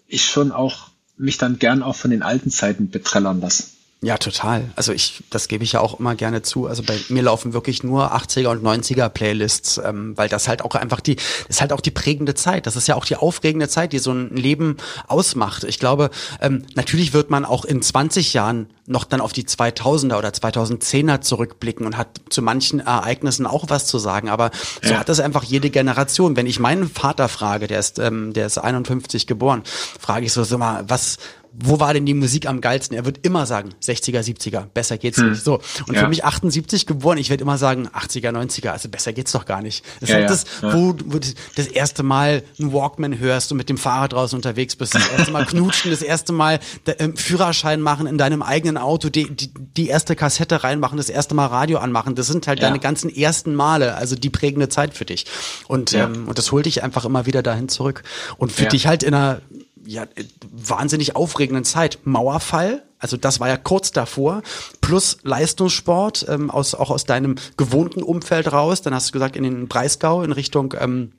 ich 0.08 0.24
schon 0.24 0.50
auch 0.50 0.88
mich 1.18 1.36
dann 1.36 1.58
gern 1.58 1.82
auch 1.82 1.96
von 1.96 2.10
den 2.10 2.22
alten 2.22 2.50
Zeiten 2.50 2.88
betrellern 2.88 3.42
lasse. 3.42 3.64
Ja, 4.04 4.18
total. 4.18 4.68
Also 4.74 4.92
ich, 4.92 5.22
das 5.30 5.46
gebe 5.46 5.62
ich 5.62 5.72
ja 5.72 5.80
auch 5.80 6.00
immer 6.00 6.16
gerne 6.16 6.42
zu. 6.42 6.66
Also 6.66 6.82
bei 6.82 6.98
mir 7.08 7.22
laufen 7.22 7.52
wirklich 7.52 7.84
nur 7.84 8.12
80er 8.12 8.48
und 8.48 8.64
90er 8.64 9.08
Playlists, 9.08 9.78
ähm, 9.78 10.18
weil 10.18 10.28
das 10.28 10.48
halt 10.48 10.62
auch 10.62 10.74
einfach 10.74 10.98
die, 10.98 11.16
ist 11.48 11.60
halt 11.60 11.72
auch 11.72 11.80
die 11.80 11.92
prägende 11.92 12.34
Zeit. 12.34 12.66
Das 12.66 12.74
ist 12.74 12.88
ja 12.88 12.96
auch 12.96 13.04
die 13.04 13.14
aufregende 13.14 13.68
Zeit, 13.68 13.92
die 13.92 14.00
so 14.00 14.10
ein 14.10 14.34
Leben 14.34 14.76
ausmacht. 15.06 15.62
Ich 15.62 15.78
glaube, 15.78 16.10
ähm, 16.40 16.64
natürlich 16.74 17.12
wird 17.12 17.30
man 17.30 17.44
auch 17.44 17.64
in 17.64 17.80
20 17.80 18.32
Jahren 18.34 18.66
noch 18.86 19.04
dann 19.04 19.20
auf 19.20 19.32
die 19.32 19.44
2000er 19.44 20.18
oder 20.18 20.30
2010er 20.30 21.20
zurückblicken 21.20 21.86
und 21.86 21.96
hat 21.96 22.08
zu 22.28 22.42
manchen 22.42 22.80
Ereignissen 22.80 23.46
auch 23.46 23.66
was 23.68 23.86
zu 23.86 24.00
sagen. 24.00 24.28
Aber 24.28 24.50
so 24.82 24.94
ja. 24.94 24.98
hat 24.98 25.08
das 25.08 25.20
einfach 25.20 25.44
jede 25.44 25.70
Generation. 25.70 26.34
Wenn 26.34 26.46
ich 26.46 26.58
meinen 26.58 26.88
Vater 26.88 27.28
frage, 27.28 27.68
der 27.68 27.78
ist, 27.78 28.00
ähm, 28.00 28.32
der 28.32 28.46
ist 28.46 28.58
51 28.58 29.28
geboren, 29.28 29.62
frage 30.00 30.26
ich 30.26 30.32
so, 30.32 30.42
sag 30.42 30.58
mal, 30.58 30.84
was, 30.88 31.18
wo 31.54 31.80
war 31.80 31.92
denn 31.92 32.06
die 32.06 32.14
Musik 32.14 32.48
am 32.48 32.60
geilsten? 32.60 32.96
Er 32.96 33.04
wird 33.04 33.26
immer 33.26 33.46
sagen 33.46 33.74
60er, 33.82 34.20
70er, 34.20 34.66
besser 34.72 34.96
geht's 34.96 35.18
hm. 35.18 35.30
nicht. 35.30 35.44
So. 35.44 35.60
Und 35.86 35.94
ja. 35.94 36.00
für 36.00 36.08
mich 36.08 36.24
78 36.24 36.86
geboren, 36.86 37.18
ich 37.18 37.30
werde 37.30 37.42
immer 37.42 37.58
sagen 37.58 37.88
80er, 37.88 38.30
90er, 38.30 38.68
also 38.68 38.88
besser 38.88 39.12
geht's 39.12 39.32
doch 39.32 39.44
gar 39.44 39.60
nicht. 39.60 39.84
Das 40.00 40.08
ja, 40.08 40.16
ist 40.16 40.20
halt 40.20 40.30
das, 40.30 40.44
ja. 40.62 40.74
wo 40.74 40.92
du 40.92 41.20
das 41.56 41.66
erste 41.66 42.02
Mal 42.02 42.42
einen 42.58 42.72
Walkman 42.72 43.18
hörst 43.18 43.52
und 43.52 43.58
mit 43.58 43.68
dem 43.68 43.76
Fahrrad 43.76 44.14
draußen 44.14 44.36
unterwegs 44.36 44.76
bist, 44.76 44.94
das 44.94 45.08
erste 45.08 45.32
Mal 45.32 45.44
knutschen, 45.44 45.90
das 45.90 46.02
erste 46.02 46.32
Mal 46.32 46.58
äh, 46.86 47.08
Führerschein 47.14 47.80
machen 47.80 48.06
in 48.06 48.16
deinem 48.16 48.42
eigenen 48.42 48.78
Auto, 48.78 49.10
die, 49.10 49.30
die, 49.30 49.50
die 49.54 49.88
erste 49.88 50.16
Kassette 50.16 50.64
reinmachen, 50.64 50.96
das 50.96 51.10
erste 51.10 51.34
Mal 51.34 51.46
Radio 51.46 51.78
anmachen. 51.78 52.14
Das 52.14 52.26
sind 52.28 52.46
halt 52.46 52.62
deine 52.62 52.78
ganzen 52.78 53.14
ersten 53.14 53.54
Male, 53.54 53.94
also 53.94 54.16
die 54.16 54.30
prägende 54.30 54.68
Zeit 54.68 54.94
für 54.94 55.04
dich. 55.04 55.26
Und, 55.68 55.92
ähm, 55.92 56.28
und 56.28 56.38
das 56.38 56.50
holt 56.52 56.66
dich 56.66 56.82
einfach 56.82 57.04
immer 57.04 57.26
wieder 57.26 57.42
dahin 57.42 57.68
zurück. 57.68 58.02
Und 58.38 58.52
für 58.52 58.66
dich 58.66 58.86
halt 58.86 59.02
in 59.02 59.14
einer 59.14 59.42
ja, 59.84 60.06
wahnsinnig 60.50 61.16
aufregenden 61.16 61.64
Zeit. 61.64 61.98
Mauerfall, 62.04 62.82
also 62.98 63.16
das 63.16 63.40
war 63.40 63.48
ja 63.48 63.56
kurz 63.56 63.90
davor, 63.90 64.42
plus 64.80 65.18
Leistungssport, 65.22 66.26
ähm, 66.28 66.50
aus, 66.50 66.74
auch 66.74 66.90
aus 66.90 67.04
deinem 67.04 67.36
gewohnten 67.56 68.02
Umfeld 68.02 68.52
raus. 68.52 68.82
Dann 68.82 68.94
hast 68.94 69.08
du 69.08 69.12
gesagt, 69.12 69.36
in 69.36 69.42
den 69.42 69.68
Breisgau 69.68 70.22
in 70.22 70.32
Richtung, 70.32 70.74
ähm, 70.78 71.12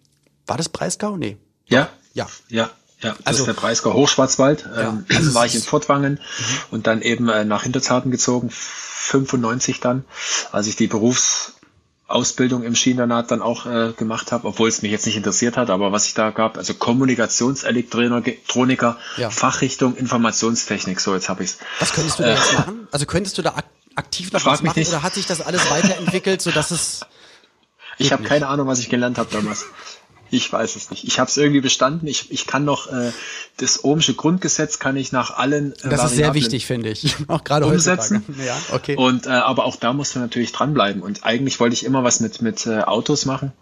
war 0.47 0.58
das 0.58 0.69
Breisgau? 0.69 1.17
Nee. 1.17 1.38
Ja. 1.67 1.89
Ja. 2.13 2.28
Ja. 2.49 2.69
Ja, 3.02 3.15
das 3.17 3.28
also, 3.28 3.43
ist 3.43 3.47
der 3.47 3.54
Breisgau 3.54 3.93
Hochschwarzwald. 3.93 4.65
Ja, 4.65 4.89
ähm, 4.89 5.06
also 5.15 5.34
war 5.34 5.45
ich 5.45 5.56
in 5.56 5.62
Fortwangen 5.62 6.13
mhm. 6.13 6.45
und 6.71 6.88
dann 6.88 7.02
eben 7.02 7.28
äh, 7.28 7.43
nach 7.43 7.63
Hinterzarten 7.63 8.12
gezogen, 8.12 8.49
95 8.49 9.82
dann, 9.82 10.06
als 10.54 10.67
ich 10.67 10.78
die 10.78 10.88
Berufs 10.88 11.54
Ausbildung 12.13 12.63
im 12.63 12.76
Schienenat 12.76 13.32
dann 13.32 13.41
auch 13.41 13.65
äh, 13.65 13.93
gemacht 13.97 14.32
habe, 14.32 14.47
obwohl 14.47 14.69
es 14.69 14.82
mich 14.82 14.91
jetzt 14.91 15.06
nicht 15.06 15.17
interessiert 15.17 15.58
hat, 15.58 15.69
aber 15.69 15.91
was 15.91 16.08
ich 16.08 16.13
da 16.13 16.30
gab, 16.30 16.58
also 16.58 16.73
Kommunikationselektroniker, 16.73 18.97
ja. 19.17 19.30
Fachrichtung 19.30 19.95
Informationstechnik, 19.95 20.99
so 20.99 21.13
jetzt 21.13 21.30
habe 21.30 21.43
ich's. 21.43 21.58
Was 21.80 21.93
könntest 21.93 22.19
du 22.19 22.23
da 22.23 22.30
äh, 22.30 22.36
jetzt 22.36 22.54
machen? 22.54 22.88
Also 22.91 23.06
könntest 23.06 23.38
du 23.38 23.41
da 23.41 23.54
ak 23.56 23.65
aktiv 23.95 24.32
noch 24.32 24.43
was 24.45 24.63
machen 24.63 24.80
nicht. 24.80 24.89
oder 24.89 25.04
hat 25.04 25.13
sich 25.13 25.28
das 25.28 25.41
alles 25.41 25.69
weiterentwickelt, 25.69 26.41
so 26.41 26.49
dass 26.49 26.71
es 26.71 27.02
Ich 27.97 28.12
habe 28.12 28.23
keine 28.23 28.47
Ahnung, 28.47 28.67
was 28.67 28.80
ich 28.80 28.89
gelernt 28.89 29.17
habe 29.17 29.30
damals. 29.32 29.65
Ich 30.34 30.52
weiß 30.52 30.76
es 30.76 30.89
nicht. 30.89 31.04
Ich 31.04 31.19
habe 31.19 31.30
es 31.30 31.38
irgendwie 31.38 31.62
bestanden. 31.62 32.08
Ich, 32.08 32.32
ich 32.32 32.48
kann 32.48 32.65
noch 32.65 32.91
äh, 32.91 33.12
das 33.58 33.84
ohmsche 33.84 34.15
Grundgesetz 34.15 34.80
kann 34.80 34.98
ich 34.98 35.12
nach 35.12 35.38
allen 35.38 35.74
äh, 35.74 35.89
Das 35.89 36.04
ist 36.06 36.15
sehr 36.15 36.34
wichtig, 36.34 36.65
finde 36.65 36.89
ich. 36.89 37.15
Auch 37.28 37.43
gerade 37.43 37.67
umsetzen. 37.67 38.24
Ja, 38.43 38.58
okay. 38.72 38.96
Und 38.96 39.28
äh, 39.28 39.30
aber 39.30 39.65
auch 39.65 39.76
da 39.76 39.93
musst 39.93 40.15
du 40.15 40.19
natürlich 40.19 40.52
dranbleiben. 40.52 41.04
Und 41.04 41.24
eigentlich 41.24 41.60
wollte 41.60 41.76
ich 41.76 41.86
immer 41.86 42.04
was 42.04 42.19
mit 42.19 42.41
mit 42.41 42.65
äh, 42.65 42.82
Autos 42.82 43.26
machen. 43.26 43.54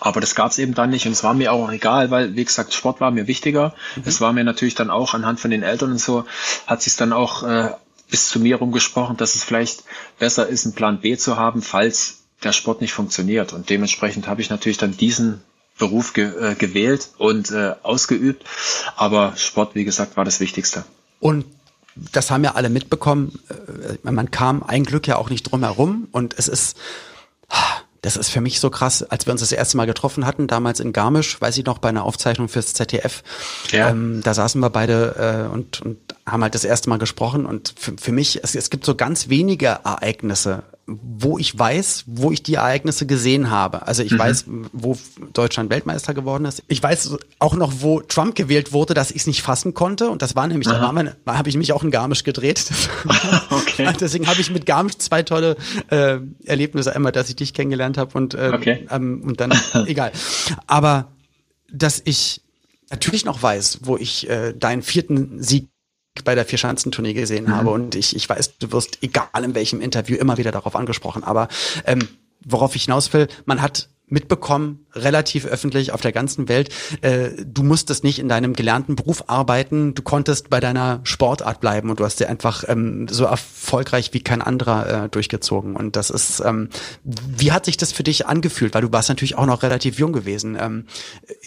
Aber 0.00 0.20
das 0.20 0.34
gab 0.34 0.50
es 0.50 0.58
eben 0.58 0.74
dann 0.74 0.90
nicht 0.90 1.06
und 1.06 1.12
es 1.12 1.24
war 1.24 1.34
mir 1.34 1.52
auch 1.52 1.72
egal, 1.72 2.10
weil, 2.10 2.36
wie 2.36 2.44
gesagt, 2.44 2.74
Sport 2.74 3.00
war 3.00 3.10
mir 3.10 3.26
wichtiger. 3.26 3.74
Mhm. 3.96 4.02
Es 4.04 4.20
war 4.20 4.32
mir 4.32 4.44
natürlich 4.44 4.74
dann 4.74 4.90
auch 4.90 5.14
anhand 5.14 5.40
von 5.40 5.50
den 5.50 5.62
Eltern 5.62 5.92
und 5.92 6.00
so, 6.00 6.24
hat 6.66 6.82
sich 6.82 6.96
dann 6.96 7.12
auch 7.12 7.42
äh, 7.42 7.70
bis 8.10 8.28
zu 8.28 8.38
mir 8.40 8.56
rumgesprochen, 8.56 9.16
dass 9.16 9.34
es 9.34 9.44
vielleicht 9.44 9.84
besser 10.18 10.46
ist, 10.46 10.66
einen 10.66 10.74
Plan 10.74 11.00
B 11.00 11.16
zu 11.16 11.36
haben, 11.36 11.62
falls 11.62 12.18
der 12.44 12.52
Sport 12.52 12.80
nicht 12.80 12.92
funktioniert. 12.92 13.52
Und 13.52 13.70
dementsprechend 13.70 14.28
habe 14.28 14.40
ich 14.40 14.50
natürlich 14.50 14.78
dann 14.78 14.96
diesen 14.96 15.42
Beruf 15.78 16.12
ge 16.12 16.30
äh, 16.40 16.54
gewählt 16.54 17.10
und 17.18 17.50
äh, 17.50 17.74
ausgeübt. 17.82 18.44
Aber 18.96 19.34
Sport, 19.36 19.74
wie 19.74 19.84
gesagt, 19.84 20.16
war 20.16 20.24
das 20.24 20.40
Wichtigste. 20.40 20.84
Und 21.20 21.44
das 22.12 22.30
haben 22.30 22.44
ja 22.44 22.54
alle 22.54 22.68
mitbekommen. 22.70 23.38
Äh, 23.48 24.10
man 24.10 24.30
kam 24.30 24.62
ein 24.62 24.84
Glück 24.84 25.06
ja 25.06 25.16
auch 25.16 25.30
nicht 25.30 25.44
drum 25.44 25.62
herum. 25.62 26.08
Und 26.12 26.34
es 26.38 26.48
ist, 26.48 26.76
das 28.02 28.16
ist 28.16 28.28
für 28.28 28.40
mich 28.40 28.60
so 28.60 28.70
krass, 28.70 29.02
als 29.02 29.26
wir 29.26 29.32
uns 29.32 29.40
das 29.40 29.52
erste 29.52 29.76
Mal 29.76 29.86
getroffen 29.86 30.26
hatten, 30.26 30.46
damals 30.46 30.80
in 30.80 30.92
Garmisch, 30.92 31.40
weiß 31.40 31.56
ich 31.58 31.64
noch, 31.64 31.78
bei 31.78 31.88
einer 31.88 32.04
Aufzeichnung 32.04 32.48
fürs 32.48 32.74
ZDF. 32.74 33.22
Ja. 33.70 33.90
Ähm, 33.90 34.20
da 34.22 34.34
saßen 34.34 34.60
wir 34.60 34.70
beide 34.70 35.48
äh, 35.48 35.52
und, 35.52 35.80
und 35.80 35.98
haben 36.26 36.42
halt 36.42 36.54
das 36.54 36.64
erste 36.64 36.88
Mal 36.90 36.98
gesprochen. 36.98 37.46
Und 37.46 37.74
für, 37.78 37.94
für 37.98 38.12
mich, 38.12 38.42
es, 38.42 38.54
es 38.54 38.70
gibt 38.70 38.84
so 38.84 38.94
ganz 38.94 39.28
wenige 39.28 39.66
Ereignisse 39.84 40.62
wo 40.88 41.36
ich 41.36 41.56
weiß, 41.56 42.04
wo 42.06 42.32
ich 42.32 42.42
die 42.42 42.54
Ereignisse 42.54 43.04
gesehen 43.04 43.50
habe. 43.50 43.86
Also 43.86 44.02
ich 44.02 44.12
mhm. 44.12 44.18
weiß, 44.18 44.44
wo 44.72 44.96
Deutschland 45.34 45.68
Weltmeister 45.68 46.14
geworden 46.14 46.46
ist. 46.46 46.62
Ich 46.66 46.82
weiß 46.82 47.16
auch 47.38 47.54
noch, 47.54 47.74
wo 47.80 48.00
Trump 48.00 48.34
gewählt 48.34 48.72
wurde, 48.72 48.94
dass 48.94 49.10
ich 49.10 49.18
es 49.18 49.26
nicht 49.26 49.42
fassen 49.42 49.74
konnte. 49.74 50.08
Und 50.08 50.22
das 50.22 50.34
war 50.34 50.46
nämlich, 50.46 50.66
Aha. 50.68 51.04
da 51.26 51.36
habe 51.36 51.48
ich 51.50 51.58
mich 51.58 51.74
auch 51.74 51.84
in 51.84 51.90
Garmisch 51.90 52.24
gedreht. 52.24 52.64
okay. 53.50 53.92
Deswegen 54.00 54.26
habe 54.26 54.40
ich 54.40 54.50
mit 54.50 54.64
Garmisch 54.64 54.96
zwei 54.96 55.22
tolle 55.22 55.56
äh, 55.90 56.20
Erlebnisse. 56.44 56.96
Einmal, 56.96 57.12
dass 57.12 57.28
ich 57.28 57.36
dich 57.36 57.52
kennengelernt 57.52 57.98
habe 57.98 58.16
und, 58.16 58.32
äh, 58.32 58.52
okay. 58.54 58.86
ähm, 58.90 59.22
und 59.24 59.40
dann, 59.40 59.52
egal. 59.86 60.12
Aber 60.66 61.12
dass 61.70 62.00
ich 62.02 62.40
natürlich 62.90 63.26
noch 63.26 63.42
weiß, 63.42 63.80
wo 63.82 63.98
ich 63.98 64.28
äh, 64.30 64.54
deinen 64.54 64.80
vierten 64.80 65.42
Sieg 65.42 65.68
bei 66.24 66.34
der 66.34 66.44
Vierschanzentournee 66.44 67.14
gesehen 67.14 67.46
mhm. 67.46 67.54
habe. 67.54 67.70
Und 67.70 67.94
ich, 67.94 68.14
ich 68.14 68.28
weiß, 68.28 68.58
du 68.58 68.72
wirst, 68.72 68.98
egal 69.02 69.44
in 69.44 69.54
welchem 69.54 69.80
Interview, 69.80 70.16
immer 70.16 70.38
wieder 70.38 70.52
darauf 70.52 70.76
angesprochen. 70.76 71.24
Aber 71.24 71.48
ähm, 71.84 72.08
worauf 72.44 72.76
ich 72.76 72.84
hinaus 72.84 73.12
will, 73.12 73.28
man 73.44 73.62
hat 73.62 73.88
mitbekommen, 74.10 74.86
relativ 74.94 75.44
öffentlich 75.46 75.92
auf 75.92 76.00
der 76.00 76.12
ganzen 76.12 76.48
Welt, 76.48 76.70
äh, 77.02 77.30
du 77.44 77.62
musstest 77.62 78.04
nicht 78.04 78.18
in 78.18 78.28
deinem 78.28 78.54
gelernten 78.54 78.96
Beruf 78.96 79.24
arbeiten, 79.26 79.94
du 79.94 80.02
konntest 80.02 80.50
bei 80.50 80.60
deiner 80.60 81.00
Sportart 81.02 81.60
bleiben 81.60 81.90
und 81.90 82.00
du 82.00 82.04
hast 82.04 82.20
dir 82.20 82.28
einfach 82.28 82.64
ähm, 82.68 83.06
so 83.08 83.24
erfolgreich 83.24 84.14
wie 84.14 84.20
kein 84.20 84.42
anderer 84.42 85.04
äh, 85.04 85.08
durchgezogen. 85.08 85.76
Und 85.76 85.96
das 85.96 86.10
ist, 86.10 86.40
ähm, 86.40 86.70
wie 87.04 87.52
hat 87.52 87.66
sich 87.66 87.76
das 87.76 87.92
für 87.92 88.02
dich 88.02 88.26
angefühlt? 88.26 88.74
Weil 88.74 88.82
du 88.82 88.92
warst 88.92 89.08
natürlich 89.08 89.36
auch 89.36 89.46
noch 89.46 89.62
relativ 89.62 89.98
jung 89.98 90.12
gewesen. 90.12 90.56
Ähm, 90.58 90.86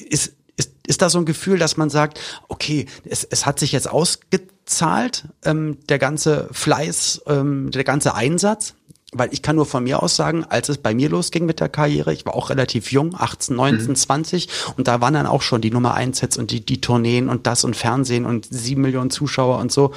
ist, 0.10 0.34
ist, 0.58 0.72
ist 0.88 1.02
da 1.02 1.10
so 1.10 1.20
ein 1.20 1.26
Gefühl, 1.26 1.58
dass 1.58 1.78
man 1.78 1.90
sagt, 1.90 2.20
okay, 2.48 2.86
es, 3.06 3.24
es 3.24 3.46
hat 3.46 3.60
sich 3.60 3.72
jetzt 3.72 3.90
ausgezahlt, 3.90 5.26
ähm, 5.46 5.78
der 5.90 6.00
ganze 6.00 6.50
Fleiß, 6.52 7.24
ähm, 7.28 7.72
der 7.72 7.84
ganze 7.84 8.16
Einsatz? 8.16 8.76
Weil 9.14 9.34
ich 9.34 9.42
kann 9.42 9.58
nur 9.58 9.66
von 9.66 9.84
mir 9.84 10.02
aus 10.02 10.16
sagen, 10.16 10.46
als 10.46 10.70
es 10.70 10.78
bei 10.78 10.94
mir 10.94 11.10
losging 11.10 11.46
mit 11.46 11.60
der 11.60 11.68
Karriere, 11.68 12.14
ich 12.14 12.26
war 12.26 12.34
auch 12.34 12.50
relativ 12.50 12.94
jung, 12.94 13.14
18, 13.14 13.56
19, 13.56 13.88
mhm. 13.90 13.96
20, 13.96 14.48
und 14.78 14.88
da 14.88 15.02
waren 15.02 15.14
dann 15.14 15.28
auch 15.28 15.42
schon 15.42 15.60
die 15.60 15.72
Nummer 15.72 15.96
1 15.96 16.22
Hits 16.22 16.38
und 16.38 16.52
die, 16.52 16.66
die 16.66 16.80
Tourneen 16.80 17.28
und 17.28 17.46
das 17.46 17.66
und 17.66 17.76
Fernsehen 17.76 18.26
und 18.26 18.48
sieben 18.50 18.82
Millionen 18.82 19.10
Zuschauer 19.10 19.60
und 19.60 19.72
so. 19.72 19.94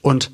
Und 0.00 0.30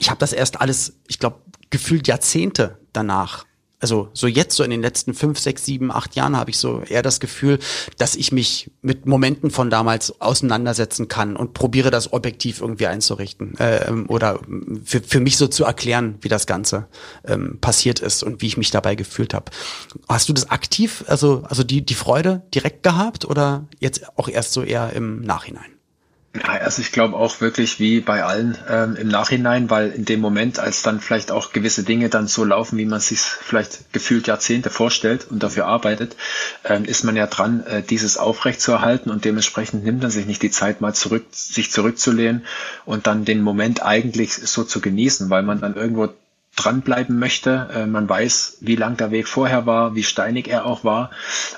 ich 0.00 0.10
habe 0.10 0.18
das 0.18 0.32
erst 0.32 0.60
alles, 0.60 0.94
ich 1.06 1.20
glaube, 1.20 1.36
gefühlt 1.70 2.08
Jahrzehnte 2.08 2.78
danach 2.92 3.45
also 3.80 4.08
so 4.14 4.26
jetzt 4.26 4.56
so 4.56 4.64
in 4.64 4.70
den 4.70 4.82
letzten 4.82 5.14
fünf, 5.14 5.38
sechs, 5.38 5.64
sieben, 5.64 5.90
acht 5.90 6.16
Jahren 6.16 6.36
habe 6.36 6.50
ich 6.50 6.58
so 6.58 6.80
eher 6.80 7.02
das 7.02 7.20
Gefühl, 7.20 7.58
dass 7.98 8.16
ich 8.16 8.32
mich 8.32 8.70
mit 8.82 9.06
Momenten 9.06 9.50
von 9.50 9.70
damals 9.70 10.20
auseinandersetzen 10.20 11.08
kann 11.08 11.36
und 11.36 11.52
probiere 11.52 11.90
das 11.90 12.12
objektiv 12.12 12.60
irgendwie 12.60 12.86
einzurichten 12.86 13.56
äh, 13.58 13.90
oder 14.08 14.40
für, 14.84 15.00
für 15.00 15.20
mich 15.20 15.36
so 15.36 15.46
zu 15.46 15.64
erklären, 15.64 16.16
wie 16.22 16.28
das 16.28 16.46
Ganze 16.46 16.88
ähm, 17.24 17.58
passiert 17.60 18.00
ist 18.00 18.22
und 18.22 18.40
wie 18.40 18.46
ich 18.46 18.56
mich 18.56 18.70
dabei 18.70 18.94
gefühlt 18.94 19.34
habe. 19.34 19.50
Hast 20.08 20.28
du 20.28 20.32
das 20.32 20.50
aktiv, 20.50 21.04
also 21.06 21.44
also 21.44 21.62
die 21.62 21.84
die 21.84 21.94
Freude 21.94 22.42
direkt 22.54 22.82
gehabt 22.82 23.24
oder 23.24 23.66
jetzt 23.78 24.06
auch 24.18 24.28
erst 24.28 24.52
so 24.52 24.62
eher 24.62 24.92
im 24.94 25.20
Nachhinein? 25.20 25.75
Ja, 26.36 26.54
also 26.60 26.82
ich 26.82 26.92
glaube 26.92 27.16
auch 27.16 27.40
wirklich 27.40 27.78
wie 27.78 28.00
bei 28.00 28.24
allen 28.24 28.58
ähm, 28.68 28.96
im 28.96 29.08
Nachhinein, 29.08 29.70
weil 29.70 29.90
in 29.90 30.04
dem 30.04 30.20
Moment, 30.20 30.58
als 30.58 30.82
dann 30.82 31.00
vielleicht 31.00 31.30
auch 31.30 31.52
gewisse 31.52 31.82
Dinge 31.82 32.08
dann 32.08 32.26
so 32.26 32.44
laufen, 32.44 32.78
wie 32.78 32.84
man 32.84 33.00
sich 33.00 33.20
vielleicht 33.20 33.92
gefühlt 33.92 34.26
Jahrzehnte 34.26 34.70
vorstellt 34.70 35.26
und 35.30 35.42
dafür 35.42 35.66
arbeitet, 35.66 36.16
ähm, 36.64 36.84
ist 36.84 37.04
man 37.04 37.16
ja 37.16 37.26
dran, 37.26 37.64
äh, 37.66 37.82
dieses 37.82 38.18
aufrecht 38.18 38.60
zu 38.60 38.72
erhalten 38.72 39.10
und 39.10 39.24
dementsprechend 39.24 39.84
nimmt 39.84 40.02
man 40.02 40.10
sich 40.10 40.26
nicht 40.26 40.42
die 40.42 40.50
Zeit 40.50 40.80
mal 40.80 40.94
zurück, 40.94 41.24
sich 41.30 41.70
zurückzulehnen 41.70 42.44
und 42.84 43.06
dann 43.06 43.24
den 43.24 43.42
Moment 43.42 43.82
eigentlich 43.82 44.34
so 44.34 44.64
zu 44.64 44.80
genießen, 44.80 45.30
weil 45.30 45.42
man 45.42 45.60
dann 45.60 45.74
irgendwo 45.74 46.08
dranbleiben 46.56 47.18
möchte. 47.18 47.68
Äh, 47.72 47.86
man 47.86 48.08
weiß, 48.08 48.58
wie 48.60 48.76
lang 48.76 48.96
der 48.96 49.10
Weg 49.10 49.28
vorher 49.28 49.66
war, 49.66 49.94
wie 49.94 50.02
steinig 50.02 50.48
er 50.48 50.66
auch 50.66 50.84
war. 50.84 51.10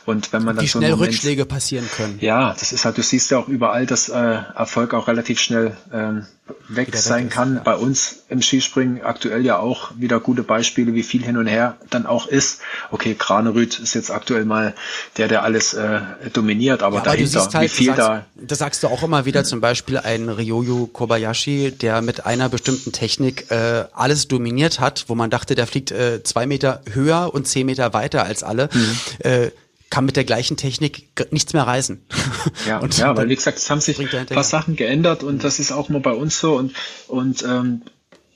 Und 0.05 0.33
wenn 0.33 0.45
man 0.45 0.57
dann 0.57 0.65
wie 0.65 0.69
so 0.69 0.79
schnell 0.79 0.91
Moment, 0.91 1.13
Rückschläge 1.13 1.47
passieren 1.47 1.89
können. 1.97 2.19
Ja, 2.21 2.55
das 2.59 2.73
ist 2.73 2.85
halt, 2.85 2.99
du 2.99 3.03
siehst 3.03 3.31
ja 3.31 3.39
auch 3.39 3.49
überall, 3.49 3.87
dass 3.87 4.09
äh, 4.09 4.39
Erfolg 4.55 4.95
auch 4.95 5.09
relativ 5.09 5.41
schnell 5.41 5.77
ähm, 5.93 6.27
weg 6.69 6.95
sein 6.97 7.29
kann. 7.29 7.57
Ja. 7.57 7.61
Bei 7.63 7.77
uns 7.77 8.25
im 8.29 8.43
Skispringen 8.43 9.03
aktuell 9.03 9.45
ja 9.45 9.59
auch 9.59 9.91
wieder 9.97 10.21
gute 10.21 10.43
Beispiele, 10.43 10.95
wie 10.95 11.03
viel 11.03 11.23
hin 11.23 11.37
und 11.37 11.47
her 11.47 11.77
dann 11.91 12.07
auch 12.07 12.27
ist. 12.27 12.61
Okay, 12.91 13.15
Kranerüth 13.15 13.79
ist 13.79 13.95
jetzt 13.95 14.11
aktuell 14.11 14.45
mal 14.45 14.75
der, 15.17 15.29
der 15.29 15.43
alles 15.43 15.75
äh, 15.75 16.01
dominiert, 16.33 16.83
aber 16.83 16.99
ja, 16.99 17.03
dahinter, 17.05 17.43
aber 17.43 17.53
halt, 17.53 17.65
wie 17.65 17.75
viel 17.75 17.87
sagst, 17.87 18.01
da. 18.01 18.27
Das 18.35 18.59
sagst 18.59 18.83
du 18.83 18.89
auch 18.89 19.03
immer 19.03 19.25
wieder, 19.25 19.45
zum 19.45 19.61
Beispiel 19.61 19.99
ein 19.99 20.29
Ryoyu 20.29 20.87
Kobayashi, 20.87 21.73
der 21.73 22.03
mit 22.03 22.27
einer 22.27 22.49
bestimmten 22.49 22.93
Technik 22.93 23.51
äh, 23.51 23.85
alles 23.93 24.29
dominiert 24.29 24.81
hat, 24.81 24.88
wo 25.07 25.14
man 25.14 25.31
dachte, 25.31 25.55
der 25.55 25.66
fliegt 25.66 25.90
äh, 25.90 26.22
zwei 26.22 26.46
Meter 26.46 26.83
höher 26.92 27.31
und 27.33 27.46
zehn 27.46 27.66
Meter 27.66 27.92
weiter 27.92 28.24
als 28.24 28.42
alle. 28.42 28.68
Mhm. 28.72 28.98
Äh, 29.20 29.51
kann 29.90 30.05
mit 30.05 30.16
der 30.16 30.24
gleichen 30.24 30.57
Technik 30.57 31.09
nichts 31.31 31.53
mehr 31.53 31.62
reißen. 31.62 32.05
Ja, 32.66 32.79
und 32.79 32.96
ja 32.98 33.16
weil 33.16 33.29
wie 33.29 33.35
gesagt, 33.35 33.59
es 33.59 33.68
haben 33.70 33.81
sich 33.81 33.98
ein 33.98 34.27
paar 34.27 34.44
Sachen 34.44 34.77
geändert 34.77 35.22
und 35.22 35.44
das 35.44 35.59
ist 35.59 35.72
auch 35.72 35.88
mal 35.88 36.01
bei 36.01 36.12
uns 36.12 36.38
so 36.38 36.57
und, 36.57 36.72
und 37.09 37.42
ähm, 37.42 37.83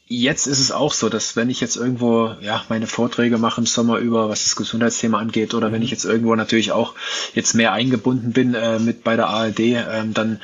jetzt 0.07 0.47
ist 0.47 0.61
es 0.61 0.73
auch 0.73 0.93
so, 0.93 1.09
dass 1.09 1.37
wenn 1.37 1.51
ich 1.51 1.61
jetzt 1.61 1.77
irgendwo 1.77 2.35
ja 2.41 2.63
meine 2.69 2.87
Vorträge 2.87 3.39
mache 3.39 3.61
im 3.61 3.67
Sommer 3.67 3.99
über 3.99 4.29
was 4.29 4.45
das 4.45 4.57
Gesundheitsthema 4.57 5.19
angeht 5.19 5.55
oder 5.55 5.73
wenn 5.73 5.79
mhm. 5.79 5.85
ich 5.85 5.91
jetzt 5.91 6.05
irgendwo 6.05 6.35
natürlich 6.35 6.73
auch 6.73 6.95
jetzt 7.35 7.55
mehr 7.55 7.73
eingebunden 7.73 8.33
bin 8.33 8.55
äh, 8.55 8.79
mit 8.79 9.05
bei 9.05 9.17
der 9.17 9.29
ARD, 9.29 9.61
äh, 9.61 10.05
dann 10.13 10.41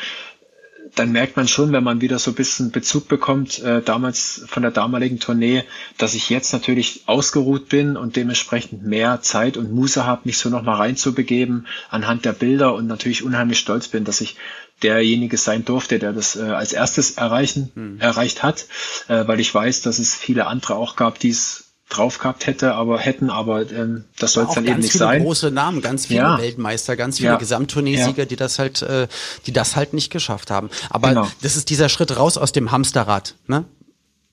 dann 0.98 1.12
merkt 1.12 1.36
man 1.36 1.46
schon, 1.46 1.72
wenn 1.72 1.84
man 1.84 2.00
wieder 2.00 2.18
so 2.18 2.32
ein 2.32 2.34
bisschen 2.34 2.70
Bezug 2.70 3.08
bekommt, 3.08 3.60
äh, 3.60 3.82
damals 3.82 4.44
von 4.48 4.62
der 4.62 4.72
damaligen 4.72 5.20
Tournee, 5.20 5.64
dass 5.96 6.14
ich 6.14 6.28
jetzt 6.30 6.52
natürlich 6.52 7.02
ausgeruht 7.06 7.68
bin 7.68 7.96
und 7.96 8.16
dementsprechend 8.16 8.82
mehr 8.82 9.20
Zeit 9.20 9.56
und 9.56 9.72
Muße 9.72 10.04
habe, 10.04 10.22
mich 10.24 10.38
so 10.38 10.48
nochmal 10.48 10.76
reinzubegeben 10.76 11.66
anhand 11.90 12.24
der 12.24 12.32
Bilder 12.32 12.74
und 12.74 12.86
natürlich 12.86 13.22
unheimlich 13.22 13.58
stolz 13.58 13.88
bin, 13.88 14.04
dass 14.04 14.20
ich 14.20 14.36
derjenige 14.82 15.36
sein 15.36 15.64
durfte, 15.64 15.98
der 15.98 16.12
das 16.12 16.36
äh, 16.36 16.42
als 16.42 16.72
erstes 16.72 17.12
erreichen, 17.12 17.70
mhm. 17.74 18.00
erreicht 18.00 18.42
hat, 18.42 18.66
äh, 19.08 19.26
weil 19.26 19.40
ich 19.40 19.54
weiß, 19.54 19.82
dass 19.82 19.98
es 19.98 20.14
viele 20.14 20.46
andere 20.46 20.74
auch 20.76 20.96
gab, 20.96 21.18
die 21.18 21.30
es 21.30 21.67
drauf 21.88 22.18
gehabt 22.18 22.46
hätte, 22.46 22.74
aber 22.74 22.98
hätten, 22.98 23.30
aber 23.30 23.70
ähm, 23.70 24.04
das 24.18 24.34
soll 24.34 24.44
es 24.44 24.54
dann 24.54 24.66
eben 24.66 24.80
nicht 24.80 24.92
viele 24.92 25.04
sein. 25.04 25.22
große 25.22 25.50
Namen, 25.50 25.80
ganz 25.80 26.06
viele 26.06 26.20
ja. 26.20 26.38
Weltmeister, 26.38 26.96
ganz 26.96 27.18
viele 27.18 27.30
ja. 27.30 27.36
Gesamtturniersieger, 27.36 28.22
ja. 28.22 28.24
die 28.24 28.36
das 28.36 28.58
halt, 28.58 28.82
äh, 28.82 29.08
die 29.46 29.52
das 29.52 29.76
halt 29.76 29.94
nicht 29.94 30.10
geschafft 30.10 30.50
haben. 30.50 30.68
Aber 30.90 31.08
genau. 31.08 31.28
das 31.42 31.56
ist 31.56 31.70
dieser 31.70 31.88
Schritt 31.88 32.16
raus 32.16 32.36
aus 32.36 32.52
dem 32.52 32.72
Hamsterrad, 32.72 33.34
ne? 33.46 33.64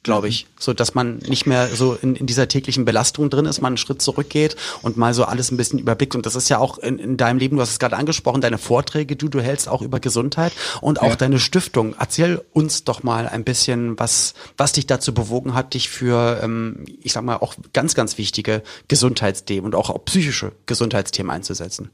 Glaube 0.06 0.30
ich. 0.30 0.46
So, 0.58 0.72
dass 0.72 0.94
man 0.94 1.18
nicht 1.18 1.48
mehr 1.48 1.68
so 1.68 1.98
in, 2.00 2.16
in 2.16 2.28
dieser 2.28 2.48
täglichen 2.48 2.86
Belastung 2.86 3.30
drin 3.30 3.46
ist, 3.46 3.60
man 3.60 3.72
einen 3.72 3.78
Schritt 3.78 4.02
zurückgeht 4.02 4.56
und 4.84 4.98
mal 4.98 5.14
so 5.14 5.26
alles 5.26 5.52
ein 5.52 5.58
bisschen 5.58 5.80
überblickt. 5.80 6.16
Und 6.16 6.26
das 6.26 6.36
ist 6.36 6.48
ja 6.48 6.60
auch 6.60 6.78
in, 6.78 7.00
in 7.00 7.18
deinem 7.18 7.40
Leben, 7.40 7.58
du 7.58 7.62
hast 7.62 7.72
es 7.72 7.80
gerade 7.80 7.98
angesprochen, 7.98 8.40
deine 8.40 8.60
Vorträge, 8.60 9.16
die 9.16 9.30
du 9.30 9.42
hältst 9.42 9.68
auch 9.68 9.82
über 9.82 10.00
Gesundheit 10.00 10.54
und 10.80 11.02
auch 11.02 11.10
ja. 11.10 11.16
deine 11.16 11.40
Stiftung. 11.40 11.96
Erzähl 12.00 12.42
uns 12.54 12.84
doch 12.84 13.04
mal 13.04 13.28
ein 13.28 13.44
bisschen, 13.44 14.00
was, 14.00 14.36
was 14.58 14.74
dich 14.74 14.86
dazu 14.86 15.14
bewogen 15.14 15.56
hat, 15.56 15.74
dich 15.74 15.90
für, 15.90 16.40
ähm, 16.42 16.86
ich 17.02 17.12
sag 17.12 17.24
mal, 17.24 17.38
auch 17.38 17.56
ganz, 17.74 17.96
ganz 17.96 18.20
wichtige 18.20 18.62
Gesundheitsthemen 18.88 19.66
und 19.66 19.76
auch, 19.76 19.90
auch 19.90 20.06
psychische 20.06 20.52
Gesundheitsthemen 20.68 21.32
einzusetzen. 21.32 21.90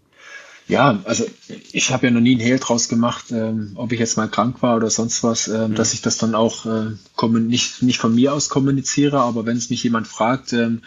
Ja, 0.72 1.02
also 1.04 1.26
ich 1.74 1.92
habe 1.92 2.08
ja 2.08 2.12
noch 2.12 2.22
nie 2.22 2.32
einen 2.32 2.40
Hehl 2.40 2.58
draus 2.58 2.88
gemacht, 2.88 3.26
ähm, 3.32 3.74
ob 3.76 3.92
ich 3.92 4.00
jetzt 4.00 4.16
mal 4.16 4.28
krank 4.28 4.62
war 4.62 4.78
oder 4.78 4.90
sonst 4.90 5.22
was, 5.22 5.50
ähm, 5.50 5.72
mhm. 5.72 5.76
dass 5.76 5.94
ich 5.94 6.02
das 6.02 6.18
dann 6.18 6.34
auch 6.34 6.66
äh, 6.66 7.28
nicht, 7.28 7.82
nicht 7.84 8.00
von 8.00 8.16
mir 8.16 8.34
aus 8.34 8.48
kommuniziere, 8.48 9.20
aber 9.20 9.46
wenn 9.46 9.58
es 9.58 9.70
mich 9.70 9.84
jemand 9.84 10.08
fragt, 10.08 10.54
ähm, 10.54 10.82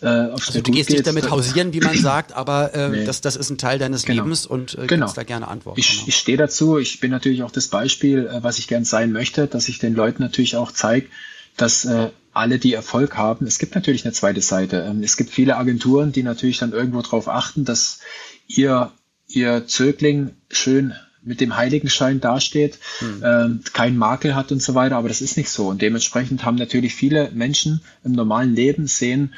äh, 0.00 0.26
ob 0.26 0.38
es 0.38 0.48
also 0.48 0.60
du 0.60 0.70
gehst 0.70 0.88
geht, 0.88 0.98
nicht 0.98 1.06
damit 1.08 1.30
hausieren, 1.30 1.72
wie 1.72 1.80
man 1.80 1.96
sagt, 2.00 2.32
aber 2.32 2.74
äh, 2.74 2.88
nee. 2.90 3.04
das, 3.04 3.22
das 3.22 3.34
ist 3.34 3.50
ein 3.50 3.58
Teil 3.58 3.80
deines 3.80 4.04
genau. 4.04 4.22
Lebens 4.22 4.46
und 4.46 4.78
äh, 4.78 4.86
genau. 4.86 5.12
da 5.12 5.24
gerne 5.24 5.48
Antworten. 5.48 5.80
Ich, 5.80 5.90
genau. 5.90 6.04
ich 6.06 6.16
stehe 6.16 6.38
dazu, 6.38 6.78
ich 6.78 7.00
bin 7.00 7.10
natürlich 7.10 7.42
auch 7.42 7.50
das 7.50 7.66
Beispiel, 7.66 8.28
äh, 8.28 8.44
was 8.44 8.60
ich 8.60 8.68
gern 8.68 8.84
sein 8.84 9.10
möchte, 9.10 9.48
dass 9.48 9.68
ich 9.68 9.80
den 9.80 9.94
Leuten 9.94 10.22
natürlich 10.22 10.54
auch 10.54 10.70
zeige, 10.70 11.08
dass 11.56 11.84
äh, 11.84 12.10
alle, 12.32 12.58
die 12.58 12.74
Erfolg 12.74 13.16
haben, 13.16 13.46
es 13.46 13.58
gibt 13.58 13.74
natürlich 13.74 14.04
eine 14.04 14.12
zweite 14.12 14.40
Seite. 14.40 14.86
Ähm, 14.88 15.02
es 15.02 15.16
gibt 15.16 15.30
viele 15.30 15.56
Agenturen, 15.56 16.12
die 16.12 16.22
natürlich 16.22 16.58
dann 16.58 16.72
irgendwo 16.72 17.00
darauf 17.00 17.28
achten, 17.28 17.64
dass 17.64 18.00
ihr, 18.48 18.92
ihr 19.34 19.66
Zögling 19.66 20.30
schön 20.50 20.94
mit 21.22 21.40
dem 21.40 21.56
Heiligenschein 21.56 22.20
dasteht, 22.20 22.78
hm. 22.98 23.22
ähm, 23.24 23.60
keinen 23.72 23.96
Makel 23.96 24.34
hat 24.34 24.52
und 24.52 24.62
so 24.62 24.74
weiter, 24.74 24.96
aber 24.96 25.08
das 25.08 25.22
ist 25.22 25.36
nicht 25.36 25.48
so. 25.48 25.68
Und 25.68 25.80
dementsprechend 25.80 26.44
haben 26.44 26.56
natürlich 26.56 26.94
viele 26.94 27.30
Menschen 27.32 27.80
im 28.04 28.12
normalen 28.12 28.54
Leben 28.54 28.86
sehen 28.86 29.32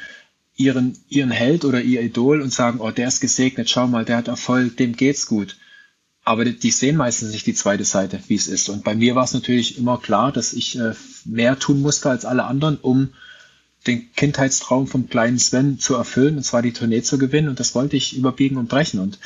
ihren, 0.57 0.97
ihren 1.07 1.31
Held 1.31 1.63
oder 1.63 1.81
ihr 1.81 2.01
Idol 2.01 2.41
und 2.41 2.51
sagen, 2.51 2.79
oh, 2.81 2.91
der 2.91 3.07
ist 3.07 3.21
gesegnet, 3.21 3.69
schau 3.69 3.87
mal, 3.87 4.05
der 4.05 4.17
hat 4.17 4.27
Erfolg, 4.27 4.75
dem 4.77 4.95
geht's 4.95 5.27
gut. 5.27 5.57
Aber 6.23 6.43
die 6.43 6.71
sehen 6.71 6.97
meistens 6.97 7.31
nicht 7.31 7.45
die 7.45 7.53
zweite 7.53 7.85
Seite, 7.85 8.19
wie 8.27 8.35
es 8.35 8.47
ist. 8.47 8.67
Und 8.67 8.83
bei 8.83 8.95
mir 8.95 9.15
war 9.15 9.23
es 9.23 9.33
natürlich 9.33 9.77
immer 9.77 9.97
klar, 9.97 10.33
dass 10.33 10.51
ich 10.51 10.77
äh, 10.77 10.93
mehr 11.23 11.57
tun 11.57 11.81
musste 11.81 12.09
als 12.09 12.25
alle 12.25 12.43
anderen, 12.43 12.77
um 12.77 13.13
den 13.87 14.13
Kindheitstraum 14.13 14.87
vom 14.87 15.09
kleinen 15.09 15.39
Sven 15.39 15.79
zu 15.79 15.95
erfüllen, 15.95 16.37
und 16.37 16.43
zwar 16.43 16.61
die 16.61 16.73
Tournee 16.73 17.01
zu 17.01 17.17
gewinnen. 17.17 17.49
Und 17.49 17.59
das 17.59 17.73
wollte 17.75 17.95
ich 17.95 18.15
überbiegen 18.15 18.57
und 18.57 18.69
brechen. 18.69 18.99
Und 18.99 19.19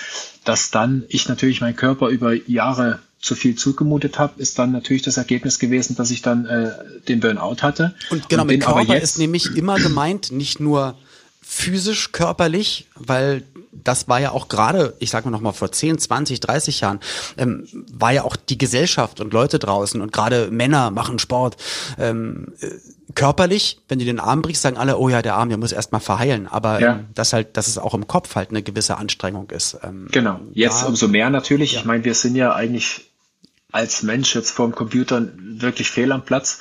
dass 0.46 0.72
dann 0.72 1.04
ich 1.10 1.28
natürlich 1.28 1.62
meinen 1.62 1.76
Körper 1.76 2.10
über 2.10 2.34
Jahre 2.34 3.00
zu 3.20 3.36
viel 3.36 3.56
zugemutet 3.56 4.18
habe, 4.18 4.42
ist 4.42 4.58
dann 4.58 4.72
natürlich 4.72 5.04
das 5.04 5.18
Ergebnis 5.18 5.60
gewesen, 5.60 5.96
dass 5.96 6.10
ich 6.12 6.22
dann 6.22 6.46
äh, 6.46 6.72
den 7.08 7.20
Burnout 7.20 7.58
hatte. 7.62 7.94
Und 8.10 8.30
genau, 8.30 8.44
und 8.44 8.48
mit 8.48 8.62
Körper 8.62 8.98
ist 8.98 9.20
nämlich 9.20 9.56
immer 9.56 9.76
gemeint, 9.76 10.32
nicht 10.32 10.60
nur 10.60 10.98
physisch, 11.42 12.12
körperlich, 12.12 12.88
weil 12.96 13.44
das 13.72 14.08
war 14.08 14.20
ja 14.20 14.32
auch 14.32 14.48
gerade, 14.48 14.96
ich 15.00 15.10
sage 15.10 15.26
mal 15.26 15.32
noch 15.32 15.42
mal 15.42 15.52
vor 15.52 15.72
10, 15.72 15.98
20, 15.98 16.40
30 16.40 16.82
Jahren, 16.82 17.00
ähm, 17.38 17.68
war 17.92 18.12
ja 18.12 18.24
auch 18.24 18.36
die 18.36 18.58
Gesellschaft 18.58 19.20
und 19.20 19.34
Leute 19.34 19.60
draußen 19.60 20.02
und 20.02 20.12
gerade 20.12 20.50
Männer 20.52 20.92
machen 20.92 21.20
Sport. 21.20 21.58
Ähm, 21.98 22.54
äh, 22.60 22.68
körperlich, 23.16 23.82
wenn 23.88 24.00
du 24.00 24.06
den 24.06 24.20
Arm 24.20 24.42
brichst, 24.42 24.62
sagen 24.62 24.78
alle, 24.78 24.98
oh 24.98 25.10
ja, 25.10 25.22
der 25.22 25.36
Arm, 25.36 25.50
der 25.50 25.58
muss 25.58 25.72
erstmal 25.72 26.02
verheilen. 26.02 26.48
Aber 26.48 26.80
ja. 26.80 26.94
ähm, 26.94 27.08
dass 27.14 27.34
halt, 27.34 27.58
dass 27.58 27.68
es 27.68 27.78
auch 27.78 27.94
im 27.94 28.08
Kopf 28.08 28.36
halt 28.36 28.50
eine 28.50 28.64
gewisse 28.64 28.98
Anstrengung 28.98 29.50
ist. 29.50 29.78
Ähm, 29.84 30.08
genau. 30.12 30.40
Jetzt 30.54 30.84
da, 30.84 30.88
umso 30.88 31.08
mehr 31.08 31.30
natürlich. 31.30 31.74
Ja. 31.74 31.80
Ich 31.80 31.86
meine, 31.86 32.04
wir 32.04 32.14
sind 32.14 32.36
ja 32.36 32.54
eigentlich 32.54 33.12
als 33.72 34.04
Mensch 34.04 34.36
jetzt 34.36 34.52
vorm 34.52 34.74
Computer 34.74 35.28
wirklich 35.38 35.90
fehl 35.90 36.12
am 36.12 36.24
Platz. 36.24 36.60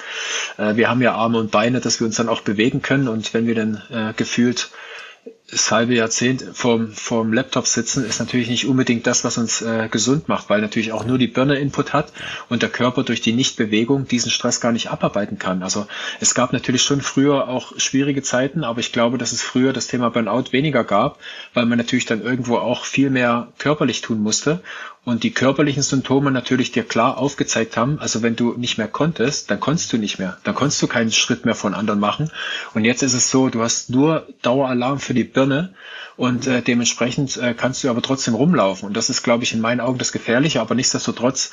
Äh, 0.57 0.77
wir 0.77 0.89
haben 0.89 1.03
ja 1.03 1.15
Arme 1.15 1.39
und 1.39 1.51
Beine, 1.51 1.81
dass 1.81 2.01
wir 2.01 2.07
uns 2.07 2.17
dann 2.17 2.29
auch 2.29 2.43
bewegen 2.43 2.83
können 2.83 3.09
und 3.09 3.35
wenn 3.35 3.47
wir 3.47 3.55
dann 3.55 3.83
äh, 3.91 4.13
gefühlt 4.17 4.71
das 5.51 5.71
halbe 5.71 5.95
Jahrzehnt 5.95 6.45
vorm, 6.53 6.93
vorm 6.93 7.33
Laptop 7.33 7.67
sitzen, 7.67 8.05
ist 8.05 8.21
natürlich 8.21 8.49
nicht 8.49 8.67
unbedingt 8.67 9.07
das, 9.07 9.25
was 9.25 9.39
uns 9.39 9.63
äh, 9.63 9.89
gesund 9.91 10.29
macht, 10.29 10.49
weil 10.49 10.61
natürlich 10.61 10.93
auch 10.93 11.05
nur 11.05 11.19
die 11.19 11.27
Birne 11.27 11.59
Input 11.59 11.93
hat 11.93 12.13
und 12.49 12.63
der 12.63 12.69
Körper 12.69 13.03
durch 13.03 13.21
die 13.21 13.33
Nichtbewegung 13.33 14.07
diesen 14.07 14.31
Stress 14.31 14.61
gar 14.61 14.73
nicht 14.73 14.91
abarbeiten 14.91 15.39
kann. 15.39 15.63
Also 15.63 15.87
es 16.21 16.35
gab 16.35 16.53
natürlich 16.53 16.83
schon 16.83 17.01
früher 17.01 17.49
auch 17.49 17.73
schwierige 17.79 18.23
Zeiten, 18.23 18.65
aber 18.65 18.81
ich 18.81 18.93
glaube, 18.93 19.19
dass 19.19 19.33
es 19.33 19.43
früher 19.43 19.73
das 19.73 19.89
Thema 19.89 20.11
Burnout 20.11 20.53
weniger 20.53 20.85
gab, 20.85 21.19
weil 21.55 21.67
man 21.67 21.79
natürlich 21.79 22.07
dann 22.07 22.23
irgendwo 22.23 22.57
auch 22.59 22.85
viel 22.85 23.11
mehr 23.11 23.49
körperlich 23.59 24.01
tun 24.01 24.21
musste 24.21 24.63
und 25.03 25.23
die 25.23 25.31
körperlichen 25.31 25.83
Symptome 25.83 26.31
natürlich 26.31 26.73
dir 26.73 26.85
klar 26.85 27.17
aufgezeigt 27.17 27.79
haben, 27.79 27.99
also 28.01 28.23
wenn 28.23 28.37
du 28.37 28.53
nicht 28.53 28.77
mehr 28.77 28.87
konntest, 28.87 29.51
dann 29.51 29.59
konntest 29.59 29.91
du 29.93 29.97
nicht 29.97 30.19
mehr. 30.19 30.37
Dann 30.45 30.55
konntest 30.55 30.83
du 30.83 30.89
keinen 30.89 31.11
Schritt 31.11 31.47
mehr 31.47 31.55
von 31.55 31.73
anderen 31.73 32.01
machen. 32.01 32.31
Und 32.75 32.85
jetzt 32.85 33.03
ist 33.03 33.15
es 33.15 33.31
so, 33.31 33.49
du 33.49 33.63
hast 33.63 33.89
nur 33.89 34.27
Daueralarm 34.43 34.99
für 34.99 35.15
die 35.15 35.25
Birne 35.25 35.40
und 36.17 36.47
äh, 36.47 36.63
dementsprechend 36.63 37.37
äh, 37.37 37.55
kannst 37.55 37.83
du 37.83 37.91
aber 37.91 38.03
trotzdem 38.03 38.35
rumlaufen. 38.35 38.87
Und 38.87 38.97
das 38.97 39.09
ist, 39.09 39.23
glaube 39.23 39.45
ich, 39.45 39.53
in 39.53 39.61
meinen 39.61 39.81
Augen 39.81 39.99
das 39.99 40.13
Gefährliche, 40.13 40.61
aber 40.61 40.75
nichtsdestotrotz 40.75 41.53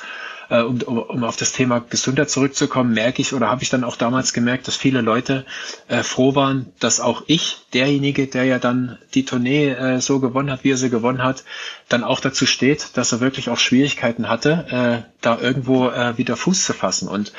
äh, 0.50 0.60
um, 0.60 0.80
um 0.82 1.24
auf 1.24 1.36
das 1.36 1.52
Thema 1.52 1.80
Gesundheit 1.80 2.30
zurückzukommen, 2.30 2.92
merke 2.92 3.22
ich 3.22 3.32
oder 3.32 3.48
habe 3.48 3.62
ich 3.62 3.70
dann 3.70 3.84
auch 3.84 3.96
damals 3.96 4.32
gemerkt, 4.32 4.68
dass 4.68 4.76
viele 4.76 5.00
Leute 5.00 5.44
äh, 5.88 6.02
froh 6.02 6.34
waren, 6.34 6.72
dass 6.80 7.00
auch 7.00 7.22
ich, 7.26 7.58
derjenige, 7.74 8.26
der 8.26 8.44
ja 8.44 8.58
dann 8.58 8.98
die 9.14 9.24
Tournee 9.24 9.70
äh, 9.70 10.00
so 10.00 10.20
gewonnen 10.20 10.50
hat, 10.50 10.64
wie 10.64 10.72
er 10.72 10.76
sie 10.76 10.90
gewonnen 10.90 11.22
hat, 11.22 11.44
dann 11.88 12.04
auch 12.04 12.20
dazu 12.20 12.46
steht, 12.46 12.96
dass 12.96 13.12
er 13.12 13.20
wirklich 13.20 13.50
auch 13.50 13.58
Schwierigkeiten 13.58 14.28
hatte, 14.28 15.04
äh, 15.06 15.10
da 15.20 15.38
irgendwo 15.38 15.88
äh, 15.88 16.16
wieder 16.18 16.36
Fuß 16.36 16.64
zu 16.64 16.72
fassen. 16.72 17.08
Und 17.08 17.32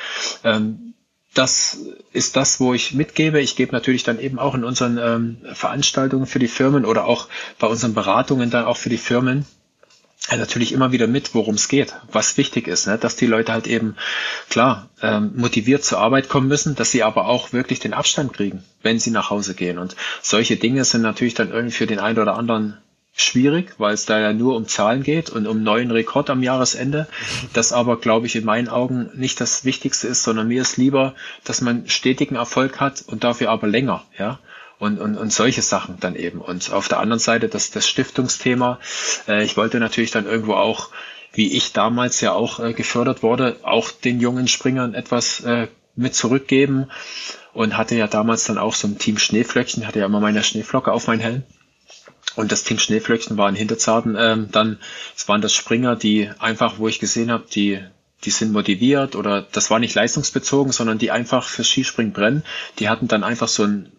ähm, 0.44 0.89
das 1.34 1.78
ist 2.12 2.36
das, 2.36 2.58
wo 2.58 2.74
ich 2.74 2.92
mitgebe. 2.92 3.40
Ich 3.40 3.54
gebe 3.54 3.72
natürlich 3.72 4.02
dann 4.02 4.18
eben 4.18 4.38
auch 4.38 4.54
in 4.54 4.64
unseren 4.64 4.98
ähm, 4.98 5.36
Veranstaltungen 5.54 6.26
für 6.26 6.40
die 6.40 6.48
Firmen 6.48 6.84
oder 6.84 7.04
auch 7.04 7.28
bei 7.58 7.66
unseren 7.66 7.94
Beratungen 7.94 8.50
dann 8.50 8.64
auch 8.64 8.76
für 8.76 8.88
die 8.88 8.98
Firmen 8.98 9.46
ja, 10.28 10.36
natürlich 10.36 10.72
immer 10.72 10.92
wieder 10.92 11.06
mit, 11.06 11.34
worum 11.34 11.54
es 11.54 11.68
geht, 11.68 11.94
was 12.12 12.36
wichtig 12.36 12.68
ist, 12.68 12.86
ne? 12.86 12.98
dass 12.98 13.16
die 13.16 13.26
Leute 13.26 13.52
halt 13.52 13.66
eben 13.66 13.96
klar 14.48 14.88
ähm, 15.02 15.32
motiviert 15.36 15.84
zur 15.84 15.98
Arbeit 15.98 16.28
kommen 16.28 16.48
müssen, 16.48 16.74
dass 16.74 16.90
sie 16.90 17.02
aber 17.02 17.26
auch 17.26 17.52
wirklich 17.52 17.80
den 17.80 17.94
Abstand 17.94 18.32
kriegen, 18.32 18.62
wenn 18.82 18.98
sie 18.98 19.10
nach 19.10 19.30
Hause 19.30 19.54
gehen. 19.54 19.78
Und 19.78 19.96
solche 20.22 20.56
Dinge 20.56 20.84
sind 20.84 21.02
natürlich 21.02 21.34
dann 21.34 21.50
irgendwie 21.50 21.76
für 21.76 21.86
den 21.86 22.00
einen 22.00 22.18
oder 22.18 22.36
anderen 22.36 22.76
schwierig, 23.20 23.74
weil 23.78 23.94
es 23.94 24.06
da 24.06 24.18
ja 24.18 24.32
nur 24.32 24.56
um 24.56 24.66
Zahlen 24.66 25.02
geht 25.02 25.30
und 25.30 25.46
um 25.46 25.62
neuen 25.62 25.90
Rekord 25.90 26.30
am 26.30 26.42
Jahresende. 26.42 27.06
Das 27.52 27.72
aber, 27.72 27.98
glaube 27.98 28.26
ich, 28.26 28.36
in 28.36 28.44
meinen 28.44 28.68
Augen 28.68 29.10
nicht 29.14 29.40
das 29.40 29.64
Wichtigste 29.64 30.08
ist, 30.08 30.22
sondern 30.22 30.48
mir 30.48 30.62
ist 30.62 30.76
lieber, 30.76 31.14
dass 31.44 31.60
man 31.60 31.88
stetigen 31.88 32.36
Erfolg 32.36 32.80
hat 32.80 33.02
und 33.06 33.24
dafür 33.24 33.50
aber 33.50 33.66
länger, 33.66 34.04
ja 34.18 34.38
und, 34.80 34.98
und, 34.98 35.16
und 35.16 35.32
solche 35.32 35.62
Sachen 35.62 35.98
dann 36.00 36.16
eben. 36.16 36.40
Und 36.40 36.72
auf 36.72 36.88
der 36.88 36.98
anderen 36.98 37.20
Seite 37.20 37.48
das, 37.48 37.70
das 37.70 37.86
Stiftungsthema. 37.86 38.80
Äh, 39.28 39.44
ich 39.44 39.56
wollte 39.56 39.78
natürlich 39.78 40.10
dann 40.10 40.26
irgendwo 40.26 40.54
auch, 40.54 40.88
wie 41.32 41.52
ich 41.52 41.72
damals 41.72 42.20
ja 42.20 42.32
auch 42.32 42.58
äh, 42.58 42.72
gefördert 42.72 43.22
wurde, 43.22 43.56
auch 43.62 43.90
den 43.92 44.20
jungen 44.20 44.48
Springern 44.48 44.94
etwas 44.94 45.40
äh, 45.40 45.68
mit 45.94 46.14
zurückgeben 46.14 46.90
und 47.52 47.76
hatte 47.76 47.94
ja 47.94 48.06
damals 48.06 48.44
dann 48.44 48.58
auch 48.58 48.74
so 48.74 48.88
ein 48.88 48.98
Team 48.98 49.18
Schneeflöckchen, 49.18 49.86
hatte 49.86 49.98
ja 49.98 50.06
immer 50.06 50.20
meine 50.20 50.42
Schneeflocke 50.42 50.90
auf 50.90 51.06
meinen 51.06 51.20
Helm. 51.20 51.42
Und 52.36 52.52
das 52.52 52.64
Team 52.64 52.78
Schneeflöckchen 52.78 53.36
war 53.36 53.48
in 53.48 53.54
Hinterzarten 53.54 54.16
ähm, 54.18 54.48
dann, 54.50 54.78
es 55.16 55.28
waren 55.28 55.40
das 55.40 55.52
Springer, 55.52 55.96
die 55.96 56.30
einfach, 56.38 56.78
wo 56.78 56.88
ich 56.88 57.00
gesehen 57.00 57.30
habe, 57.30 57.44
die, 57.52 57.80
die 58.24 58.30
sind 58.30 58.52
motiviert 58.52 59.16
oder 59.16 59.42
das 59.42 59.70
war 59.70 59.78
nicht 59.78 59.94
leistungsbezogen, 59.94 60.72
sondern 60.72 60.98
die 60.98 61.10
einfach 61.10 61.48
fürs 61.48 61.68
Skispringen 61.68 62.12
brennen. 62.12 62.44
Die 62.78 62.88
hatten 62.88 63.08
dann 63.08 63.24
einfach 63.24 63.48
so 63.48 63.64
ein 63.64 63.92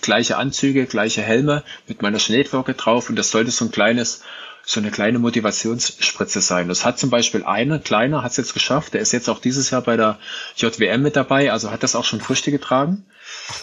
gleiche 0.00 0.36
Anzüge, 0.36 0.86
gleiche 0.86 1.22
Helme 1.22 1.62
mit 1.86 2.02
meiner 2.02 2.18
Schneeflocke 2.18 2.74
drauf 2.74 3.08
und 3.08 3.16
das 3.16 3.30
sollte 3.30 3.50
so 3.50 3.64
ein 3.64 3.70
kleines, 3.70 4.22
so 4.64 4.80
eine 4.80 4.90
kleine 4.90 5.18
Motivationsspritze 5.18 6.40
sein. 6.40 6.68
Das 6.68 6.84
hat 6.84 6.98
zum 6.98 7.10
Beispiel 7.10 7.44
einer, 7.44 7.78
kleiner, 7.78 8.22
hat 8.22 8.32
es 8.32 8.36
jetzt 8.36 8.54
geschafft, 8.54 8.94
der 8.94 9.00
ist 9.00 9.12
jetzt 9.12 9.28
auch 9.28 9.40
dieses 9.40 9.70
Jahr 9.70 9.82
bei 9.82 9.96
der 9.96 10.18
JWM 10.56 11.02
mit 11.02 11.16
dabei, 11.16 11.52
also 11.52 11.70
hat 11.70 11.82
das 11.82 11.94
auch 11.94 12.04
schon 12.04 12.20
Früchte 12.20 12.50
getragen. 12.50 13.04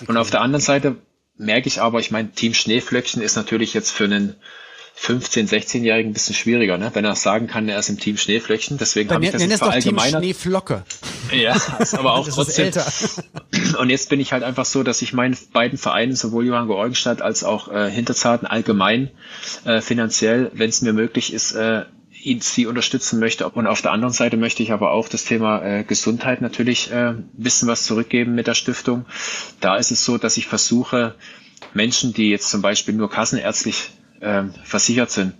Und 0.07 0.17
auf 0.17 0.31
der 0.31 0.41
anderen 0.41 0.63
Seite 0.63 0.95
merke 1.37 1.67
ich 1.67 1.81
aber, 1.81 1.99
ich 1.99 2.11
meine, 2.11 2.31
Team 2.31 2.53
Schneeflöckchen 2.53 3.21
ist 3.21 3.35
natürlich 3.35 3.73
jetzt 3.73 3.91
für 3.91 4.05
einen 4.05 4.35
15-, 4.99 5.47
16-Jährigen 5.47 6.09
ein 6.09 6.13
bisschen 6.13 6.33
schwieriger, 6.33 6.77
ne? 6.77 6.89
wenn 6.93 7.05
er 7.05 7.15
sagen 7.15 7.45
kann, 7.47 7.69
er 7.69 7.77
ist 7.77 7.89
im 7.89 7.99
Team 7.99 8.17
Schneeflöckchen. 8.17 8.79
Deswegen 8.79 9.11
habe 9.11 9.23
ich 9.23 9.31
das 9.31 9.43
jetzt 9.43 9.59
verallgemeinert. 9.59 10.23
Team 10.23 10.33
Schneeflocke. 10.33 10.83
Ja, 11.31 11.55
ist 11.79 11.93
aber 11.93 12.13
auch 12.13 12.27
trotzdem. 12.27 12.71
Und 13.79 13.89
jetzt 13.89 14.09
bin 14.09 14.19
ich 14.19 14.33
halt 14.33 14.43
einfach 14.43 14.65
so, 14.65 14.81
dass 14.81 15.01
ich 15.03 15.13
meinen 15.13 15.37
beiden 15.53 15.77
Vereinen, 15.77 16.15
sowohl 16.15 16.47
Johann 16.47 16.67
Georgenstadt 16.67 17.21
als 17.21 17.43
auch 17.43 17.67
äh, 17.71 17.91
Hinterzarten 17.91 18.47
allgemein 18.47 19.11
äh, 19.65 19.81
finanziell, 19.81 20.49
wenn 20.53 20.69
es 20.69 20.81
mir 20.81 20.93
möglich 20.93 21.31
ist, 21.31 21.51
äh, 21.51 21.85
ihn, 22.23 22.41
sie 22.41 22.65
unterstützen 22.65 23.19
möchte. 23.19 23.47
Und 23.49 23.67
auf 23.67 23.81
der 23.81 23.91
anderen 23.91 24.13
Seite 24.13 24.37
möchte 24.37 24.63
ich 24.63 24.71
aber 24.71 24.91
auch 24.91 25.07
das 25.09 25.25
Thema 25.25 25.61
äh, 25.63 25.83
Gesundheit 25.83 26.41
natürlich 26.41 26.91
äh, 26.91 27.09
ein 27.09 27.29
bisschen 27.33 27.67
was 27.67 27.83
zurückgeben 27.83 28.35
mit 28.35 28.47
der 28.47 28.53
Stiftung. 28.55 29.05
Da 29.59 29.77
ist 29.77 29.91
es 29.91 30.03
so, 30.03 30.17
dass 30.17 30.37
ich 30.37 30.47
versuche, 30.47 31.15
Menschen, 31.73 32.13
die 32.13 32.29
jetzt 32.29 32.49
zum 32.49 32.61
Beispiel 32.61 32.93
nur 32.93 33.09
kassenärztlich 33.09 33.89
äh, 34.19 34.43
versichert 34.63 35.11
sind, 35.11 35.33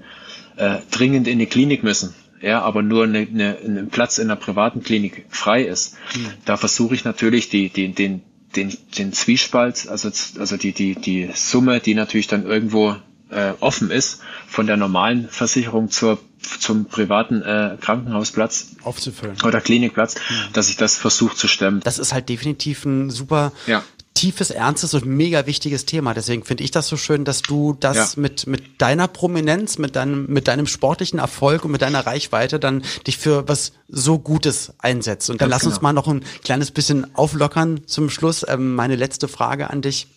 äh, 0.58 0.78
dringend 0.92 1.28
in 1.28 1.40
die 1.40 1.46
Klinik 1.46 1.84
müssen, 1.84 2.14
ja, 2.42 2.62
aber 2.62 2.82
nur 2.82 3.04
eine, 3.06 3.20
eine, 3.20 3.58
ein 3.58 3.90
Platz 3.90 4.18
in 4.18 4.26
einer 4.26 4.36
privaten 4.36 4.84
Klinik 4.84 5.26
frei 5.30 5.64
ist, 5.64 5.96
mhm. 6.16 6.34
da 6.46 6.58
versuche 6.58 6.96
ich 6.96 7.04
natürlich 7.04 7.50
die, 7.50 7.70
die, 7.70 7.92
den, 7.94 8.22
den, 8.56 8.76
den 8.98 9.14
Zwiespalt, 9.14 9.88
also, 9.88 10.10
also 10.40 10.58
die, 10.58 10.72
die, 10.72 10.96
die 10.96 11.30
Summe, 11.34 11.80
die 11.80 11.96
natürlich 11.96 12.28
dann 12.28 12.46
irgendwo 12.46 12.96
äh, 13.30 13.54
offen 13.60 13.92
ist, 13.92 14.22
von 14.48 14.68
der 14.68 14.78
normalen 14.78 15.28
Versicherung 15.30 15.90
zur 15.90 16.20
zum 16.60 16.86
privaten 16.86 17.42
äh, 17.42 17.78
Krankenhausplatz 17.80 18.76
aufzufüllen 18.84 19.38
oder 19.44 19.62
Klinikplatz, 19.62 20.16
mhm. 20.16 20.54
dass 20.54 20.70
ich 20.70 20.78
das 20.78 20.98
versuche 20.98 21.36
zu 21.36 21.48
stemmen. 21.48 21.82
Das 21.82 22.00
ist 22.00 22.14
halt 22.14 22.30
definitiv 22.30 22.86
ein 22.86 23.10
super 23.10 23.52
ja 23.66 23.84
tiefes, 24.18 24.50
ernstes 24.50 24.96
und 24.96 25.06
mega 25.06 25.46
wichtiges 25.46 25.86
Thema. 25.86 26.14
Deswegen 26.14 26.44
finde 26.44 26.64
ich 26.64 26.72
das 26.72 26.88
so 26.88 26.98
schön, 26.98 27.24
dass 27.24 27.44
du 27.44 27.78
das 27.80 28.16
ja. 28.16 28.22
mit, 28.22 28.48
mit 28.48 28.82
deiner 28.82 29.08
Prominenz, 29.08 29.78
mit 29.78 29.96
deinem, 29.96 30.26
mit 30.26 30.48
deinem 30.48 30.66
sportlichen 30.66 31.20
Erfolg 31.20 31.66
und 31.66 31.72
mit 31.72 31.84
deiner 31.84 32.06
Reichweite 32.06 32.60
dann 32.60 32.84
dich 33.06 33.18
für 33.18 33.48
was 33.48 33.74
so 33.88 34.18
Gutes 34.18 34.74
einsetzt. 34.80 35.30
Und 35.30 35.40
dann 35.40 35.50
Ganz 35.50 35.64
lass 35.64 35.64
genau. 35.64 35.76
uns 35.76 35.82
mal 35.84 35.94
noch 35.94 36.08
ein 36.08 36.24
kleines 36.44 36.72
bisschen 36.72 37.16
auflockern 37.16 37.82
zum 37.86 38.10
Schluss. 38.10 38.44
Ähm, 38.48 38.74
meine 38.74 38.96
letzte 38.96 39.28
Frage 39.28 39.70
an 39.70 39.82
dich. 39.82 40.08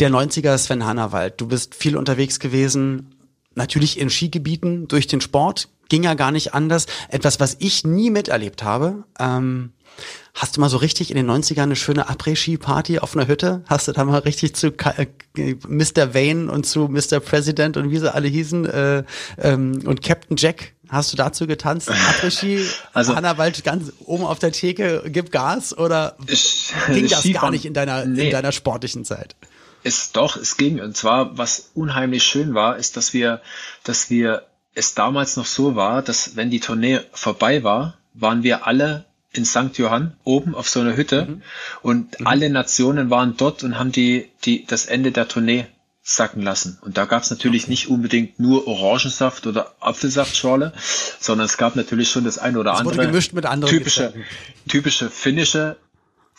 Der 0.00 0.10
90er 0.10 0.56
Sven 0.56 0.86
Hannawald. 0.86 1.40
Du 1.40 1.46
bist 1.46 1.74
viel 1.74 1.96
unterwegs 1.96 2.40
gewesen, 2.40 3.14
natürlich 3.54 3.98
in 3.98 4.10
Skigebieten 4.10 4.88
durch 4.88 5.06
den 5.06 5.20
Sport, 5.20 5.68
ging 5.88 6.04
ja 6.04 6.14
gar 6.14 6.32
nicht 6.32 6.54
anders. 6.54 6.86
Etwas, 7.08 7.40
was 7.40 7.56
ich 7.58 7.84
nie 7.84 8.10
miterlebt 8.10 8.62
habe. 8.62 9.04
Ähm, 9.18 9.72
Hast 10.34 10.56
du 10.56 10.62
mal 10.62 10.70
so 10.70 10.78
richtig 10.78 11.10
in 11.10 11.16
den 11.16 11.30
90ern 11.30 11.62
eine 11.62 11.76
schöne 11.76 12.08
Après-Ski-Party 12.08 13.00
auf 13.00 13.14
einer 13.14 13.28
Hütte? 13.28 13.62
Hast 13.66 13.86
du 13.86 13.92
da 13.92 14.02
mal 14.04 14.20
richtig 14.20 14.54
zu 14.54 14.68
äh, 14.68 15.06
Mr. 15.68 16.14
Vane 16.14 16.50
und 16.50 16.64
zu 16.64 16.88
Mr. 16.88 17.20
President 17.20 17.76
und 17.76 17.90
wie 17.90 17.98
sie 17.98 18.12
alle 18.12 18.28
hießen 18.28 18.64
äh, 18.64 19.04
ähm, 19.38 19.82
und 19.84 20.02
Captain 20.02 20.38
Jack? 20.38 20.72
Hast 20.88 21.12
du 21.12 21.16
dazu 21.18 21.46
getanzt? 21.46 21.90
Après-Ski, 21.90 22.66
also, 22.94 23.14
Wald 23.14 23.62
ganz 23.62 23.92
oben 24.06 24.24
auf 24.24 24.38
der 24.38 24.52
Theke, 24.52 25.02
gib 25.06 25.32
Gas 25.32 25.76
oder 25.76 26.16
ich, 26.26 26.72
ging 26.88 27.08
das 27.08 27.20
Skifahren, 27.20 27.42
gar 27.42 27.50
nicht 27.50 27.66
in 27.66 27.74
deiner, 27.74 28.06
nee. 28.06 28.26
in 28.26 28.30
deiner 28.30 28.52
sportlichen 28.52 29.04
Zeit? 29.04 29.36
Es 29.84 30.12
doch, 30.12 30.36
es 30.36 30.56
ging. 30.56 30.80
Und 30.80 30.96
zwar, 30.96 31.36
was 31.38 31.70
unheimlich 31.74 32.22
schön 32.22 32.54
war, 32.54 32.76
ist, 32.76 32.96
dass 32.96 33.12
wir, 33.12 33.40
dass 33.84 34.10
wir 34.10 34.46
es 34.74 34.94
damals 34.94 35.36
noch 35.36 35.46
so 35.46 35.76
war, 35.76 36.02
dass 36.02 36.36
wenn 36.36 36.50
die 36.50 36.60
Tournee 36.60 37.00
vorbei 37.12 37.62
war, 37.62 37.98
waren 38.14 38.42
wir 38.42 38.66
alle 38.66 39.04
in 39.32 39.44
St. 39.44 39.76
Johann 39.78 40.16
oben 40.24 40.54
auf 40.54 40.68
so 40.68 40.80
einer 40.80 40.96
Hütte 40.96 41.26
mhm. 41.26 41.42
und 41.82 42.20
mhm. 42.20 42.26
alle 42.26 42.50
Nationen 42.50 43.10
waren 43.10 43.36
dort 43.36 43.62
und 43.64 43.78
haben 43.78 43.92
die, 43.92 44.28
die, 44.44 44.64
das 44.66 44.86
Ende 44.86 45.10
der 45.10 45.28
Tournee 45.28 45.66
sacken 46.02 46.42
lassen. 46.42 46.78
Und 46.82 46.98
da 46.98 47.04
gab 47.04 47.22
es 47.22 47.30
natürlich 47.30 47.68
nicht 47.68 47.88
unbedingt 47.88 48.40
nur 48.40 48.66
Orangensaft 48.66 49.46
oder 49.46 49.74
Apfelsaftschorle, 49.80 50.72
sondern 51.20 51.46
es 51.46 51.56
gab 51.56 51.76
natürlich 51.76 52.10
schon 52.10 52.24
das 52.24 52.38
eine 52.38 52.58
oder 52.58 52.72
das 52.72 52.80
andere 52.80 53.06
gemischt 53.06 53.32
mit 53.32 53.46
anderen 53.46 53.72
typische, 53.72 54.12
typische 54.68 55.10
finnische 55.10 55.76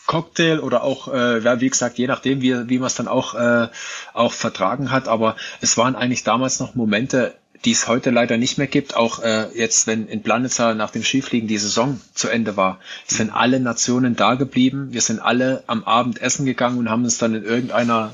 Cocktail 0.06 0.60
oder 0.60 0.82
auch, 0.82 1.12
äh, 1.12 1.40
ja, 1.40 1.60
wie 1.60 1.70
gesagt, 1.70 1.98
je 1.98 2.06
nachdem, 2.06 2.40
wie, 2.42 2.68
wie 2.68 2.78
man 2.78 2.86
es 2.86 2.94
dann 2.94 3.08
auch, 3.08 3.34
äh, 3.34 3.68
auch 4.12 4.32
vertragen 4.32 4.90
hat. 4.90 5.08
Aber 5.08 5.36
es 5.60 5.76
waren 5.76 5.96
eigentlich 5.96 6.24
damals 6.24 6.60
noch 6.60 6.74
Momente, 6.74 7.34
die 7.64 7.72
es 7.72 7.88
heute 7.88 8.10
leider 8.10 8.36
nicht 8.36 8.58
mehr 8.58 8.66
gibt. 8.66 8.96
Auch 8.96 9.22
äh, 9.22 9.48
jetzt, 9.54 9.86
wenn 9.86 10.06
in 10.06 10.22
Planitza 10.22 10.74
nach 10.74 10.90
dem 10.90 11.02
Skifliegen 11.02 11.48
die 11.48 11.58
Saison 11.58 12.00
zu 12.14 12.28
Ende 12.28 12.56
war, 12.56 12.78
sind 13.06 13.30
alle 13.30 13.60
Nationen 13.60 14.16
da 14.16 14.34
geblieben. 14.34 14.88
Wir 14.92 15.00
sind 15.00 15.20
alle 15.20 15.64
am 15.66 15.84
Abend 15.84 16.20
essen 16.20 16.44
gegangen 16.44 16.78
und 16.78 16.90
haben 16.90 17.04
uns 17.04 17.18
dann 17.18 17.34
in 17.34 17.44
irgendeiner 17.44 18.12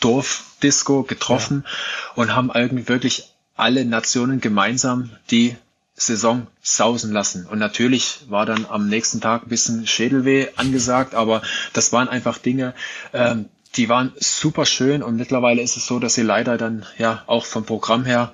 Dorfdisco 0.00 1.02
getroffen 1.02 1.64
ja. 1.64 2.12
und 2.22 2.34
haben 2.34 2.50
irgendwie 2.54 2.88
wirklich 2.88 3.30
alle 3.56 3.84
Nationen 3.84 4.40
gemeinsam 4.40 5.10
die 5.30 5.56
Saison 6.00 6.46
sausen 6.62 7.12
lassen. 7.12 7.46
Und 7.46 7.58
natürlich 7.58 8.20
war 8.28 8.46
dann 8.46 8.66
am 8.68 8.88
nächsten 8.88 9.20
Tag 9.20 9.42
ein 9.42 9.48
bisschen 9.48 9.86
Schädelweh 9.86 10.48
angesagt, 10.56 11.14
aber 11.14 11.42
das 11.72 11.92
waren 11.92 12.08
einfach 12.08 12.38
Dinge, 12.38 12.74
ähm, 13.12 13.50
die 13.76 13.88
waren 13.88 14.12
super 14.16 14.66
schön 14.66 15.02
und 15.02 15.16
mittlerweile 15.16 15.62
ist 15.62 15.76
es 15.76 15.86
so, 15.86 16.00
dass 16.00 16.14
sie 16.14 16.22
leider 16.22 16.58
dann 16.58 16.84
ja 16.98 17.22
auch 17.26 17.44
vom 17.44 17.64
Programm 17.64 18.04
her 18.04 18.32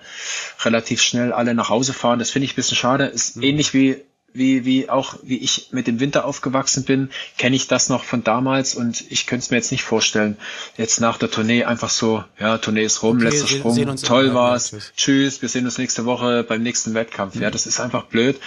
relativ 0.65 1.03
schnell 1.03 1.33
alle 1.33 1.55
nach 1.55 1.69
Hause 1.69 1.93
fahren. 1.93 2.19
Das 2.19 2.31
finde 2.31 2.47
ich 2.47 2.53
ein 2.53 2.57
bisschen 2.57 2.77
schade. 2.77 3.07
Ist 3.07 3.37
mhm. 3.37 3.43
ähnlich 3.43 3.75
wie 3.75 4.03
wie, 4.37 4.65
wie 4.65 4.89
auch 4.89 5.19
wie 5.23 5.39
ich 5.39 5.69
mit 5.71 5.87
dem 5.87 6.01
Winter 6.01 6.25
aufgewachsen 6.25 6.85
bin, 6.85 7.11
kenne 7.39 7.57
ich 7.57 7.69
das 7.69 7.89
noch 7.89 8.05
von 8.05 8.25
damals 8.25 8.75
und 8.75 9.05
ich 9.11 9.27
könnte 9.27 9.45
es 9.45 9.51
mir 9.51 9.57
jetzt 9.57 9.73
nicht 9.73 9.85
vorstellen, 9.85 10.37
jetzt 10.77 11.01
nach 11.01 11.19
der 11.19 11.31
Tournee 11.31 11.65
einfach 11.65 11.91
so, 11.91 12.25
ja, 12.39 12.59
Tournee 12.59 12.85
ist 12.85 13.03
rum, 13.03 13.17
okay, 13.17 13.27
letzter 13.27 13.49
Sprung, 13.49 13.97
toll 13.97 14.35
war's, 14.35 14.71
ja, 14.71 14.79
tschüss, 14.97 15.43
wir 15.43 15.49
sehen 15.49 15.65
uns 15.65 15.79
nächste 15.79 16.05
Woche 16.05 16.45
beim 16.45 16.63
nächsten 16.63 16.95
Wettkampf. 16.95 17.35
Mhm. 17.35 17.43
Ja, 17.43 17.51
das 17.51 17.67
ist 17.67 17.81
einfach 17.81 18.05
blöd 18.05 18.39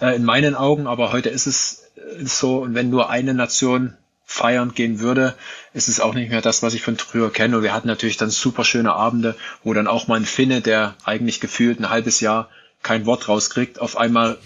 äh, 0.00 0.16
in 0.16 0.24
meinen 0.24 0.54
Augen, 0.54 0.86
aber 0.86 1.12
heute 1.12 1.28
ist 1.28 1.46
es 1.46 1.84
so 2.22 2.58
und 2.58 2.74
wenn 2.74 2.90
nur 2.90 3.10
eine 3.10 3.34
Nation 3.34 3.94
feiern 4.24 4.74
gehen 4.74 5.00
würde, 5.00 5.34
ist 5.72 5.88
es 5.88 6.00
auch 6.00 6.12
nicht 6.12 6.30
mehr 6.30 6.42
das, 6.42 6.62
was 6.62 6.74
ich 6.74 6.82
von 6.82 6.98
früher 6.98 7.32
kenne. 7.32 7.56
Und 7.56 7.62
wir 7.62 7.72
hatten 7.72 7.88
natürlich 7.88 8.18
dann 8.18 8.28
super 8.28 8.62
schöne 8.62 8.92
Abende, 8.92 9.34
wo 9.64 9.72
dann 9.72 9.86
auch 9.86 10.06
mal 10.06 10.16
ein 10.16 10.26
Finne, 10.26 10.60
der 10.60 10.94
eigentlich 11.02 11.40
gefühlt 11.40 11.80
ein 11.80 11.88
halbes 11.88 12.20
Jahr 12.20 12.50
kein 12.82 13.06
Wort 13.06 13.28
rauskriegt, 13.28 13.80
auf 13.80 13.96
einmal 13.96 14.36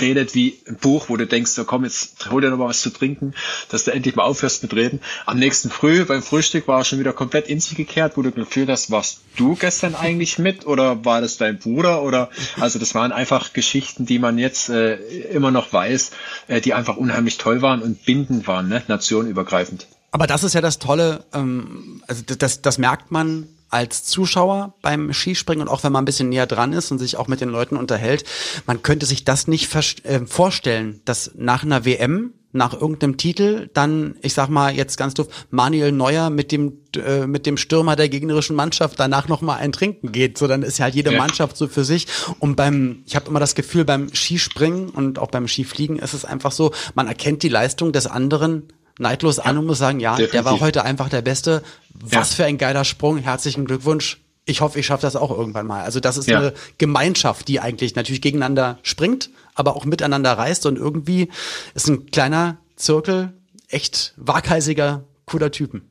redet 0.00 0.34
wie 0.34 0.58
ein 0.66 0.76
Buch, 0.76 1.08
wo 1.08 1.16
du 1.16 1.26
denkst, 1.26 1.50
so 1.52 1.64
komm, 1.64 1.84
jetzt 1.84 2.30
hol 2.30 2.40
dir 2.40 2.50
noch 2.50 2.58
mal 2.58 2.68
was 2.68 2.80
zu 2.80 2.90
trinken, 2.90 3.34
dass 3.68 3.84
du 3.84 3.92
endlich 3.92 4.16
mal 4.16 4.24
aufhörst 4.24 4.62
mit 4.62 4.74
reden. 4.74 5.00
Am 5.24 5.38
nächsten 5.38 5.70
Früh 5.70 6.04
beim 6.04 6.22
Frühstück 6.22 6.68
war 6.68 6.80
er 6.80 6.84
schon 6.84 6.98
wieder 6.98 7.12
komplett 7.12 7.48
in 7.48 7.60
sich 7.60 7.76
gekehrt, 7.76 8.16
wo 8.16 8.22
du 8.22 8.32
gefühlt 8.32 8.68
hast, 8.68 8.90
warst 8.90 9.20
du 9.36 9.54
gestern 9.54 9.94
eigentlich 9.94 10.38
mit 10.38 10.66
oder 10.66 11.04
war 11.04 11.20
das 11.20 11.36
dein 11.36 11.58
Bruder 11.58 12.02
oder 12.02 12.30
also 12.58 12.78
das 12.78 12.94
waren 12.94 13.12
einfach 13.12 13.52
Geschichten, 13.52 14.06
die 14.06 14.18
man 14.18 14.38
jetzt 14.38 14.68
äh, 14.68 14.96
immer 15.30 15.50
noch 15.50 15.72
weiß, 15.72 16.10
äh, 16.48 16.60
die 16.60 16.74
einfach 16.74 16.96
unheimlich 16.96 17.38
toll 17.38 17.62
waren 17.62 17.82
und 17.82 18.04
bindend 18.04 18.46
waren, 18.46 18.68
ne? 18.68 18.82
nationenübergreifend. 18.88 19.86
Aber 20.10 20.26
das 20.26 20.44
ist 20.44 20.54
ja 20.54 20.60
das 20.60 20.78
Tolle, 20.78 21.24
ähm, 21.34 22.02
also 22.06 22.22
das, 22.26 22.62
das 22.62 22.78
merkt 22.78 23.10
man 23.10 23.48
als 23.68 24.04
Zuschauer 24.04 24.74
beim 24.82 25.12
Skispringen 25.12 25.66
und 25.66 25.72
auch 25.72 25.82
wenn 25.84 25.92
man 25.92 26.02
ein 26.02 26.06
bisschen 26.06 26.28
näher 26.28 26.46
dran 26.46 26.72
ist 26.72 26.90
und 26.90 26.98
sich 26.98 27.16
auch 27.16 27.28
mit 27.28 27.40
den 27.40 27.48
Leuten 27.48 27.76
unterhält, 27.76 28.24
man 28.66 28.82
könnte 28.82 29.06
sich 29.06 29.24
das 29.24 29.48
nicht 29.48 29.74
äh, 30.04 30.26
vorstellen, 30.26 31.00
dass 31.04 31.32
nach 31.34 31.62
einer 31.62 31.84
WM 31.84 32.32
nach 32.56 32.72
irgendeinem 32.72 33.16
Titel 33.16 33.68
dann, 33.74 34.16
ich 34.22 34.34
sag 34.34 34.48
mal 34.48 34.74
jetzt 34.74 34.96
ganz 34.96 35.14
doof, 35.14 35.28
Manuel 35.50 35.92
Neuer 35.92 36.30
mit 36.30 36.50
dem 36.52 36.78
äh, 36.96 37.26
mit 37.26 37.46
dem 37.46 37.56
Stürmer 37.56 37.96
der 37.96 38.08
gegnerischen 38.08 38.56
Mannschaft 38.56 38.98
danach 38.98 39.28
noch 39.28 39.42
mal 39.42 39.56
ein 39.56 39.72
Trinken 39.72 40.10
geht. 40.10 40.38
So 40.38 40.46
dann 40.46 40.62
ist 40.62 40.78
ja 40.78 40.84
halt 40.84 40.94
jede 40.94 41.12
ja. 41.12 41.18
Mannschaft 41.18 41.56
so 41.56 41.68
für 41.68 41.84
sich. 41.84 42.06
Und 42.38 42.56
beim, 42.56 43.02
ich 43.06 43.14
habe 43.14 43.28
immer 43.28 43.40
das 43.40 43.54
Gefühl, 43.54 43.84
beim 43.84 44.12
Skispringen 44.12 44.88
und 44.88 45.18
auch 45.18 45.30
beim 45.30 45.46
Skifliegen 45.46 45.98
ist 45.98 46.14
es 46.14 46.24
einfach 46.24 46.52
so, 46.52 46.72
man 46.94 47.06
erkennt 47.06 47.42
die 47.42 47.48
Leistung 47.48 47.92
des 47.92 48.06
anderen 48.06 48.72
neidlos 48.98 49.38
an 49.38 49.58
und 49.58 49.66
muss 49.66 49.78
sagen, 49.78 50.00
ja, 50.00 50.12
Definitiv. 50.12 50.32
der 50.32 50.44
war 50.44 50.60
heute 50.60 50.84
einfach 50.84 51.08
der 51.08 51.22
Beste. 51.22 51.62
Was 51.92 52.30
ja. 52.30 52.36
für 52.36 52.44
ein 52.44 52.58
geiler 52.58 52.84
Sprung. 52.84 53.18
Herzlichen 53.18 53.64
Glückwunsch. 53.64 54.20
Ich 54.44 54.60
hoffe, 54.60 54.78
ich 54.78 54.86
schaffe 54.86 55.02
das 55.02 55.16
auch 55.16 55.36
irgendwann 55.36 55.66
mal. 55.66 55.82
Also 55.82 55.98
das 55.98 56.16
ist 56.16 56.28
ja. 56.28 56.38
eine 56.38 56.54
Gemeinschaft, 56.78 57.48
die 57.48 57.60
eigentlich 57.60 57.96
natürlich 57.96 58.20
gegeneinander 58.20 58.78
springt, 58.82 59.30
aber 59.54 59.74
auch 59.74 59.84
miteinander 59.84 60.32
reist 60.32 60.66
und 60.66 60.76
irgendwie 60.76 61.30
ist 61.74 61.88
ein 61.88 62.06
kleiner 62.06 62.58
Zirkel 62.76 63.32
echt 63.68 64.14
waghalsiger, 64.16 65.04
cooler 65.24 65.50
Typen. 65.50 65.82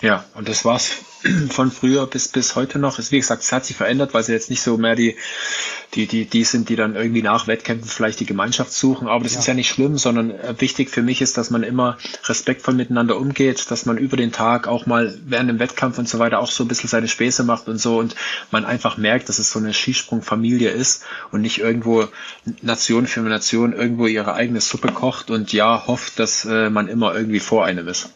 Ja, 0.00 0.24
und 0.34 0.48
das 0.48 0.64
war's 0.64 0.92
von 1.50 1.70
früher 1.70 2.06
bis 2.06 2.28
bis 2.28 2.56
heute 2.56 2.78
noch. 2.78 2.98
Ist 2.98 3.12
wie 3.12 3.18
gesagt, 3.18 3.42
es 3.42 3.52
hat 3.52 3.64
sich 3.64 3.76
verändert, 3.76 4.14
weil 4.14 4.22
sie 4.22 4.32
jetzt 4.32 4.50
nicht 4.50 4.62
so 4.62 4.76
mehr 4.76 4.94
die 4.94 5.16
die 5.94 6.06
die 6.06 6.26
die 6.26 6.44
sind, 6.44 6.68
die 6.68 6.76
dann 6.76 6.96
irgendwie 6.96 7.22
nach 7.22 7.46
Wettkämpfen 7.46 7.88
vielleicht 7.88 8.20
die 8.20 8.26
Gemeinschaft 8.26 8.72
suchen. 8.72 9.08
Aber 9.08 9.24
das 9.24 9.34
ja. 9.34 9.40
ist 9.40 9.46
ja 9.46 9.54
nicht 9.54 9.68
schlimm, 9.68 9.98
sondern 9.98 10.30
äh, 10.30 10.54
wichtig 10.58 10.90
für 10.90 11.02
mich 11.02 11.20
ist, 11.20 11.36
dass 11.36 11.50
man 11.50 11.62
immer 11.62 11.98
respektvoll 12.24 12.74
miteinander 12.74 13.16
umgeht, 13.16 13.70
dass 13.70 13.86
man 13.86 13.98
über 13.98 14.16
den 14.16 14.32
Tag 14.32 14.68
auch 14.68 14.86
mal 14.86 15.18
während 15.24 15.50
dem 15.50 15.58
Wettkampf 15.58 15.98
und 15.98 16.08
so 16.08 16.18
weiter 16.18 16.38
auch 16.38 16.50
so 16.50 16.64
ein 16.64 16.68
bisschen 16.68 16.88
seine 16.88 17.08
Späße 17.08 17.44
macht 17.44 17.68
und 17.68 17.78
so 17.78 17.98
und 17.98 18.14
man 18.50 18.64
einfach 18.64 18.96
merkt, 18.96 19.28
dass 19.28 19.38
es 19.38 19.50
so 19.50 19.58
eine 19.58 19.74
Skisprungfamilie 19.74 20.70
ist 20.70 21.04
und 21.32 21.40
nicht 21.40 21.58
irgendwo 21.58 22.06
Nation 22.62 23.06
für 23.06 23.20
Nation 23.20 23.72
irgendwo 23.72 24.06
ihre 24.06 24.34
eigene 24.34 24.60
Suppe 24.60 24.88
kocht 24.88 25.30
und 25.30 25.52
ja 25.52 25.86
hofft, 25.86 26.18
dass 26.18 26.44
äh, 26.44 26.70
man 26.70 26.88
immer 26.88 27.14
irgendwie 27.14 27.40
vor 27.40 27.64
einem 27.64 27.88
ist. 27.88 28.10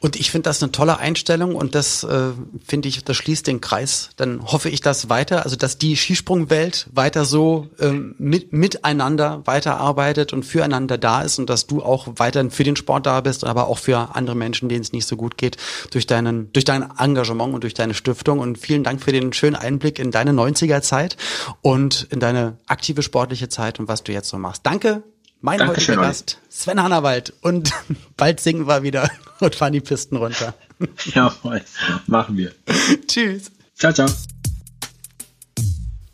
Und 0.00 0.16
ich 0.16 0.30
finde 0.30 0.48
das 0.48 0.62
eine 0.62 0.72
tolle 0.72 0.98
Einstellung 0.98 1.54
und 1.54 1.74
das 1.74 2.04
äh, 2.04 2.30
finde 2.66 2.88
ich, 2.88 3.04
das 3.04 3.16
schließt 3.16 3.46
den 3.46 3.60
Kreis. 3.60 4.10
Dann 4.16 4.42
hoffe 4.44 4.70
ich 4.70 4.80
das 4.80 5.08
weiter, 5.08 5.44
also 5.44 5.56
dass 5.56 5.76
die 5.76 5.96
Skisprungwelt 5.96 6.86
weiter 6.92 7.24
so 7.24 7.68
ähm, 7.80 8.14
mit, 8.18 8.52
miteinander 8.52 9.42
weiterarbeitet 9.44 10.32
und 10.32 10.44
füreinander 10.44 10.98
da 10.98 11.22
ist 11.22 11.38
und 11.38 11.50
dass 11.50 11.66
du 11.66 11.82
auch 11.82 12.06
weiterhin 12.16 12.50
für 12.50 12.64
den 12.64 12.76
Sport 12.76 13.06
da 13.06 13.20
bist, 13.20 13.44
aber 13.44 13.66
auch 13.66 13.78
für 13.78 14.14
andere 14.14 14.36
Menschen, 14.36 14.68
denen 14.68 14.82
es 14.82 14.92
nicht 14.92 15.06
so 15.06 15.16
gut 15.16 15.36
geht, 15.36 15.56
durch 15.90 16.06
deinen, 16.06 16.52
durch 16.52 16.64
dein 16.64 16.88
Engagement 16.98 17.54
und 17.54 17.62
durch 17.62 17.74
deine 17.74 17.94
Stiftung. 17.94 18.38
Und 18.38 18.56
vielen 18.56 18.84
Dank 18.84 19.02
für 19.02 19.12
den 19.12 19.32
schönen 19.32 19.56
Einblick 19.56 19.98
in 19.98 20.10
deine 20.10 20.32
90er 20.32 20.80
Zeit 20.80 21.16
und 21.60 22.06
in 22.10 22.20
deine 22.20 22.56
aktive 22.66 23.02
sportliche 23.02 23.48
Zeit 23.48 23.80
und 23.80 23.88
was 23.88 24.02
du 24.02 24.12
jetzt 24.12 24.28
so 24.28 24.38
machst. 24.38 24.64
Danke 24.64 25.02
mein 25.40 25.58
Dankeschön, 25.58 25.96
heutiger 25.96 26.08
Gast, 26.08 26.38
Sven 26.48 26.82
Hannawald. 26.82 27.32
Und 27.40 27.70
bald 28.16 28.40
singen 28.40 28.66
wir 28.66 28.82
wieder 28.82 29.10
und 29.40 29.54
fahren 29.54 29.72
die 29.72 29.80
Pisten 29.80 30.16
runter. 30.16 30.54
Ja, 31.14 31.34
machen 32.06 32.38
wir. 32.38 32.52
Tschüss. 33.06 33.50
Ciao, 33.74 33.92
ciao. 33.92 34.08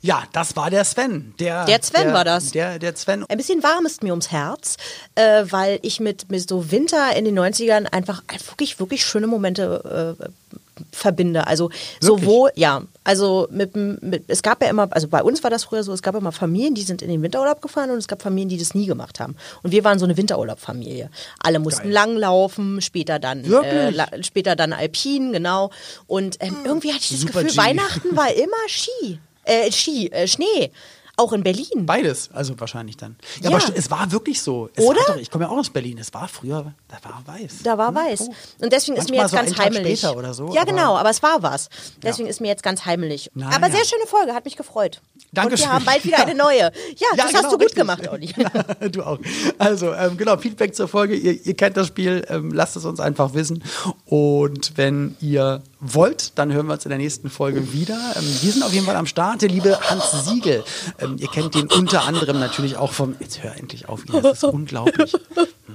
Ja, 0.01 0.24
das 0.33 0.57
war 0.57 0.70
der 0.70 0.85
Sven. 0.85 1.35
Der, 1.39 1.66
der 1.66 1.81
Sven 1.83 2.07
der, 2.07 2.14
war 2.14 2.24
das. 2.24 2.51
Der, 2.51 2.81
der 2.81 2.97
Sven. 2.97 3.24
Ein 3.29 3.37
bisschen 3.37 3.62
warm 3.62 3.87
ist 3.87 4.03
mir 4.03 4.11
ums 4.11 4.33
Herz, 4.33 4.77
äh, 5.14 5.45
weil 5.51 5.79
ich 5.83 6.01
mit, 6.01 6.33
mit 6.33 6.49
so 6.49 6.72
Winter 6.72 7.14
in 7.16 7.24
den 7.24 7.39
90ern 7.39 7.87
einfach 7.87 8.24
wirklich, 8.49 8.81
wirklich 8.81 9.05
schöne 9.05 9.29
Momente 9.29 10.16
äh, 10.20 10.57
verbinde. 10.93 11.47
Also 11.47 11.70
Wirklich? 11.70 11.99
sowohl, 12.01 12.51
ja, 12.55 12.83
also 13.05 13.49
mit, 13.51 13.77
mit, 13.77 14.24
es 14.29 14.43
gab 14.43 14.62
ja 14.62 14.68
immer, 14.68 14.89
also 14.91 15.09
bei 15.09 15.22
uns 15.22 15.43
war 15.43 15.51
das 15.51 15.64
früher 15.64 15.83
so, 15.83 15.93
es 15.93 16.03
gab 16.03 16.14
immer 16.14 16.33
Familien, 16.33 16.74
die 16.74 16.83
sind 16.83 17.03
in 17.03 17.09
den 17.09 17.22
Winterurlaub 17.22 17.61
gefahren 17.62 17.91
und 17.91 17.99
es 17.99 18.09
gab 18.09 18.22
Familien, 18.22 18.49
die 18.49 18.59
das 18.59 18.74
nie 18.74 18.87
gemacht 18.87 19.20
haben. 19.20 19.37
Und 19.62 19.72
wir 19.72 19.85
waren 19.85 19.99
so 19.99 20.05
eine 20.05 20.16
Winterurlaubfamilie. 20.16 21.11
Alle 21.41 21.59
mussten 21.59 21.85
Geil. 21.85 21.93
langlaufen, 21.93 22.81
später 22.81 23.18
dann, 23.18 23.45
äh, 23.45 24.22
später 24.22 24.57
dann 24.57 24.72
Alpin, 24.72 25.33
genau. 25.33 25.70
Und 26.07 26.37
ähm, 26.41 26.57
irgendwie 26.64 26.89
hatte 26.89 27.03
ich 27.03 27.11
das 27.11 27.20
Super 27.20 27.43
Gefühl, 27.43 27.51
G. 27.51 27.57
Weihnachten 27.57 28.16
war 28.16 28.33
immer 28.33 28.57
Ski, 28.68 29.18
äh, 29.45 29.70
Ski, 29.70 30.09
äh, 30.09 30.27
Schnee. 30.27 30.70
Auch 31.19 31.33
in 31.33 31.43
Berlin. 31.43 31.87
Beides, 31.87 32.29
also 32.35 32.59
wahrscheinlich 32.61 32.99
dann. 32.99 33.17
Ja, 33.41 33.51
Ja. 33.51 33.57
aber 33.57 33.75
es 33.75 33.91
war 33.91 34.12
wirklich 34.12 34.43
so. 34.43 34.69
Es 34.75 34.85
Oder? 34.85 35.01
Doch, 35.07 35.17
ich 35.17 35.31
komme 35.31 35.45
ja 35.45 35.51
auch 35.51 35.57
aus 35.57 35.71
Berlin. 35.71 35.97
Es 35.99 36.12
war 36.12 36.29
früher, 36.29 36.75
da 36.89 36.97
war 37.09 37.23
weiß. 37.27 37.62
Da 37.64 37.79
war 37.79 37.89
Hm? 37.89 37.95
weiß. 37.95 38.21
Oh. 38.29 38.35
Und 38.64 38.73
deswegen 38.73 38.99
ist 38.99 39.09
mir 39.09 39.17
Manchmal 39.23 39.45
jetzt 39.47 39.55
so 39.57 39.57
ganz 39.62 39.75
heimelig. 39.75 39.99
später 40.01 40.17
oder 40.17 40.35
so, 40.35 40.53
ja, 40.53 40.61
aber- 40.62 40.71
genau, 40.73 40.97
aber 40.97 41.09
es 41.09 41.23
war 41.23 41.43
was. 41.43 41.71
Deswegen 42.03 42.29
ist 42.29 42.41
mir 42.43 42.49
jetzt 42.49 42.62
ganz 42.62 42.85
heimelig. 42.85 43.31
Na 43.35 43.49
aber 43.55 43.69
ja. 43.69 43.77
sehr 43.77 43.85
schöne 43.87 44.07
Folge, 44.07 44.35
hat 44.35 44.45
mich 44.45 44.57
gefreut. 44.57 45.01
Und 45.14 45.25
Dankeschön. 45.33 45.67
wir 45.69 45.73
haben 45.73 45.85
bald 45.87 46.05
wieder 46.05 46.19
Ja. 46.19 46.25
eine 46.25 46.35
neue. 46.35 46.61
Ja, 46.61 46.71
das 47.17 47.29
genau, 47.29 47.39
hast 47.39 47.45
du 47.45 47.51
gut 47.53 47.61
richtig. 47.62 47.77
gemacht, 47.77 48.09
Olli. 48.09 48.35
Ja, 48.81 48.89
du 48.91 49.03
auch. 49.03 49.19
Also, 49.59 49.95
ähm, 49.95 50.19
genau, 50.19 50.37
Feedback 50.37 50.75
zur 50.75 50.87
Folge. 50.89 51.14
Ihr, 51.17 51.45
ihr 51.47 51.55
kennt 51.55 51.77
das 51.79 51.87
Spiel, 51.87 52.27
ähm, 52.29 52.53
lasst 52.53 52.77
es 52.77 52.85
uns 52.85 53.01
einfach 53.01 53.33
wissen. 53.33 53.64
Und 54.05 54.73
wenn 54.77 55.17
ihr 55.21 55.62
wollt, 55.81 56.39
dann 56.39 56.53
hören 56.53 56.66
wir 56.66 56.72
uns 56.74 56.85
in 56.85 56.89
der 56.89 56.99
nächsten 56.99 57.29
Folge 57.31 57.72
wieder. 57.72 57.95
Ähm, 58.16 58.24
wir 58.41 58.53
sind 58.53 58.62
auf 58.62 58.72
jeden 58.72 58.87
Fall 58.87 58.97
am 58.97 59.07
Start. 59.07 59.43
Der 59.43 59.49
liebe 59.49 59.79
Hans 59.91 60.24
Siegel. 60.24 60.64
Ähm, 60.99 61.16
ihr 61.18 61.29
kennt 61.29 61.55
den 61.55 61.66
unter 61.70 62.05
anderem 62.05 62.39
natürlich 62.41 62.77
auch 62.77 62.93
vom. 62.93 63.14
Jetzt 63.20 63.43
hör 63.43 63.55
endlich 63.57 63.89
auf, 63.89 64.05
Ina, 64.09 64.20
das 64.20 64.39
ist 64.39 64.45
unglaublich. 64.45 65.12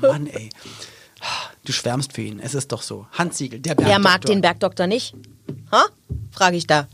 Mann, 0.02 0.28
ey. 0.28 0.49
Du 1.66 1.72
schwärmst 1.74 2.14
für 2.14 2.22
ihn. 2.22 2.39
Es 2.39 2.56
ist 2.56 2.72
doch 2.72 2.82
so. 2.82 3.06
Hans 3.12 3.38
Siegel, 3.38 3.60
der 3.60 3.78
Wer 3.78 3.99
mag 3.99 4.22
Bergdoktor. 4.22 4.36
den 4.36 4.41
Bergdoktor 4.41 4.88
nicht? 4.88 5.14
Ha? 5.72 5.84
Frage 6.32 6.58
ich 6.58 6.66
da. 6.66 6.88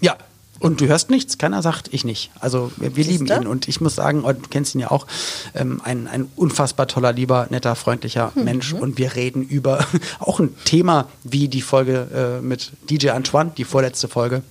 Ja. 0.00 0.16
Und 0.60 0.80
du 0.80 0.86
hörst 0.86 1.10
nichts, 1.10 1.38
keiner 1.38 1.62
sagt, 1.62 1.88
ich 1.92 2.04
nicht. 2.04 2.30
Also 2.38 2.70
wir, 2.76 2.94
wir 2.94 3.04
lieben 3.04 3.26
ihn 3.26 3.46
und 3.46 3.66
ich 3.66 3.80
muss 3.80 3.96
sagen, 3.96 4.22
und 4.22 4.44
du 4.44 4.48
kennst 4.48 4.74
ihn 4.74 4.80
ja 4.80 4.90
auch, 4.90 5.06
ähm, 5.54 5.80
ein, 5.82 6.06
ein 6.06 6.28
unfassbar 6.36 6.86
toller, 6.86 7.12
lieber, 7.12 7.46
netter, 7.50 7.74
freundlicher 7.74 8.30
Mhm. 8.34 8.44
Mensch 8.44 8.72
und 8.72 8.98
wir 8.98 9.14
reden 9.14 9.42
über 9.42 9.84
auch 10.18 10.40
ein 10.40 10.54
Thema 10.64 11.08
wie 11.24 11.48
die 11.48 11.62
Folge 11.62 12.40
äh, 12.40 12.42
mit 12.42 12.72
DJ 12.88 13.10
Antoine, 13.10 13.52
die 13.56 13.64
vorletzte 13.64 14.08
Folge. 14.08 14.42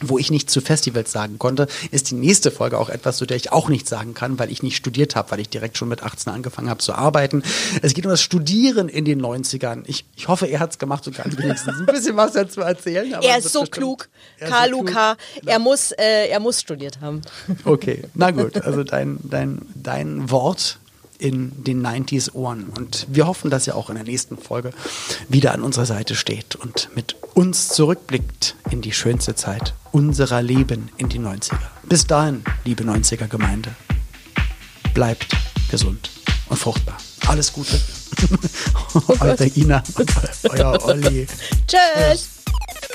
Wo 0.00 0.18
ich 0.18 0.30
nichts 0.30 0.52
zu 0.52 0.60
Festivals 0.60 1.12
sagen 1.12 1.38
konnte, 1.38 1.66
ist 1.90 2.10
die 2.10 2.14
nächste 2.14 2.50
Folge 2.50 2.78
auch 2.78 2.88
etwas, 2.88 3.16
zu 3.16 3.26
der 3.26 3.36
ich 3.36 3.52
auch 3.52 3.68
nichts 3.68 3.88
sagen 3.90 4.14
kann, 4.14 4.38
weil 4.38 4.50
ich 4.52 4.62
nicht 4.62 4.76
studiert 4.76 5.16
habe, 5.16 5.30
weil 5.30 5.40
ich 5.40 5.48
direkt 5.48 5.78
schon 5.78 5.88
mit 5.88 6.02
18 6.02 6.32
angefangen 6.32 6.68
habe 6.70 6.80
zu 6.80 6.92
arbeiten. 6.94 7.42
Es 7.82 7.94
geht 7.94 8.04
um 8.04 8.10
das 8.10 8.20
Studieren 8.22 8.88
in 8.88 9.04
den 9.04 9.20
90ern. 9.22 9.84
Ich, 9.86 10.04
ich 10.16 10.28
hoffe, 10.28 10.46
er 10.46 10.60
hat 10.60 10.72
es 10.72 10.78
gemacht 10.78 11.06
und 11.06 11.16
kann 11.16 11.36
wenigstens 11.38 11.78
ein 11.78 11.86
bisschen 11.86 12.16
was 12.16 12.32
dazu 12.32 12.60
erzählen. 12.60 13.12
Er 13.22 13.38
ist 13.38 13.52
so 13.52 13.60
bestimmt- 13.60 13.70
klug. 13.72 14.08
So 14.40 14.46
Karl 14.46 14.68
klug. 14.68 14.88
Luca, 14.88 15.16
er 15.44 15.58
muss, 15.58 15.92
äh, 15.92 16.28
er 16.28 16.40
muss 16.40 16.60
studiert 16.60 17.00
haben. 17.00 17.22
Okay, 17.64 18.02
na 18.14 18.30
gut. 18.30 18.56
Also 18.62 18.84
dein, 18.84 19.18
dein, 19.22 19.62
dein 19.74 20.30
Wort 20.30 20.78
in 21.18 21.64
den 21.64 21.84
90s 21.84 22.32
Ohren. 22.34 22.64
Und 22.76 23.06
wir 23.10 23.26
hoffen, 23.26 23.50
dass 23.50 23.66
ihr 23.66 23.76
auch 23.76 23.88
in 23.90 23.96
der 23.96 24.04
nächsten 24.04 24.38
Folge 24.38 24.70
wieder 25.28 25.52
an 25.52 25.62
unserer 25.62 25.86
Seite 25.86 26.14
steht 26.14 26.56
und 26.56 26.90
mit 26.94 27.16
uns 27.34 27.68
zurückblickt 27.68 28.56
in 28.70 28.82
die 28.82 28.92
schönste 28.92 29.34
Zeit 29.34 29.74
unserer 29.92 30.42
Leben 30.42 30.90
in 30.96 31.08
die 31.08 31.18
90er. 31.18 31.58
Bis 31.84 32.06
dahin, 32.06 32.44
liebe 32.64 32.84
90er 32.84 33.28
Gemeinde, 33.28 33.70
bleibt 34.94 35.28
gesund 35.70 36.10
und 36.48 36.56
fruchtbar. 36.56 36.98
Alles 37.26 37.52
Gute. 37.52 37.80
Eure 39.20 39.46
Ina 39.46 39.82
und 39.94 40.10
euer 40.50 40.84
Olli. 40.84 41.26
Tschüss. 41.66 42.28